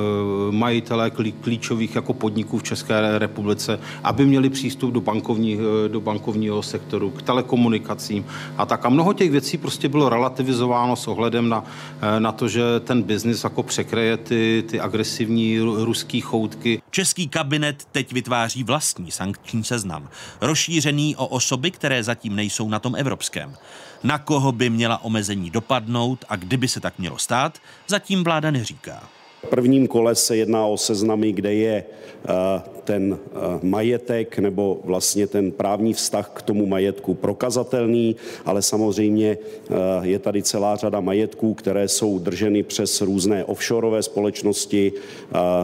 [0.52, 1.12] majitelé
[1.42, 7.10] klíčových jako podniků v České republice, aby měli přístup do, bankovní, e, do bankovního sektoru,
[7.10, 8.26] k telekomunikacím
[8.58, 8.86] a tak.
[8.86, 11.64] A mnoho těch věcí prostě bylo relativizováno s ohledem na,
[12.02, 16.82] e, na to, že ten biznis jako překreje ty, ty agresivní ruský choutky.
[16.92, 20.10] Český kabinet teď vytváří vlastní sankční seznam.
[20.42, 23.56] Rozšířený o osoby, které zatím nejsou na tom evropském.
[24.04, 27.58] Na koho by měla omezení dopadnout a kdyby se tak mělo stát,
[27.88, 29.10] zatím vláda neříká.
[29.44, 35.28] V prvním kole se jedná o seznamy, kde je eh, ten eh, majetek nebo vlastně
[35.28, 38.16] ten právní vztah k tomu majetku prokazatelný,
[38.46, 44.94] ale samozřejmě eh, je tady celá řada majetků, které jsou drženy přes různé offshoreové společnosti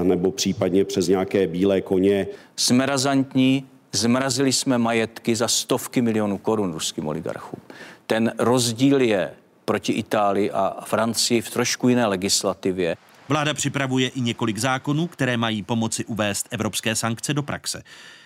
[0.03, 2.28] nebo případně přes nějaké bílé koně.
[2.56, 3.65] Jsme razantní,
[3.95, 7.60] Zmrazili jsme majetky za stovky milionů korun ruským oligarchům.
[8.07, 9.34] Ten rozdíl je
[9.65, 12.98] proti Itálii a Francii v trošku jiné legislativě.
[13.30, 17.84] Vláda připravuje i několik zákonů, které mají pomoci uvést evropské sankce do praxe.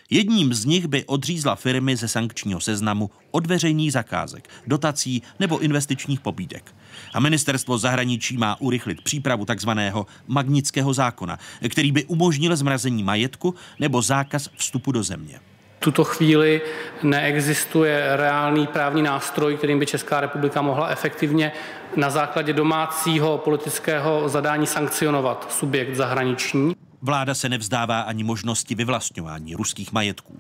[0.10, 6.20] Jedním z nich by odřízla firmy ze sankčního seznamu od veřejných zakázek, dotací nebo investičních
[6.20, 6.76] pobídek.
[7.14, 11.40] A ministerstvo zahraničí má urychlit přípravu takzvaného magnického zákona,
[11.70, 15.40] který by umožnil zmrazení majetku nebo zákaz vstupu do země
[15.80, 16.62] tuto chvíli
[17.04, 21.52] neexistuje reálný právní nástroj, kterým by Česká republika mohla efektivně
[21.96, 26.76] na základě domácího politického zadání sankcionovat subjekt zahraniční.
[27.02, 30.40] Vláda se nevzdává ani možnosti vyvlastňování ruských majetků.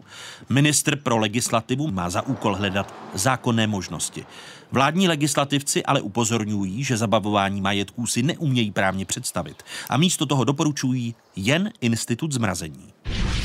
[0.49, 4.25] Ministr pro legislativu má za úkol hledat zákonné možnosti.
[4.71, 11.15] Vládní legislativci ale upozorňují, že zabavování majetků si neumějí právně představit a místo toho doporučují
[11.35, 12.93] jen institut zmrazení.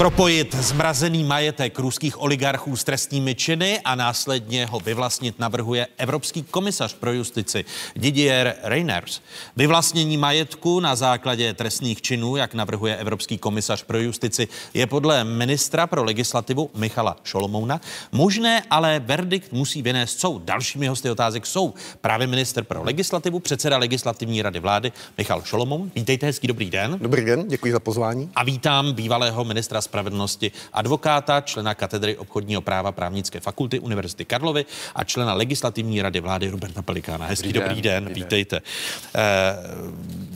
[0.03, 6.95] Propojit zmrazený majetek ruských oligarchů s trestními činy a následně ho vyvlastnit navrhuje Evropský komisař
[6.95, 7.65] pro justici
[7.97, 9.21] Didier Reiners.
[9.57, 15.87] Vyvlastnění majetku na základě trestných činů, jak navrhuje Evropský komisař pro justici, je podle ministra
[15.87, 17.81] pro legislativu Michala Šolomouna
[18.13, 20.43] možné, ale verdikt musí vynést soud.
[20.43, 25.91] Dalšími hosty otázek jsou právě minister pro legislativu, předseda legislativní rady vlády Michal Šolomoun.
[25.95, 26.99] Vítejte, hezký dobrý den.
[27.01, 28.31] Dobrý den, děkuji za pozvání.
[28.35, 34.65] A vítám bývalého ministra spravedlnosti, advokáta, člena katedry obchodního práva právnické fakulty Univerzity Karlovy
[34.95, 37.27] a člena legislativní rady vlády Roberta Pelikána.
[37.27, 38.57] Hezký dobrý, dobrý den, den vítejte.
[38.57, 39.21] Eh,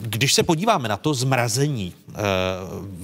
[0.01, 2.13] když se podíváme na to zmrazení eh,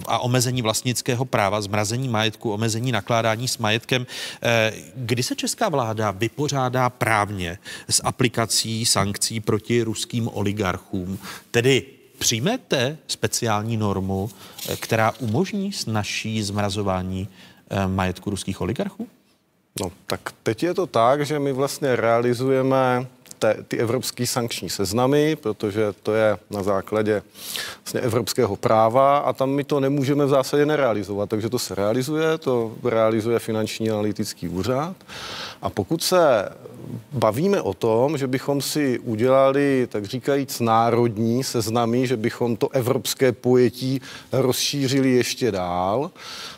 [0.06, 6.12] a omezení vlastnického práva, zmrazení majetku, omezení nakládání s majetkem, eh, kdy se česká vláda
[6.12, 7.58] vypořádá právně
[7.90, 11.20] s aplikací sankcí proti ruským oligarchům,
[11.52, 14.30] tedy Přijmete speciální normu,
[14.70, 17.28] eh, která umožní naší zmrazování
[17.70, 19.08] eh, majetku ruských oligarchů?
[19.82, 23.08] No, tak teď je to tak, že my vlastně realizujeme
[23.44, 27.24] te, ty evropské sankční seznamy, protože to je na základě
[27.84, 31.30] vlastně evropského práva a tam my to nemůžeme v zásadě nerealizovat.
[31.30, 34.96] Takže to se realizuje, to realizuje finanční analytický úřad.
[35.62, 36.50] A pokud se
[37.12, 43.32] bavíme o tom, že bychom si udělali, tak říkajíc, národní seznamy, že bychom to evropské
[43.32, 44.02] pojetí
[44.32, 46.12] rozšířili ještě dál,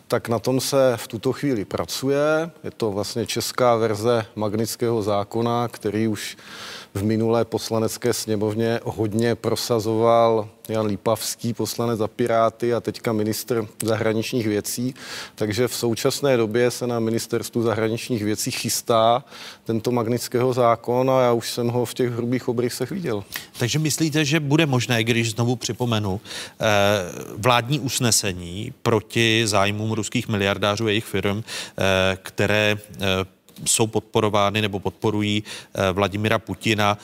[0.07, 2.51] tak na tom se v tuto chvíli pracuje.
[2.63, 6.37] Je to vlastně česká verze magnického zákona, který už
[6.95, 14.47] v minulé poslanecké sněmovně hodně prosazoval Jan Lípavský, poslanec za Piráty a teďka ministr zahraničních
[14.47, 14.93] věcí.
[15.35, 19.23] Takže v současné době se na ministerstvu zahraničních věcí chystá
[19.63, 23.23] tento magnického zákon a já už jsem ho v těch hrubých obrysech viděl.
[23.59, 26.65] Takže myslíte, že bude možné, když znovu připomenu, eh,
[27.37, 33.34] vládní usnesení proti zájmům ruských miliardářů a jejich firm, eh, které eh,
[33.65, 35.43] jsou podporovány nebo podporují
[35.93, 36.97] Vladimira Putina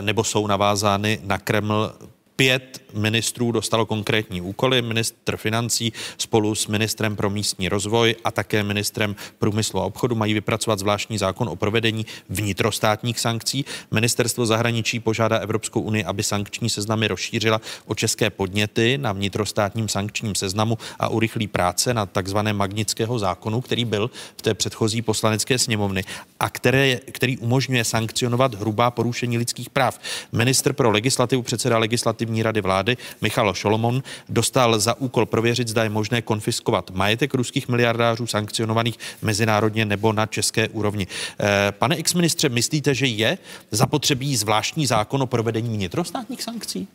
[0.00, 1.92] nebo jsou navázány na Kreml
[2.40, 4.82] pět ministrů dostalo konkrétní úkoly.
[4.82, 10.34] Ministr financí spolu s ministrem pro místní rozvoj a také ministrem průmyslu a obchodu mají
[10.34, 13.64] vypracovat zvláštní zákon o provedení vnitrostátních sankcí.
[13.90, 20.34] Ministerstvo zahraničí požádá Evropskou unii, aby sankční seznamy rozšířila o české podněty na vnitrostátním sankčním
[20.34, 26.04] seznamu a urychlí práce na takzvané magnického zákonu, který byl v té předchozí poslanecké sněmovny
[26.40, 30.00] a které, který umožňuje sankcionovat hrubá porušení lidských práv.
[30.32, 35.82] Minister pro legislativu, předseda legislativní rady vlády vlády Michal Šolomon dostal za úkol prověřit, zda
[35.82, 41.06] je možné konfiskovat majetek ruských miliardářů sankcionovaných mezinárodně nebo na české úrovni.
[41.06, 43.38] Eh, pane exministře, myslíte, že je
[43.70, 46.88] zapotřebí zvláštní zákon o provedení vnitrostátních sankcí?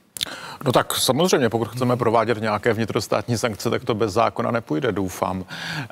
[0.65, 5.45] No tak samozřejmě, pokud chceme provádět nějaké vnitrostátní sankce, tak to bez zákona nepůjde, doufám.
[5.45, 5.85] Eh,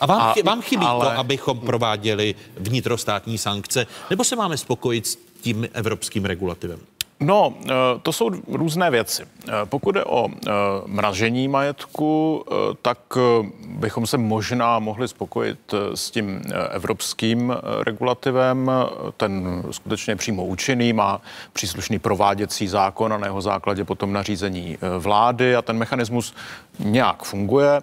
[0.00, 1.04] a vám, a, vám chybí ale...
[1.04, 6.78] to, abychom prováděli vnitrostátní sankce, nebo se máme spokojit s tím evropským regulativem?
[7.22, 7.72] No, eh,
[8.02, 9.22] to jsou různé věci.
[9.48, 10.50] Eh, pokud je o eh,
[10.86, 12.44] mražení majetku,
[12.82, 12.98] tak
[13.66, 17.54] bychom se možná mohli spokojit s tím evropským
[17.86, 18.70] regulativem.
[19.16, 21.20] Ten skutečně přímo účinný, má
[21.52, 26.34] příslušný prováděcí zákon a na jeho základě potom nařízení vlády a ten mechanismus
[26.78, 27.82] nějak funguje.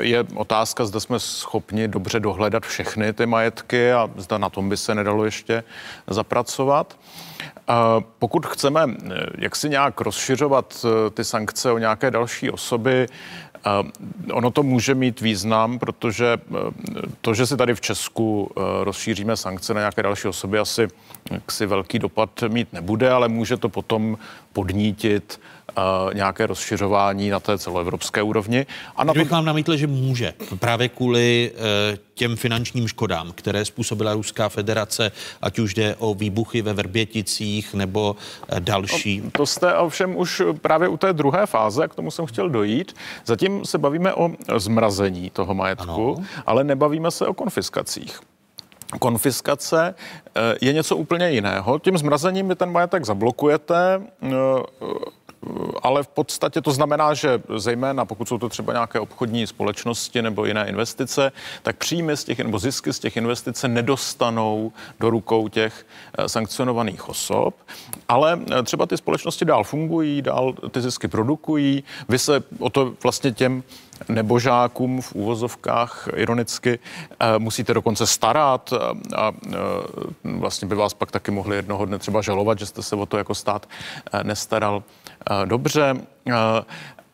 [0.00, 4.76] Je otázka, zda jsme schopni dobře dohledat všechny ty majetky a zda na tom by
[4.76, 5.64] se nedalo ještě
[6.06, 6.96] zapracovat.
[8.18, 14.32] Pokud chceme eh, jak si nějak rozšiřovat eh, ty sankce o nějaké další osoby, eh,
[14.32, 16.38] Ono to může mít význam, protože
[17.20, 18.50] to, že si tady v Česku
[18.82, 20.88] rozšíříme sankce na nějaké další osoby, asi
[21.50, 24.18] si velký dopad mít nebude, ale může to potom
[24.52, 25.40] podnítit
[26.12, 28.66] nějaké rozšiřování na té celoevropské úrovni.
[28.96, 29.24] A na to...
[29.24, 35.12] vám namítl, že může, právě kvůli e, těm finančním škodám, které způsobila Ruská federace,
[35.42, 38.16] ať už jde o výbuchy ve Vrběticích nebo
[38.48, 39.20] e, další.
[39.24, 42.96] No, to jste ovšem už právě u té druhé fáze, k tomu jsem chtěl dojít.
[43.26, 46.26] Zatím se bavíme o zmrazení toho majetku, ano.
[46.46, 48.20] ale nebavíme se o konfiskacích.
[48.98, 49.94] Konfiskace
[50.34, 51.78] e, je něco úplně jiného.
[51.78, 54.00] Tím zmrazením vy ten majetek zablokujete,
[55.82, 60.44] ale v podstatě to znamená, že zejména pokud jsou to třeba nějaké obchodní společnosti nebo
[60.44, 61.32] jiné investice,
[61.62, 65.86] tak příjmy z těch nebo zisky z těch investic se nedostanou do rukou těch
[66.18, 67.54] eh, sankcionovaných osob,
[68.08, 72.94] ale eh, třeba ty společnosti dál fungují, dál ty zisky produkují, vy se o to
[73.02, 73.62] vlastně těm
[74.08, 76.78] nebožákům v úvozovkách ironicky
[77.20, 78.72] eh, musíte dokonce starat
[79.16, 79.32] a
[80.24, 83.18] vlastně by vás pak taky mohli jednoho dne třeba žalovat, že jste se o to
[83.18, 83.68] jako stát
[84.22, 84.82] nestaral
[85.44, 85.94] dobře.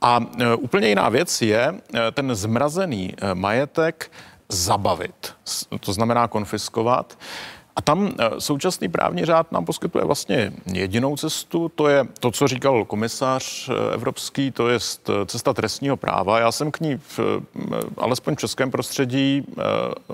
[0.00, 0.20] A
[0.58, 1.74] úplně jiná věc je
[2.12, 4.12] ten zmrazený majetek
[4.48, 5.34] zabavit,
[5.80, 7.18] to znamená konfiskovat.
[7.76, 12.84] A tam současný právní řád nám poskytuje vlastně jedinou cestu, to je to, co říkal
[12.84, 14.78] komisař evropský, to je
[15.26, 16.38] cesta trestního práva.
[16.38, 17.20] Já jsem k ní, v,
[17.96, 19.46] alespoň v českém prostředí,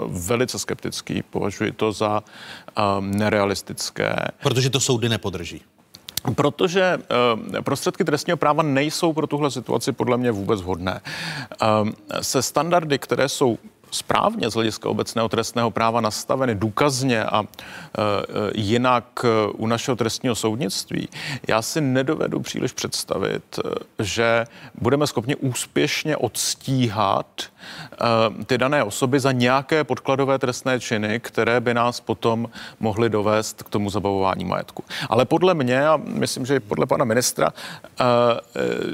[0.07, 1.23] velice skeptický.
[1.23, 2.23] Považuji to za
[3.01, 4.17] nerealistické.
[4.43, 5.63] Protože to soudy nepodrží.
[6.35, 11.01] Protože uh, prostředky trestního práva nejsou pro tuhle situaci podle mě vůbec vhodné.
[11.63, 11.89] Uh,
[12.21, 13.59] se standardy, které jsou
[13.91, 17.47] správně z hlediska obecného trestného práva nastaveny důkazně a e,
[18.55, 21.09] jinak u našeho trestního soudnictví,
[21.49, 23.59] já si nedovedu příliš představit,
[23.99, 27.43] že budeme schopni úspěšně odstíhat
[28.47, 32.49] ty dané osoby za nějaké podkladové trestné činy, které by nás potom
[32.81, 34.85] mohly dovést k tomu zabavování majetku.
[35.09, 37.53] Ale podle mě, a myslím, že i podle pana ministra,
[38.01, 38.05] e,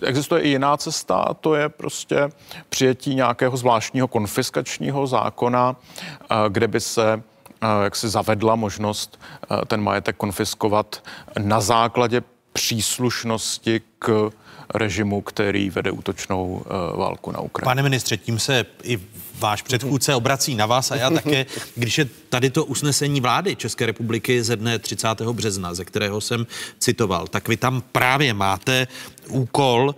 [0.00, 2.28] e existuje i jiná cesta, a to je prostě
[2.68, 7.22] přijetí nějakého zvláštního konfiskačního zákona, eh, kde by se
[7.62, 11.02] eh, jak si zavedla možnost eh, ten majetek konfiskovat
[11.38, 12.22] na základě
[12.52, 14.30] příslušnosti k
[14.74, 17.64] režimu, který vede útočnou uh, válku na Ukrajině.
[17.64, 18.98] Pane ministře, tím se i
[19.38, 23.86] váš předchůdce obrací na vás a já také, když je tady to usnesení vlády České
[23.86, 25.20] republiky ze dne 30.
[25.20, 26.46] března, ze kterého jsem
[26.78, 28.86] citoval, tak vy tam právě máte
[29.28, 29.94] úkol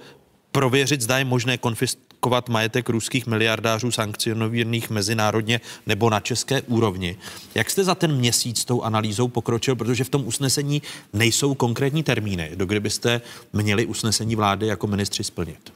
[0.53, 1.59] prověřit, zda je možné
[2.21, 7.17] konfiskovat majetek ruských miliardářů sankcionovaných mezinárodně nebo na české úrovni.
[7.55, 10.83] Jak jste za ten měsíc tou analýzou pokročil, protože v tom usnesení
[11.13, 13.21] nejsou konkrétní termíny, do kdy byste
[13.53, 15.73] měli usnesení vlády jako ministři splnit?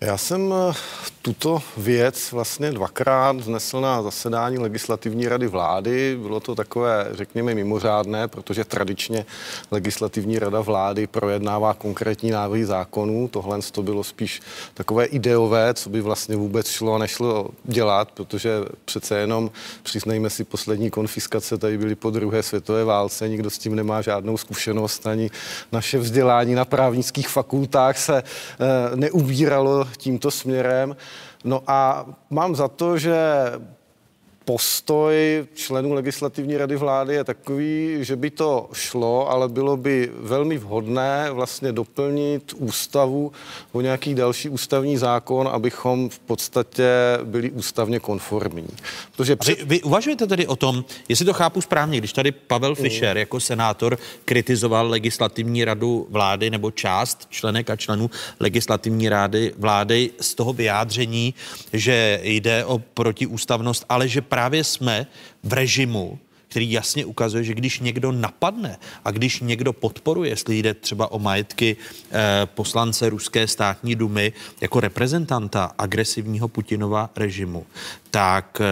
[0.00, 0.74] Já jsem eh,
[1.22, 6.18] tuto věc vlastně dvakrát vznesl na zasedání legislativní rady vlády.
[6.22, 9.26] Bylo to takové, řekněme, mimořádné, protože tradičně
[9.70, 13.28] legislativní rada vlády projednává konkrétní návrhy zákonů.
[13.28, 14.40] Tohle to bylo spíš
[14.74, 18.50] takové ideové, co by vlastně vůbec šlo a nešlo dělat, protože
[18.84, 19.50] přece jenom,
[19.82, 24.36] přiznejme si, poslední konfiskace tady byly po druhé světové válce, nikdo s tím nemá žádnou
[24.36, 25.30] zkušenost, ani
[25.72, 30.96] naše vzdělání na právnických fakultách se e, neubíralo tímto směrem.
[31.44, 33.16] No a mám za to, že
[34.50, 40.58] postoj členů legislativní rady vlády je takový, že by to šlo, ale bylo by velmi
[40.58, 43.32] vhodné vlastně doplnit ústavu
[43.72, 46.88] o nějaký další ústavní zákon, abychom v podstatě
[47.24, 48.66] byli ústavně konformní.
[49.16, 49.58] Protože před...
[49.58, 53.20] vy, vy uvažujete tedy o tom, jestli to chápu správně, když tady Pavel Fischer mm.
[53.20, 58.10] jako senátor kritizoval legislativní radu vlády nebo část členek a členů
[58.40, 61.34] legislativní rady vlády z toho vyjádření,
[61.72, 65.06] že jde o protiústavnost, ale že právě jsme
[65.42, 66.18] v režimu,
[66.50, 71.18] který jasně ukazuje, že když někdo napadne a když někdo podporuje, jestli jde třeba o
[71.18, 71.76] majetky
[72.10, 77.66] eh, poslance Ruské státní dumy jako reprezentanta agresivního Putinova režimu,
[78.10, 78.66] tak eh,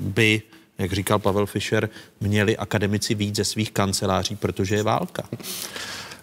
[0.00, 0.42] by,
[0.78, 1.88] jak říkal Pavel Fischer,
[2.20, 5.28] měli akademici víc ze svých kanceláří, protože je válka.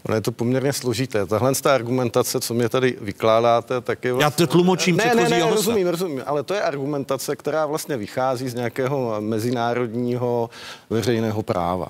[0.04, 1.26] Ono je to poměrně složité.
[1.26, 4.24] Tahle ta argumentace, co mě tady vykládáte, tak je vlastně...
[4.24, 8.50] Já to tlumočím ne, ne, ne, rozumím, rozumím, ale to je argumentace, která vlastně vychází
[8.50, 10.50] z nějakého mezinárodního
[10.90, 11.88] veřejného práva.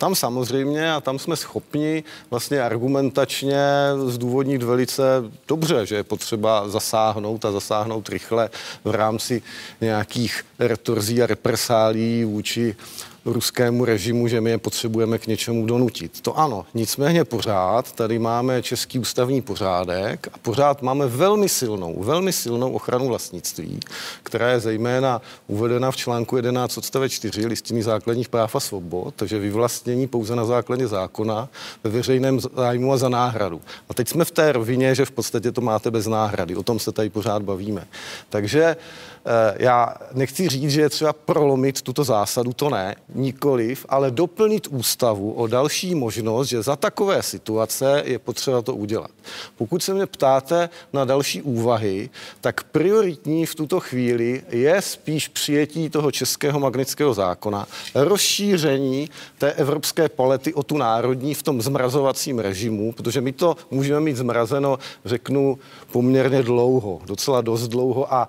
[0.00, 3.66] Tam samozřejmě a tam jsme schopni vlastně argumentačně
[4.06, 5.02] zdůvodnit velice
[5.48, 8.50] dobře, že je potřeba zasáhnout a zasáhnout rychle
[8.84, 9.42] v rámci
[9.80, 12.76] nějakých retorzí a represálí vůči
[13.24, 16.20] ruskému režimu, že my je potřebujeme k něčemu donutit.
[16.20, 22.32] To ano, nicméně pořád tady máme český ústavní pořádek a pořád máme velmi silnou, velmi
[22.32, 23.80] silnou ochranu vlastnictví,
[24.22, 29.38] která je zejména uvedena v článku 11 odstave 4 listiny základních práv a svobod, takže
[29.38, 31.48] vyvlastnění pouze na základě zákona
[31.84, 33.60] ve veřejném zájmu a za náhradu.
[33.88, 36.56] A teď jsme v té rovině, že v podstatě to máte bez náhrady.
[36.56, 37.86] O tom se tady pořád bavíme.
[38.28, 38.76] Takže
[39.24, 44.66] Eh, já nechci říct, že je třeba prolomit tuto zásadu, to ne, nikoliv, ale doplnit
[44.66, 49.10] ústavu o další možnost, že za takové situace je potřeba to udělat.
[49.56, 52.10] Pokud se mě ptáte na další úvahy,
[52.40, 60.08] tak prioritní v tuto chvíli je spíš přijetí toho českého magnického zákona, rozšíření té evropské
[60.08, 65.58] palety o tu národní v tom zmrazovacím režimu, protože my to můžeme mít zmrazeno, řeknu,
[65.92, 68.28] poměrně dlouho, docela dost dlouho a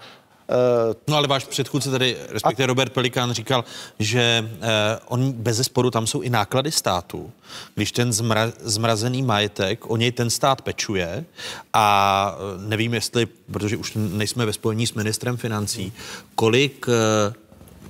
[1.07, 2.68] no ale váš předchůdce tady, respektive a...
[2.68, 3.64] Robert Pelikán, říkal,
[3.99, 4.68] že uh,
[5.06, 7.32] on bez zesporu tam jsou i náklady státu.
[7.76, 11.26] Když ten zmra, zmrazený majetek, o něj ten stát pečuje
[11.73, 15.94] a eh, nevím, jestli, protože už nejsme ve spojení s ministrem financí,
[16.36, 16.94] kolik uh,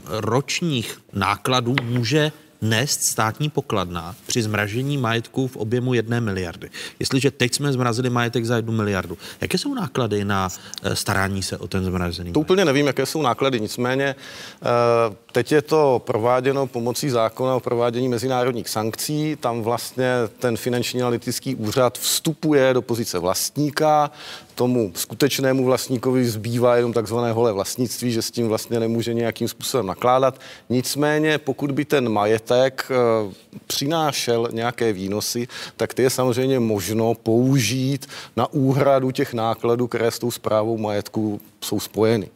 [0.08, 2.32] ročních nákladů může
[2.62, 6.70] nést státní pokladna při zmražení majetku v objemu jedné miliardy.
[7.00, 10.50] Jestliže teď jsme zmrazili majetek za jednu miliardu, jaké jsou náklady na
[10.84, 12.34] eh, starání se o ten zmrazený?
[12.34, 17.60] To úplně nevím, jaké jsou náklady, nicméně eh, teď je to prováděno pomocí zákona o
[17.60, 19.36] provádění mezinárodních sankcí.
[19.40, 24.12] Tam vlastně ten finanční analytický úřad vstupuje do pozice vlastníka,
[24.56, 29.86] tomu skutečnému vlastníkovi zbývá jenom takzvané holé vlastnictví, že s tím vlastně nemůže nějakým způsobem
[29.86, 30.40] nakládat.
[30.70, 33.34] Nicméně, pokud by ten majetek eh,
[33.68, 35.48] přinášel nějaké výnosy,
[35.78, 41.42] tak ty je samozřejmě možno použít na úhradu těch nákladů, které s tou zprávou majetku
[41.64, 42.30] jsou spojeny.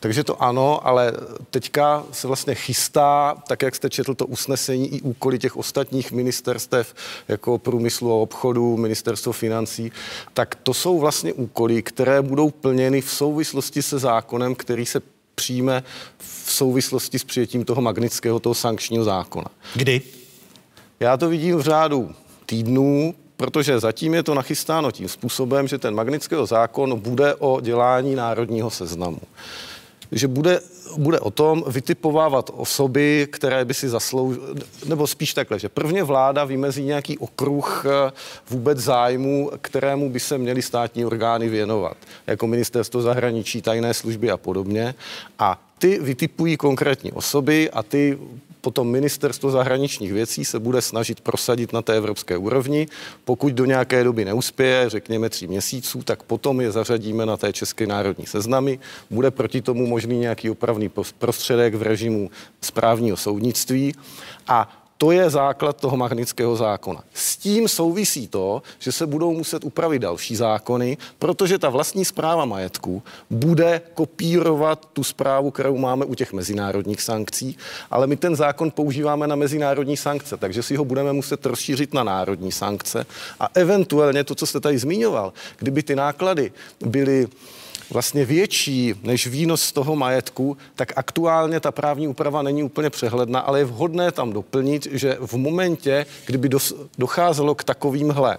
[0.00, 1.12] Takže to ano, ale
[1.50, 6.94] teďka se vlastně chystá, tak jak jste četl to usnesení, i úkoly těch ostatních ministerstev,
[7.28, 9.92] jako průmyslu a obchodu, ministerstvo financí,
[10.34, 15.00] tak to jsou vlastně úkoly, které budou plněny v souvislosti se zákonem, který se
[15.34, 15.82] přijme
[16.18, 19.48] v souvislosti s přijetím toho magnického, toho sankčního zákona.
[19.74, 20.02] Kdy?
[21.00, 22.14] Já to vidím v řádu
[22.46, 28.14] týdnů, protože zatím je to nachystáno tím způsobem, že ten magnického zákon bude o dělání
[28.14, 29.20] národního seznamu.
[30.12, 30.60] že bude,
[30.96, 34.46] bude o tom vytipovávat osoby, které by si zasloužily,
[34.84, 38.12] nebo spíš takhle, že prvně vláda vymezí nějaký okruh eh,
[38.50, 41.96] vůbec zájmu, kterému by se měly státní orgány věnovat,
[42.26, 44.94] jako ministerstvo zahraničí, tajné služby a podobně.
[45.38, 48.18] A ty vytipují konkrétní osoby a ty
[48.66, 52.86] potom ministerstvo zahraničních věcí se bude snažit prosadit na té evropské úrovni.
[53.24, 57.86] Pokud do nějaké doby neuspěje, řekněme tří měsíců, tak potom je zařadíme na té české
[57.86, 58.78] národní seznamy.
[59.10, 62.30] Bude proti tomu možný nějaký opravný prostředek v režimu
[62.60, 63.94] správního soudnictví
[64.48, 67.04] a to je základ toho magnického zákona.
[67.14, 72.44] S tím souvisí to, že se budou muset upravit další zákony, protože ta vlastní zpráva
[72.44, 77.56] majetku bude kopírovat tu zprávu, kterou máme u těch mezinárodních sankcí,
[77.90, 82.04] ale my ten zákon používáme na mezinárodní sankce, takže si ho budeme muset rozšířit na
[82.04, 83.06] národní sankce
[83.40, 86.52] a eventuálně to, co jste tady zmiňoval, kdyby ty náklady
[86.86, 87.28] byly
[87.90, 93.40] vlastně větší než výnos z toho majetku, tak aktuálně ta právní úprava není úplně přehledná,
[93.40, 96.48] ale je vhodné tam doplnit, že v momentě, kdyby
[96.98, 98.38] docházelo k takovýmhle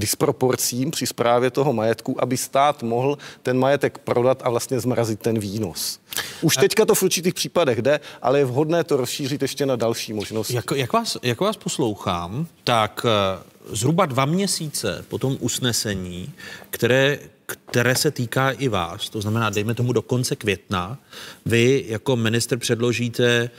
[0.00, 5.38] disproporcím při zprávě toho majetku, aby stát mohl ten majetek prodat a vlastně zmrazit ten
[5.38, 5.98] výnos.
[6.42, 10.12] Už teďka to v určitých případech jde, ale je vhodné to rozšířit ještě na další
[10.12, 10.54] možnosti.
[10.54, 13.42] Jak, jak, vás, jak vás poslouchám, tak eh,
[13.76, 16.32] zhruba dva měsíce po tom usnesení,
[16.70, 17.18] které
[17.56, 20.98] které se týká i vás, to znamená, dejme tomu do konce května,
[21.46, 23.50] vy jako minister předložíte e,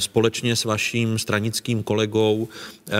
[0.00, 2.48] společně s vaším stranickým kolegou
[2.90, 2.94] e,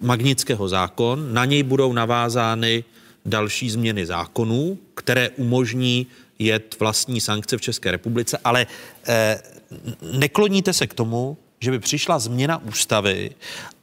[0.00, 2.84] Magnického zákon, na něj budou navázány
[3.26, 6.06] další změny zákonů, které umožní
[6.38, 8.66] jet vlastní sankce v České republice, ale
[9.08, 9.40] e,
[10.12, 13.30] nekloníte se k tomu, že by přišla změna ústavy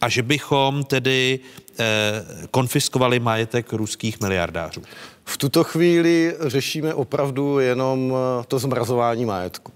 [0.02, 1.40] a že bychom tedy
[1.80, 4.82] eh, konfiskovali majetek ruských miliardářů?
[5.26, 9.72] V tuto chvíli řešíme opravdu jenom eh, to zmrazování majetku.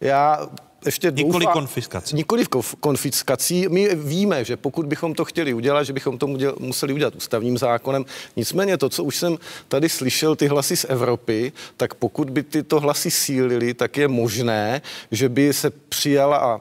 [0.00, 0.48] Já
[0.86, 2.16] ještě Nikoli konfiskací.
[2.16, 2.44] Nikoli
[2.80, 3.68] konfiskací.
[3.68, 6.26] My víme, že pokud bychom to chtěli udělat, že bychom to
[6.58, 8.04] museli udělat ústavním zákonem.
[8.36, 9.38] Nicméně to, co už jsem
[9.68, 14.82] tady slyšel, ty hlasy z Evropy, tak pokud by tyto hlasy sílily, tak je možné,
[15.10, 16.60] že by se přijala a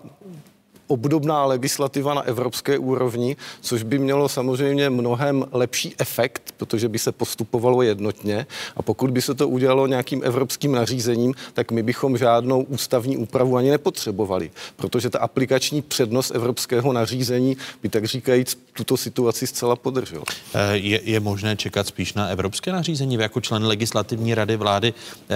[0.88, 7.12] obdobná legislativa na evropské úrovni, což by mělo samozřejmě mnohem lepší efekt, protože by se
[7.12, 8.48] postupovalo jednotně.
[8.76, 13.57] A pokud by se to udělalo nějakým evropským nařízením, tak my bychom žádnou ústavní úpravu
[13.57, 20.24] ani nepotřebovali, protože ta aplikační přednost evropského nařízení by tak říkajíc tuto situaci zcela podržel.
[20.53, 23.18] Eh, je, je možné čekat spíš na evropské nařízení?
[23.18, 24.94] Vy jako člen legislativní rady vlády,
[25.30, 25.36] eh,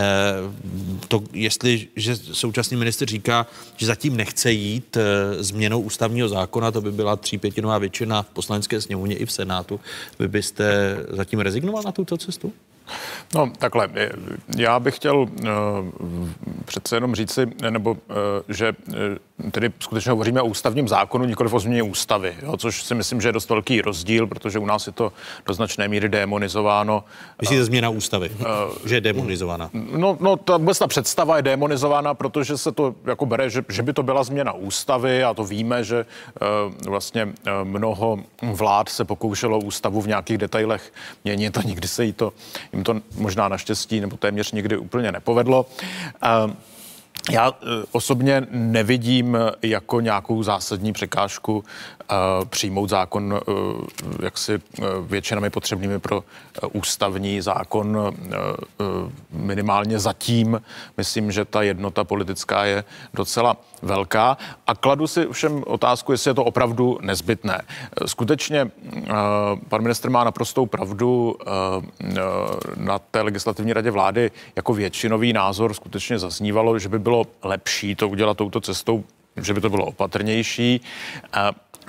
[1.07, 3.47] to, jestli že současný minister říká,
[3.77, 8.81] že zatím nechce jít eh, změnou ústavního zákona, to by byla třípětinová většina v poslanecké
[8.81, 9.79] sněmovně i v Senátu,
[10.19, 12.53] vy byste zatím rezignoval na tuto cestu?
[13.35, 13.89] No, takhle.
[14.57, 15.27] Já bych chtěl uh,
[16.65, 17.97] přece jenom říci, nebo uh,
[18.47, 18.95] že uh,
[19.51, 23.29] tedy skutečně hovoříme o ústavním zákonu, nikoli o změně ústavy, jo, což si myslím, že
[23.29, 25.13] je dost velký rozdíl, protože u nás je to
[25.45, 27.03] do značné míry demonizováno.
[27.41, 28.45] Myslíte změna ústavy, uh,
[28.85, 29.69] že je demonizována?
[29.73, 33.83] No, no ta, vůbec ta představa je demonizována, protože se to jako bere, že, že
[33.83, 36.05] by to byla změna ústavy a to víme, že
[36.41, 37.31] uh, vlastně uh,
[37.63, 40.93] mnoho vlád se pokoušelo ústavu v nějakých detailech
[41.23, 42.33] měnit a nikdy se jí to,
[42.73, 45.65] jim to možná naštěstí nebo téměř nikdy úplně nepovedlo.
[46.45, 46.51] Uh,
[47.29, 47.53] já
[47.91, 51.63] osobně nevidím jako nějakou zásadní překážku
[52.49, 53.39] přijmout zákon
[54.23, 54.59] jaksi
[55.01, 56.23] většinami potřebnými pro
[56.73, 58.13] ústavní zákon
[59.31, 60.61] minimálně zatím.
[60.97, 62.83] Myslím, že ta jednota politická je
[63.13, 64.37] docela velká
[64.67, 67.61] a kladu si všem otázku, jestli je to opravdu nezbytné.
[68.05, 68.71] Skutečně
[69.69, 71.35] pan ministr má naprostou pravdu
[72.75, 78.09] na té legislativní radě vlády jako většinový názor skutečně zaznívalo, že by bylo lepší to
[78.09, 79.03] udělat touto cestou,
[79.41, 80.81] že by to bylo opatrnější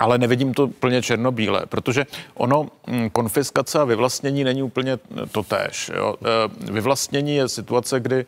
[0.01, 4.99] ale nevidím to plně černobíle, protože ono hm, konfiskace a vyvlastnění není úplně
[5.31, 5.91] to též.
[5.95, 6.15] Jo.
[6.67, 8.25] E, vyvlastnění je situace, kdy e,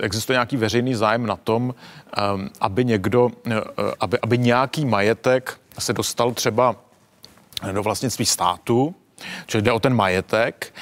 [0.00, 2.20] existuje nějaký veřejný zájem na tom, e,
[2.60, 3.30] aby někdo,
[4.00, 6.76] aby, aby nějaký majetek se dostal třeba
[7.72, 8.94] do vlastnictví státu,
[9.46, 10.74] Čili jde o ten majetek.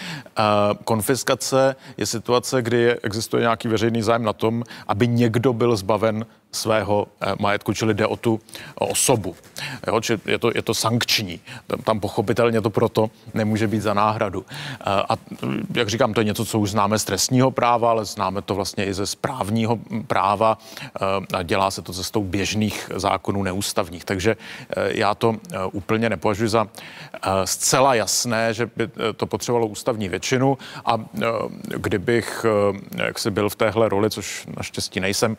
[0.85, 7.07] Konfiskace je situace, kdy existuje nějaký veřejný zájem na tom, aby někdo byl zbaven svého
[7.21, 8.41] eh, majetku, čili jde o tu
[8.75, 9.37] osobu.
[9.87, 11.41] Jo, či je, to, je to sankční.
[11.67, 14.45] Tam, tam pochopitelně to proto nemůže být za náhradu.
[14.51, 15.17] Eh, a
[15.75, 18.85] jak říkám, to je něco, co už známe z trestního práva, ale známe to vlastně
[18.87, 20.59] i ze správního práva.
[20.83, 24.05] Eh, a dělá se to cestou běžných zákonů neústavních.
[24.05, 24.37] Takže
[24.77, 25.37] já to
[25.73, 26.69] úplně nepovažuji za
[27.45, 30.28] zcela jasné, že by to potřebovalo ústavní většinu
[30.85, 30.99] a
[31.77, 32.47] kdybych
[32.95, 35.37] jak si byl v téhle roli, což naštěstí nejsem,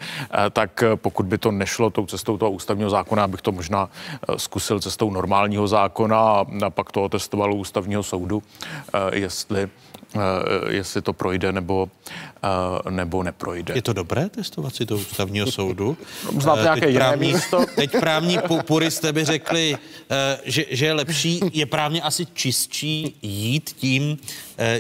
[0.52, 3.90] tak pokud by to nešlo tou cestou toho ústavního zákona, abych to možná
[4.38, 8.44] zkusil cestou normálního zákona a pak to otestoval ústavního soudu,
[9.14, 9.89] jestli Eh,
[10.70, 11.90] jestli to projde nebo,
[12.44, 13.74] eh, nebo neprojde.
[13.76, 15.98] Je to dobré testovat si to ústavního soudu?
[16.40, 17.66] Znáte Eh, nějaké teď jiné právní, místo?
[17.76, 19.78] Teď právní pu- puristé by řekli,
[20.44, 24.18] že, že je lepší, je právně asi čistší jít tím,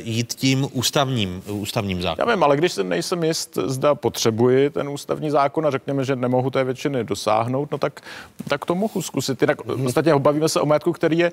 [0.03, 2.29] jít tím ústavním, ústavním zákonem.
[2.29, 6.15] Já vím, ale když se nejsem jist, zda potřebuji ten ústavní zákon a řekněme, že
[6.15, 8.01] nemohu té většiny dosáhnout, no tak,
[8.47, 9.41] tak to mohu zkusit.
[9.41, 11.31] Jinak v podstatě bavíme se o majetku, který je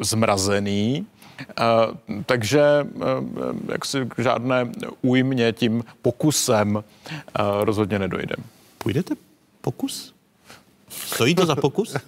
[0.00, 1.06] zmrazený,
[2.26, 2.86] takže
[3.68, 6.84] jak si k žádné újmě tím pokusem
[7.60, 8.34] rozhodně nedojde.
[8.78, 9.14] Půjdete
[9.60, 10.11] pokus?
[11.06, 11.96] Stojí to za pokus?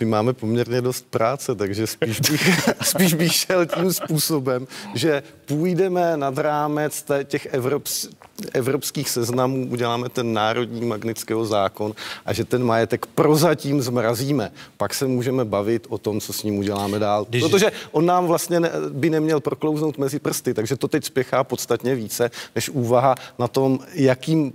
[0.00, 6.16] My máme poměrně dost práce, takže spíš bych, spíš bych šel tím způsobem, že půjdeme
[6.16, 8.08] nad rámec těch evrops,
[8.52, 11.94] evropských seznamů, uděláme ten národní magnického zákon
[12.26, 14.52] a že ten majetek prozatím zmrazíme.
[14.76, 17.26] Pak se můžeme bavit o tom, co s ním uděláme dál.
[17.28, 17.42] Když...
[17.42, 21.94] Protože on nám vlastně ne, by neměl proklouznout mezi prsty, takže to teď spěchá podstatně
[21.94, 24.52] více, než úvaha na tom, jakým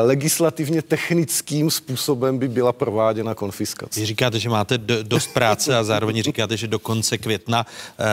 [0.00, 4.00] legislativně technickým způsobem by byla prováděna konfiskace.
[4.00, 7.66] Vy říkáte, že máte do, dost práce a zároveň říkáte, že do konce května
[7.98, 8.04] eh,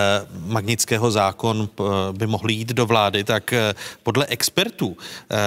[0.46, 4.98] magnického zákon eh, by mohl jít do vlády, tak eh, podle expertů
[5.32, 5.38] eh,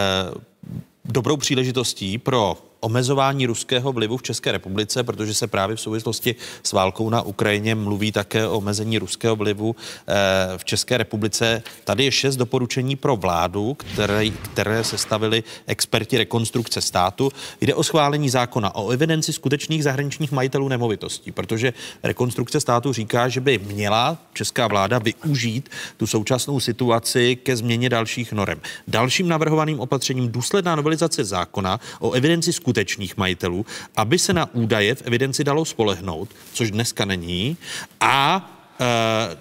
[1.05, 6.73] dobrou příležitostí pro omezování ruského vlivu v České republice, protože se právě v souvislosti s
[6.73, 10.15] válkou na Ukrajině mluví také o omezení ruského vlivu eh,
[10.57, 11.63] v České republice.
[11.85, 17.31] Tady je šest doporučení pro vládu, které, které sestavili experti rekonstrukce státu.
[17.61, 21.73] Jde o schválení zákona o evidenci skutečných zahraničních majitelů nemovitostí, protože
[22.03, 28.33] rekonstrukce státu říká, že by měla česká vláda využít tu současnou situaci ke změně dalších
[28.33, 28.61] norem.
[28.89, 33.67] Dalším navrhovaným opatřením důsledná novelizace zákona o evidenci skutečných skutečných majitelů,
[33.97, 37.57] aby se na údaje v evidenci dalo spolehnout, což dneska není,
[38.01, 38.41] a
[38.81, 38.87] e,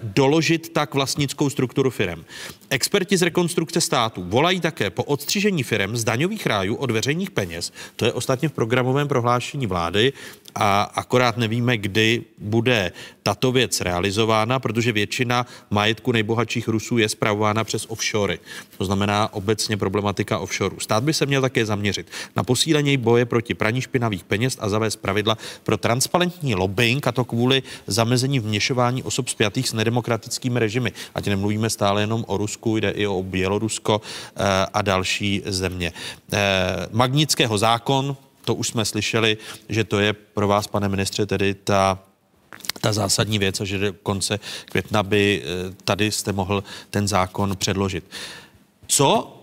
[0.02, 2.24] doložit tak vlastnickou strukturu firem.
[2.70, 7.72] Experti z rekonstrukce státu volají také po odstřižení firem z daňových rájů od veřejných peněz.
[7.96, 10.12] To je ostatně v programovém prohlášení vlády
[10.54, 12.92] a akorát nevíme, kdy bude
[13.22, 18.38] tato věc realizována, protože většina majetku nejbohatších Rusů je spravována přes offshory.
[18.78, 20.76] To znamená obecně problematika offshore.
[20.78, 22.06] Stát by se měl také zaměřit
[22.36, 27.24] na posílení boje proti praní špinavých peněz a zavést pravidla pro transparentní lobbying, a to
[27.24, 30.92] kvůli zamezení vměšování osob spjatých s nedemokratickými režimy.
[31.14, 34.00] Ať nemluvíme stále jenom o Rusku, jde i o Bělorusko
[34.36, 34.42] eh,
[34.74, 35.92] a další země.
[36.32, 36.38] Eh,
[36.92, 39.36] Magnického zákon, to už jsme slyšeli,
[39.68, 41.98] že to je pro vás, pane ministře, tedy ta
[42.80, 47.56] ta zásadní věc a že do konce května by eh, tady jste mohl ten zákon
[47.56, 48.04] předložit.
[48.86, 49.38] Co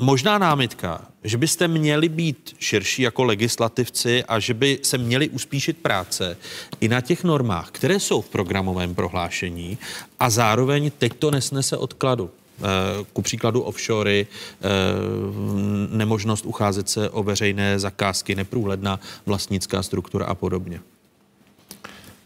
[0.00, 5.76] možná námitka, že byste měli být širší jako legislativci a že by se měli uspíšit
[5.78, 6.36] práce
[6.80, 9.78] i na těch normách, které jsou v programovém prohlášení
[10.20, 12.30] a zároveň teď to nesnese odkladu.
[13.12, 14.26] Ku příkladu offshory,
[15.90, 20.80] nemožnost ucházet se o veřejné zakázky, neprůhledná vlastnická struktura a podobně.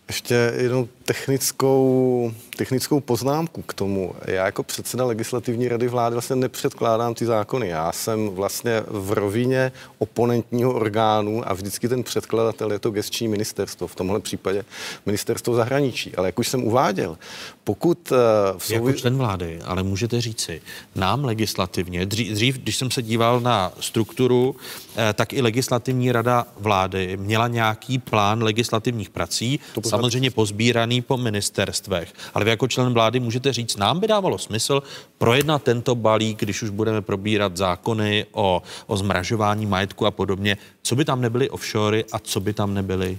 [0.08, 4.14] Ještě jednou technickou, technickou poznámku k tomu.
[4.24, 7.68] Já jako předseda legislativní rady vlády vlastně nepředkládám ty zákony.
[7.68, 13.86] Já jsem vlastně v rovině oponentního orgánu a vždycky ten předkladatel je to gestční ministerstvo,
[13.86, 14.64] v tomhle případě
[15.06, 16.14] ministerstvo zahraničí.
[16.16, 17.18] Ale jak už jsem uváděl,
[17.64, 18.12] pokud...
[18.12, 18.18] Uh,
[18.58, 18.74] v souvi...
[18.74, 20.62] Jako člen vlády, ale můžete říci,
[20.94, 24.56] nám legislativně, dřív, dřív když jsem se díval na strukturu,
[24.96, 32.12] eh, tak i legislativní rada vlády měla nějaký plán legislativních prací, samozřejmě pozbíraný po ministerstvech.
[32.34, 34.82] Ale vy jako člen vlády můžete říct, nám by dávalo smysl
[35.18, 40.56] projednat tento balík, když už budeme probírat zákony o, o zmražování majetku a podobně.
[40.82, 43.18] Co by tam nebyly offshory a co by tam nebyly?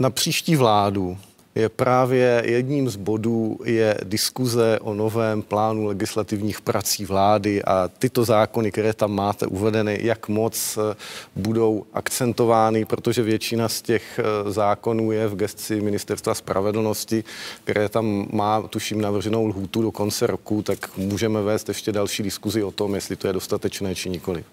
[0.00, 1.18] Na příští vládu
[1.54, 8.24] je právě jedním z bodů je diskuze o novém plánu legislativních prací vlády a tyto
[8.24, 10.96] zákony, které tam máte uvedeny, jak moc eh,
[11.36, 17.24] budou akcentovány, protože většina z těch eh, zákonů je v gesci Ministerstva spravedlnosti,
[17.64, 22.62] které tam má, tuším, navrženou lhůtu do konce roku, tak můžeme vést ještě další diskuzi
[22.62, 24.44] o tom, jestli to je dostatečné či nikoli.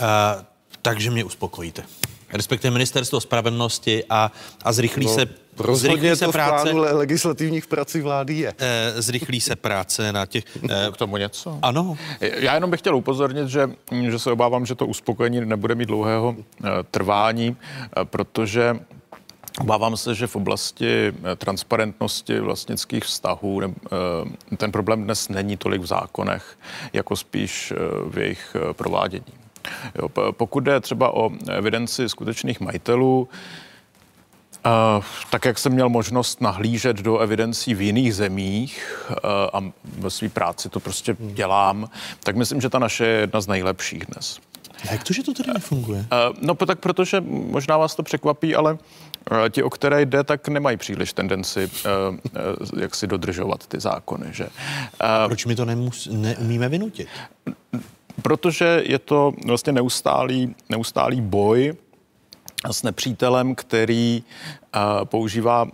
[0.00, 0.06] Uh,
[0.82, 1.99] takže mě uspokojíte
[2.32, 4.32] respektive ministerstvo spravedlnosti a,
[4.64, 5.26] a zrychlí no, se
[5.58, 8.54] Rozhodně se to práce, v plánu legislativních prací vlády je.
[8.58, 10.44] E, zrychlí se práce na těch...
[10.70, 11.58] E, K tomu něco?
[11.62, 11.96] Ano.
[12.20, 13.70] Já jenom bych chtěl upozornit, že,
[14.10, 17.56] že se obávám, že to uspokojení nebude mít dlouhého e, trvání,
[17.96, 18.80] e, protože
[19.60, 23.60] Obávám se, že v oblasti transparentnosti vlastnických vztahů
[24.56, 26.58] ten problém dnes není tolik v zákonech,
[26.92, 27.72] jako spíš
[28.08, 29.39] v jejich provádění.
[29.98, 33.28] Jo, pokud jde třeba o evidenci skutečných majitelů,
[34.66, 39.14] Uh, tak jak jsem měl možnost nahlížet do evidencí v jiných zemích uh,
[39.52, 41.90] a ve své práci to prostě dělám,
[42.24, 44.38] tak myslím, že ta naše je jedna z nejlepších dnes.
[44.88, 45.98] A jak to, že to tady nefunguje?
[45.98, 48.78] Uh, no tak protože možná vás to překvapí, ale
[49.50, 51.70] ti, o které jde, tak nemají příliš tendenci,
[52.80, 54.26] jak si dodržovat ty zákony.
[54.30, 54.48] Že?
[55.00, 57.08] A proč mi to nemus, neumíme vynutit?
[58.22, 61.74] Protože je to vlastně neustálý, neustálý boj
[62.70, 65.70] s nepřítelem, který uh, používá uh,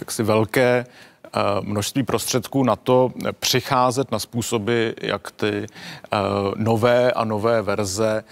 [0.00, 0.86] jaksi velké
[1.60, 5.66] množství prostředků na to přicházet na způsoby, jak ty
[6.56, 8.24] nové a nové verze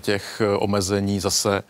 [0.00, 1.62] těch omezení zase,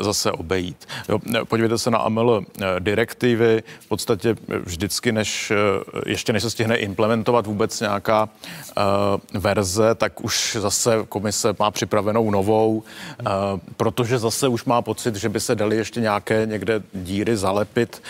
[0.00, 0.88] zase obejít.
[1.08, 2.44] Jo, podívejte se na AML
[2.78, 3.62] direktivy.
[3.80, 5.52] V podstatě vždycky, než
[6.06, 8.28] ještě než se stihne implementovat vůbec nějaká
[9.34, 12.82] verze, tak už zase komise má připravenou novou,
[13.76, 18.02] protože zase už má pocit, že by se dali ještě nějaké někde díry zalepit,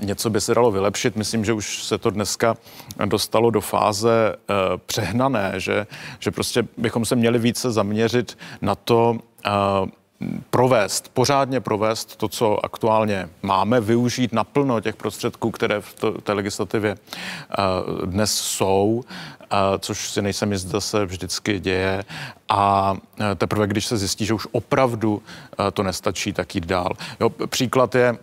[0.00, 1.16] něco by se dalo vylepšit.
[1.16, 2.56] Myslím, že už se to dneska
[3.04, 4.36] dostalo do fáze
[4.86, 5.86] přehnané, že,
[6.18, 9.18] že prostě bychom se měli více zaměřit zaměřit na to,
[10.50, 16.96] provést, pořádně provést to, co aktuálně máme, využít naplno těch prostředků, které v té legislativě
[18.04, 19.04] dnes jsou,
[19.78, 22.04] což si nejsem jist, se vždycky děje
[22.48, 25.22] a e, teprve, když se zjistí, že už opravdu
[25.68, 26.90] e, to nestačí, tak jít dál.
[27.20, 28.18] Jo, příklad je...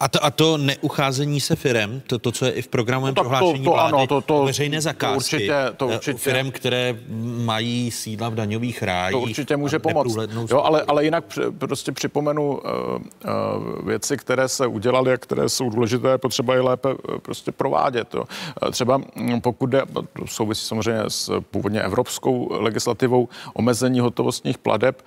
[0.00, 3.22] A to, a to neucházení se firem, to, to co je i v programovém no,
[3.22, 6.18] prohlášení to, to, vlády, ano, to, to, veřejné zakázky, to určitě, to e, určitě.
[6.18, 6.96] firem, které
[7.44, 9.12] mají sídla v daňových rájích.
[9.12, 10.16] To určitě může pomoct.
[10.50, 11.24] Jo, ale, ale jinak
[11.58, 16.88] prostě připomenu uh, uh, věci, které se udělaly a které jsou důležité, potřeba je lépe
[17.22, 18.14] prostě provádět.
[18.14, 18.24] Jo.
[18.70, 19.00] Třeba
[19.42, 25.02] pokud jde, to souvisí samozřejmě s původně evropskou legislativou, omezení hotovostních pladeb.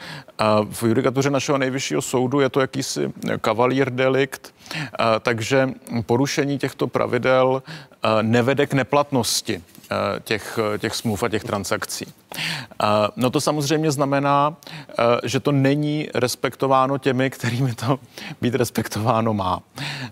[0.71, 4.53] V judikatuře našeho nejvyššího soudu je to jakýsi kavalír delikt,
[5.21, 5.69] takže
[6.05, 7.63] porušení těchto pravidel
[8.21, 9.63] nevede k neplatnosti
[10.23, 12.05] těch, těch smluv a těch transakcí.
[13.15, 14.55] No to samozřejmě znamená,
[15.23, 17.99] že to není respektováno těmi, kterými to
[18.41, 19.59] být respektováno má.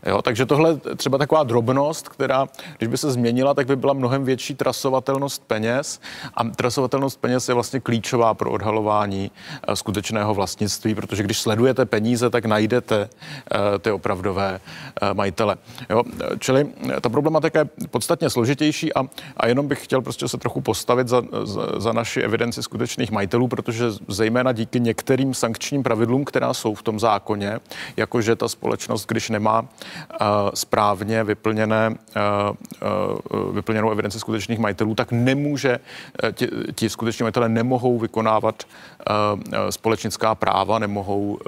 [0.06, 4.26] Jo, takže tohle třeba taková drobnost, která, když by se změnila, tak by byla mnohem
[4.26, 6.02] větší trasovatelnost peněz.
[6.34, 9.32] A trasovatelnost peněz je vlastně klíčová pro odhalování
[9.74, 13.10] skutečného vlastnictví, protože když sledujete peníze, tak najdete
[13.80, 14.60] ty opravdové
[15.14, 15.56] majitele.
[15.90, 16.04] Jo,
[16.40, 16.68] čili
[17.02, 19.04] ta problematika je podstatně složitější a,
[19.38, 23.12] a jenom bych chtěl prostě se trochu postavit za, za, za naši naši evidenci skutečných
[23.12, 27.60] majitelů, protože zejména díky některým sankčním pravidlům, která jsou v tom zákoně,
[27.98, 29.68] jakože ta společnost, když nemá uh,
[30.54, 31.96] správně vyplněné, uh,
[33.34, 35.80] uh, vyplněnou evidenci skutečných majitelů, tak nemůže,
[36.32, 38.64] ti, ti skuteční majitelé nemohou vykonávat
[39.70, 41.40] společnická práva, nemohou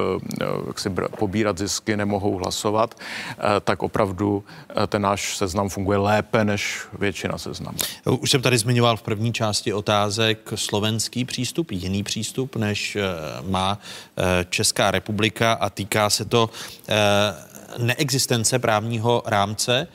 [0.67, 2.95] jak si br- pobírat zisky, nemohou hlasovat,
[3.63, 4.43] tak opravdu
[4.87, 7.77] ten náš seznam funguje lépe než většina seznamů.
[8.19, 13.01] Už jsem tady zmiňoval v první části otázek slovenský přístup, jiný přístup, než eh,
[13.49, 13.79] má
[14.17, 16.49] eh, Česká republika a týká se to
[16.89, 16.95] eh,
[17.77, 19.87] neexistence právního rámce,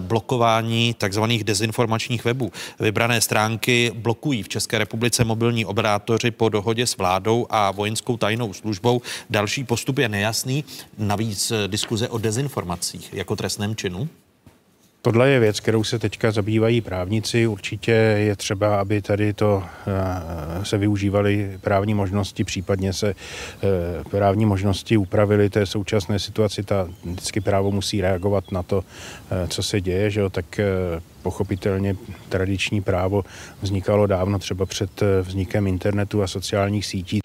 [0.00, 2.52] blokování takzvaných dezinformačních webů.
[2.80, 8.52] Vybrané stránky blokují v České republice mobilní operátoři po dohodě s vládou a vojenskou tajnou
[8.52, 9.02] službou.
[9.30, 10.64] Další postup je nejasný,
[10.98, 14.08] navíc diskuze o dezinformacích jako trestném činu.
[15.02, 17.46] Tohle je věc, kterou se teďka zabývají právníci.
[17.46, 23.66] Určitě je třeba, aby tady to eh, se využívaly právní možnosti, případně se eh,
[24.10, 26.62] právní možnosti upravily té současné situaci.
[26.62, 28.84] Ta vždycky právo musí reagovat na to,
[29.30, 30.30] eh, co se děje, že jo?
[30.30, 30.60] tak
[31.22, 31.96] pochopitelně
[32.28, 33.24] tradiční právo
[33.62, 37.20] vznikalo dávno třeba před vznikem internetu a sociálních sítí.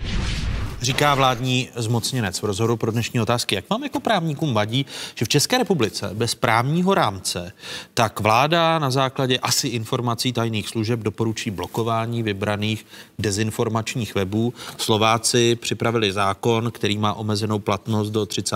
[0.82, 3.56] Říká vládní zmocněnec v rozhodu pro dnešní otázky.
[3.56, 4.86] Jak vám jako právníkům vadí,
[5.16, 7.52] že v České republice bez právního rámce
[7.94, 12.86] tak vláda na základě asi informací tajných služeb doporučí blokování vybraných
[13.20, 14.54] dezinformačních webů.
[14.78, 18.56] Slováci připravili zákon, který má omezenou platnost do 30.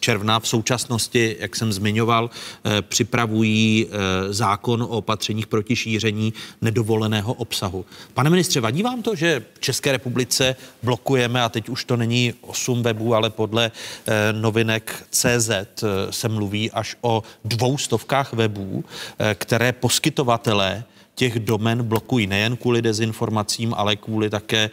[0.00, 0.40] června.
[0.40, 2.30] V současnosti, jak jsem zmiňoval,
[2.64, 6.32] eh, připravují eh, zákon o opatřeních proti šíření
[6.62, 7.84] nedovoleného obsahu.
[8.14, 12.34] Pane ministře, vadí vám to, že v České republice blokujeme a teď už to není
[12.40, 13.70] 8 webů, ale podle
[14.06, 15.66] eh, novinek CZ eh,
[16.10, 18.84] se mluví až o dvou stovkách webů,
[19.18, 20.84] eh, které poskytovatelé
[21.14, 24.70] těch domen blokují nejen kvůli dezinformacím, ale kvůli také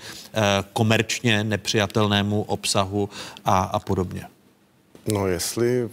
[0.74, 3.10] komerčně nepřijatelnému obsahu
[3.46, 4.26] a, a podobně.
[5.08, 5.90] No jestli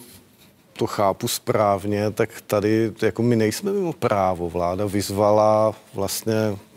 [0.76, 4.50] to chápu správně, tak tady jako my nejsme mimo právo.
[4.50, 6.34] Vláda vyzvala vlastně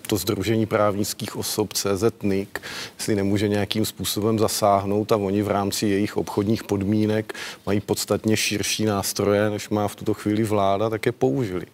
[0.07, 2.49] to Združení právnických osob CZNIC,
[2.97, 7.33] jestli nemůže nějakým způsobem zasáhnout a oni v rámci jejich obchodních podmínek
[7.65, 11.65] mají podstatně širší nástroje, než má v tuto chvíli vláda, tak je použili.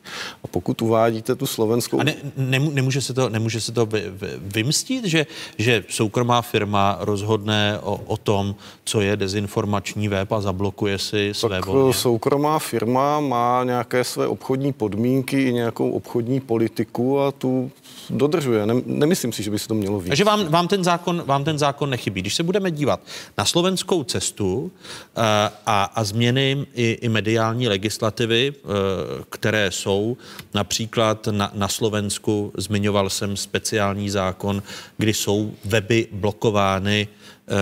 [0.44, 2.00] A pokud uvádíte tu slovenskou...
[2.00, 2.16] A ne,
[2.60, 5.26] nemůže se to, nemůže se to vy, vy, vymstit, že,
[5.58, 11.50] že soukromá firma rozhodne o, o tom, co je dezinformační web a zablokuje si své
[11.50, 11.94] tak volně?
[11.94, 17.72] soukromá firma má nějaké své obchodní podmínky i nějakou obchodní politiku a tu
[18.10, 18.65] dodržuje.
[18.65, 20.07] Ne, nemyslím si, že by se to mělo víc.
[20.07, 22.22] Takže vám, vám, ten zákon, vám ten zákon nechybí.
[22.22, 22.99] Když se budeme dívat
[23.38, 24.70] na slovenskou cestu uh,
[25.65, 28.72] a, a změny i, i mediální legislativy, uh,
[29.30, 30.18] které jsou,
[30.53, 34.64] například na, na Slovensku zmiňoval jsem speciální zákon,
[34.98, 37.56] kdy jsou weby blokovány uh,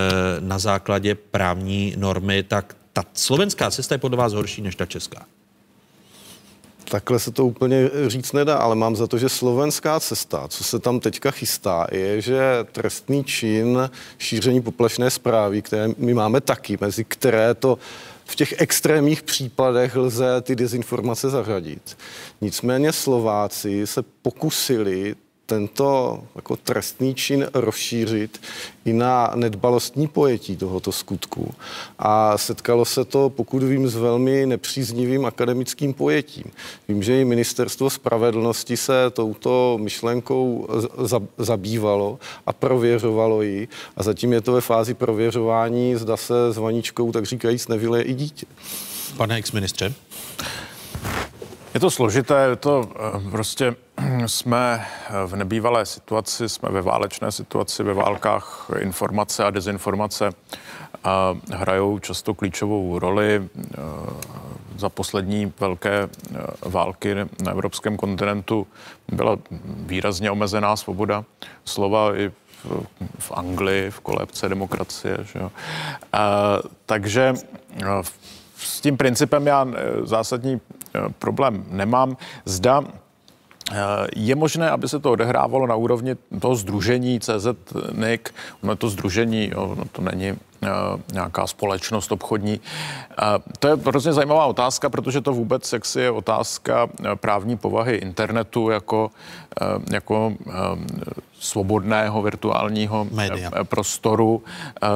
[0.48, 5.26] na základě právní normy, tak ta slovenská cesta je podle vás horší než ta česká.
[6.92, 10.80] Takhle se to úplně říct nedá, ale mám za to, že slovenská cesta, co se
[10.80, 12.42] tam teďka chystá, je, že
[12.72, 17.78] trestný čin šíření poplašné zprávy, které my máme taky, mezi které to
[18.26, 21.98] v těch extrémních případech lze ty dezinformace zařadit.
[22.42, 25.16] Nicméně Slováci se pokusili
[25.52, 28.42] tento jako trestný čin rozšířit
[28.86, 31.54] i na nedbalostní pojetí tohoto skutku.
[32.00, 36.44] A setkalo se to, pokud vím, s velmi nepříznivým akademickým pojetím.
[36.88, 40.68] Vím, že i ministerstvo spravedlnosti se touto myšlenkou
[41.38, 43.68] zabývalo a prověřovalo ji
[43.98, 48.14] a zatím je to ve fázi prověřování, zda se s vaničkou, tak říkajíc, nevyleje i
[48.14, 48.46] dítě.
[49.18, 49.94] Pane ex-ministře.
[51.74, 53.76] Je to složité, je to eh, prostě
[54.26, 54.86] jsme
[55.26, 60.30] v nebývalé situaci, jsme ve válečné situaci, ve válkách informace a dezinformace
[61.04, 63.50] a hrajou často klíčovou roli.
[63.58, 63.78] Eh,
[64.78, 68.68] za poslední velké eh, války na evropském kontinentu
[69.12, 71.26] byla výrazně omezená svoboda
[71.66, 72.32] slova i
[72.64, 72.86] v,
[73.20, 75.18] v Anglii, v kolébce demokracie.
[75.22, 75.52] Že jo.
[76.14, 77.34] A, takže
[78.58, 79.68] s tím principem já
[80.04, 80.81] zásadní Eh,
[81.20, 82.18] problém nemám.
[82.46, 83.76] Zda eh,
[84.16, 89.86] je možné, aby se to odehrávalo na úrovni toho združení CZ-NIC, ono to združení, ono
[89.92, 90.51] to není eh,
[91.14, 92.60] nějaká společnost obchodní.
[93.60, 99.12] To je hrozně zajímavá otázka, protože to vůbec jaksi je otázka právní povahy internetu jako,
[99.92, 100.34] jako
[101.42, 103.52] svobodného virtuálního Média.
[103.62, 104.44] Eh, prostoru,
[104.84, 104.88] eh,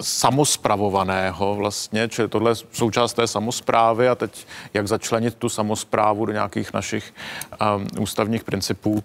[0.00, 6.32] samospravovaného vlastně, čili tohle je součást té samozprávy a teď jak začlenit tu samozprávu do
[6.32, 7.14] nějakých našich
[8.00, 9.04] ústavních principů.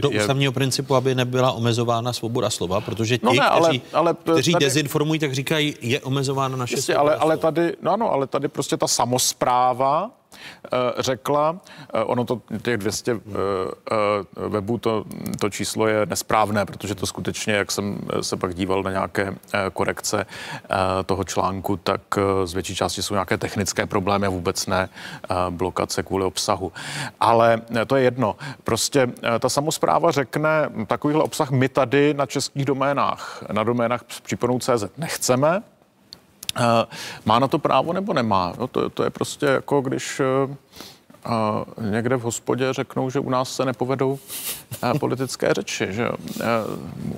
[0.00, 0.20] Do je...
[0.20, 4.52] ústavního principu, aby nebyla omezována svoboda slova, protože ti, no ne, ale, kteří, ale kteří
[4.52, 4.64] tady...
[4.64, 8.76] dezinformují, tak říkají, je omezována naše Jistě, ale, ale tady, no ano, ale tady prostě
[8.76, 10.10] ta samozpráva
[10.98, 11.56] řekla,
[11.94, 13.18] eh, ono to těch 200 eh,
[14.48, 15.04] webů, to,
[15.40, 19.34] to číslo je nesprávné, protože to skutečně, jak jsem se pak díval na nějaké
[19.72, 20.26] korekce
[21.06, 22.00] toho článku, tak
[22.44, 24.88] z větší části jsou nějaké technické problémy a vůbec ne
[25.50, 26.72] blokace kvůli obsahu.
[27.20, 28.36] Ale to je jedno.
[28.64, 29.08] Prostě
[29.38, 35.62] ta samozpráva řekne, takovýhle obsah my tady na českých doménách, na doménách případnou CZ nechceme,
[35.62, 35.69] Eh,
[37.24, 38.52] má na to právo nebo nemá?
[38.58, 40.56] No to, to je prostě jako když eh,
[41.24, 44.18] a někde v hospodě řeknou, že u nás se nepovedou
[44.82, 46.44] eh, politické řeči, že eh,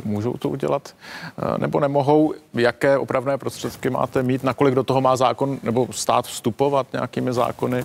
[0.05, 2.35] můžou to udělat eh, nebo nemohou.
[2.55, 7.85] Jaké opravné prostředky máte mít, nakolik do toho má zákon nebo stát vstupovat nějakými zákony,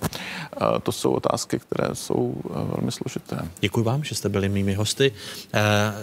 [0.82, 3.48] to jsou otázky, které jsou velmi složité.
[3.60, 5.12] Děkuji vám, že jste byli mými hosty.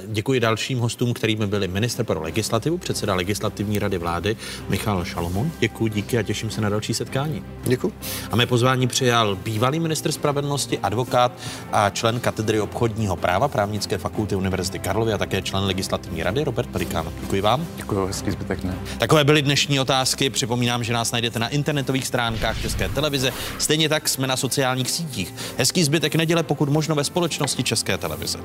[0.08, 4.38] Děkuji dalším hostům, kterými byli minister pro legislativu, předseda legislativní rady vlády
[4.70, 5.52] Michal Šalomon.
[5.60, 7.44] Děkuji, díky a těším se na další setkání.
[7.64, 7.94] Děkuji.
[8.32, 11.32] A mé pozvání přijal bývalý minister ministr spravedlnosti, advokát
[11.72, 16.70] a člen katedry obchodního práva právnické fakulty Univerzity Karlovy a také člen legislativní rady Robert
[16.70, 17.12] Pelikán.
[17.22, 17.68] Děkuji vám.
[17.76, 18.76] Děkuji, hezký zbytek ne.
[18.98, 20.30] Takové byly dnešní otázky.
[20.30, 23.34] Připomínám, že nás najdete na internetových stránkách České televize.
[23.58, 25.34] Stejně tak jsme na sociálních sítích.
[25.58, 28.40] Hezký zbytek neděle, pokud možno ve společnosti České televize.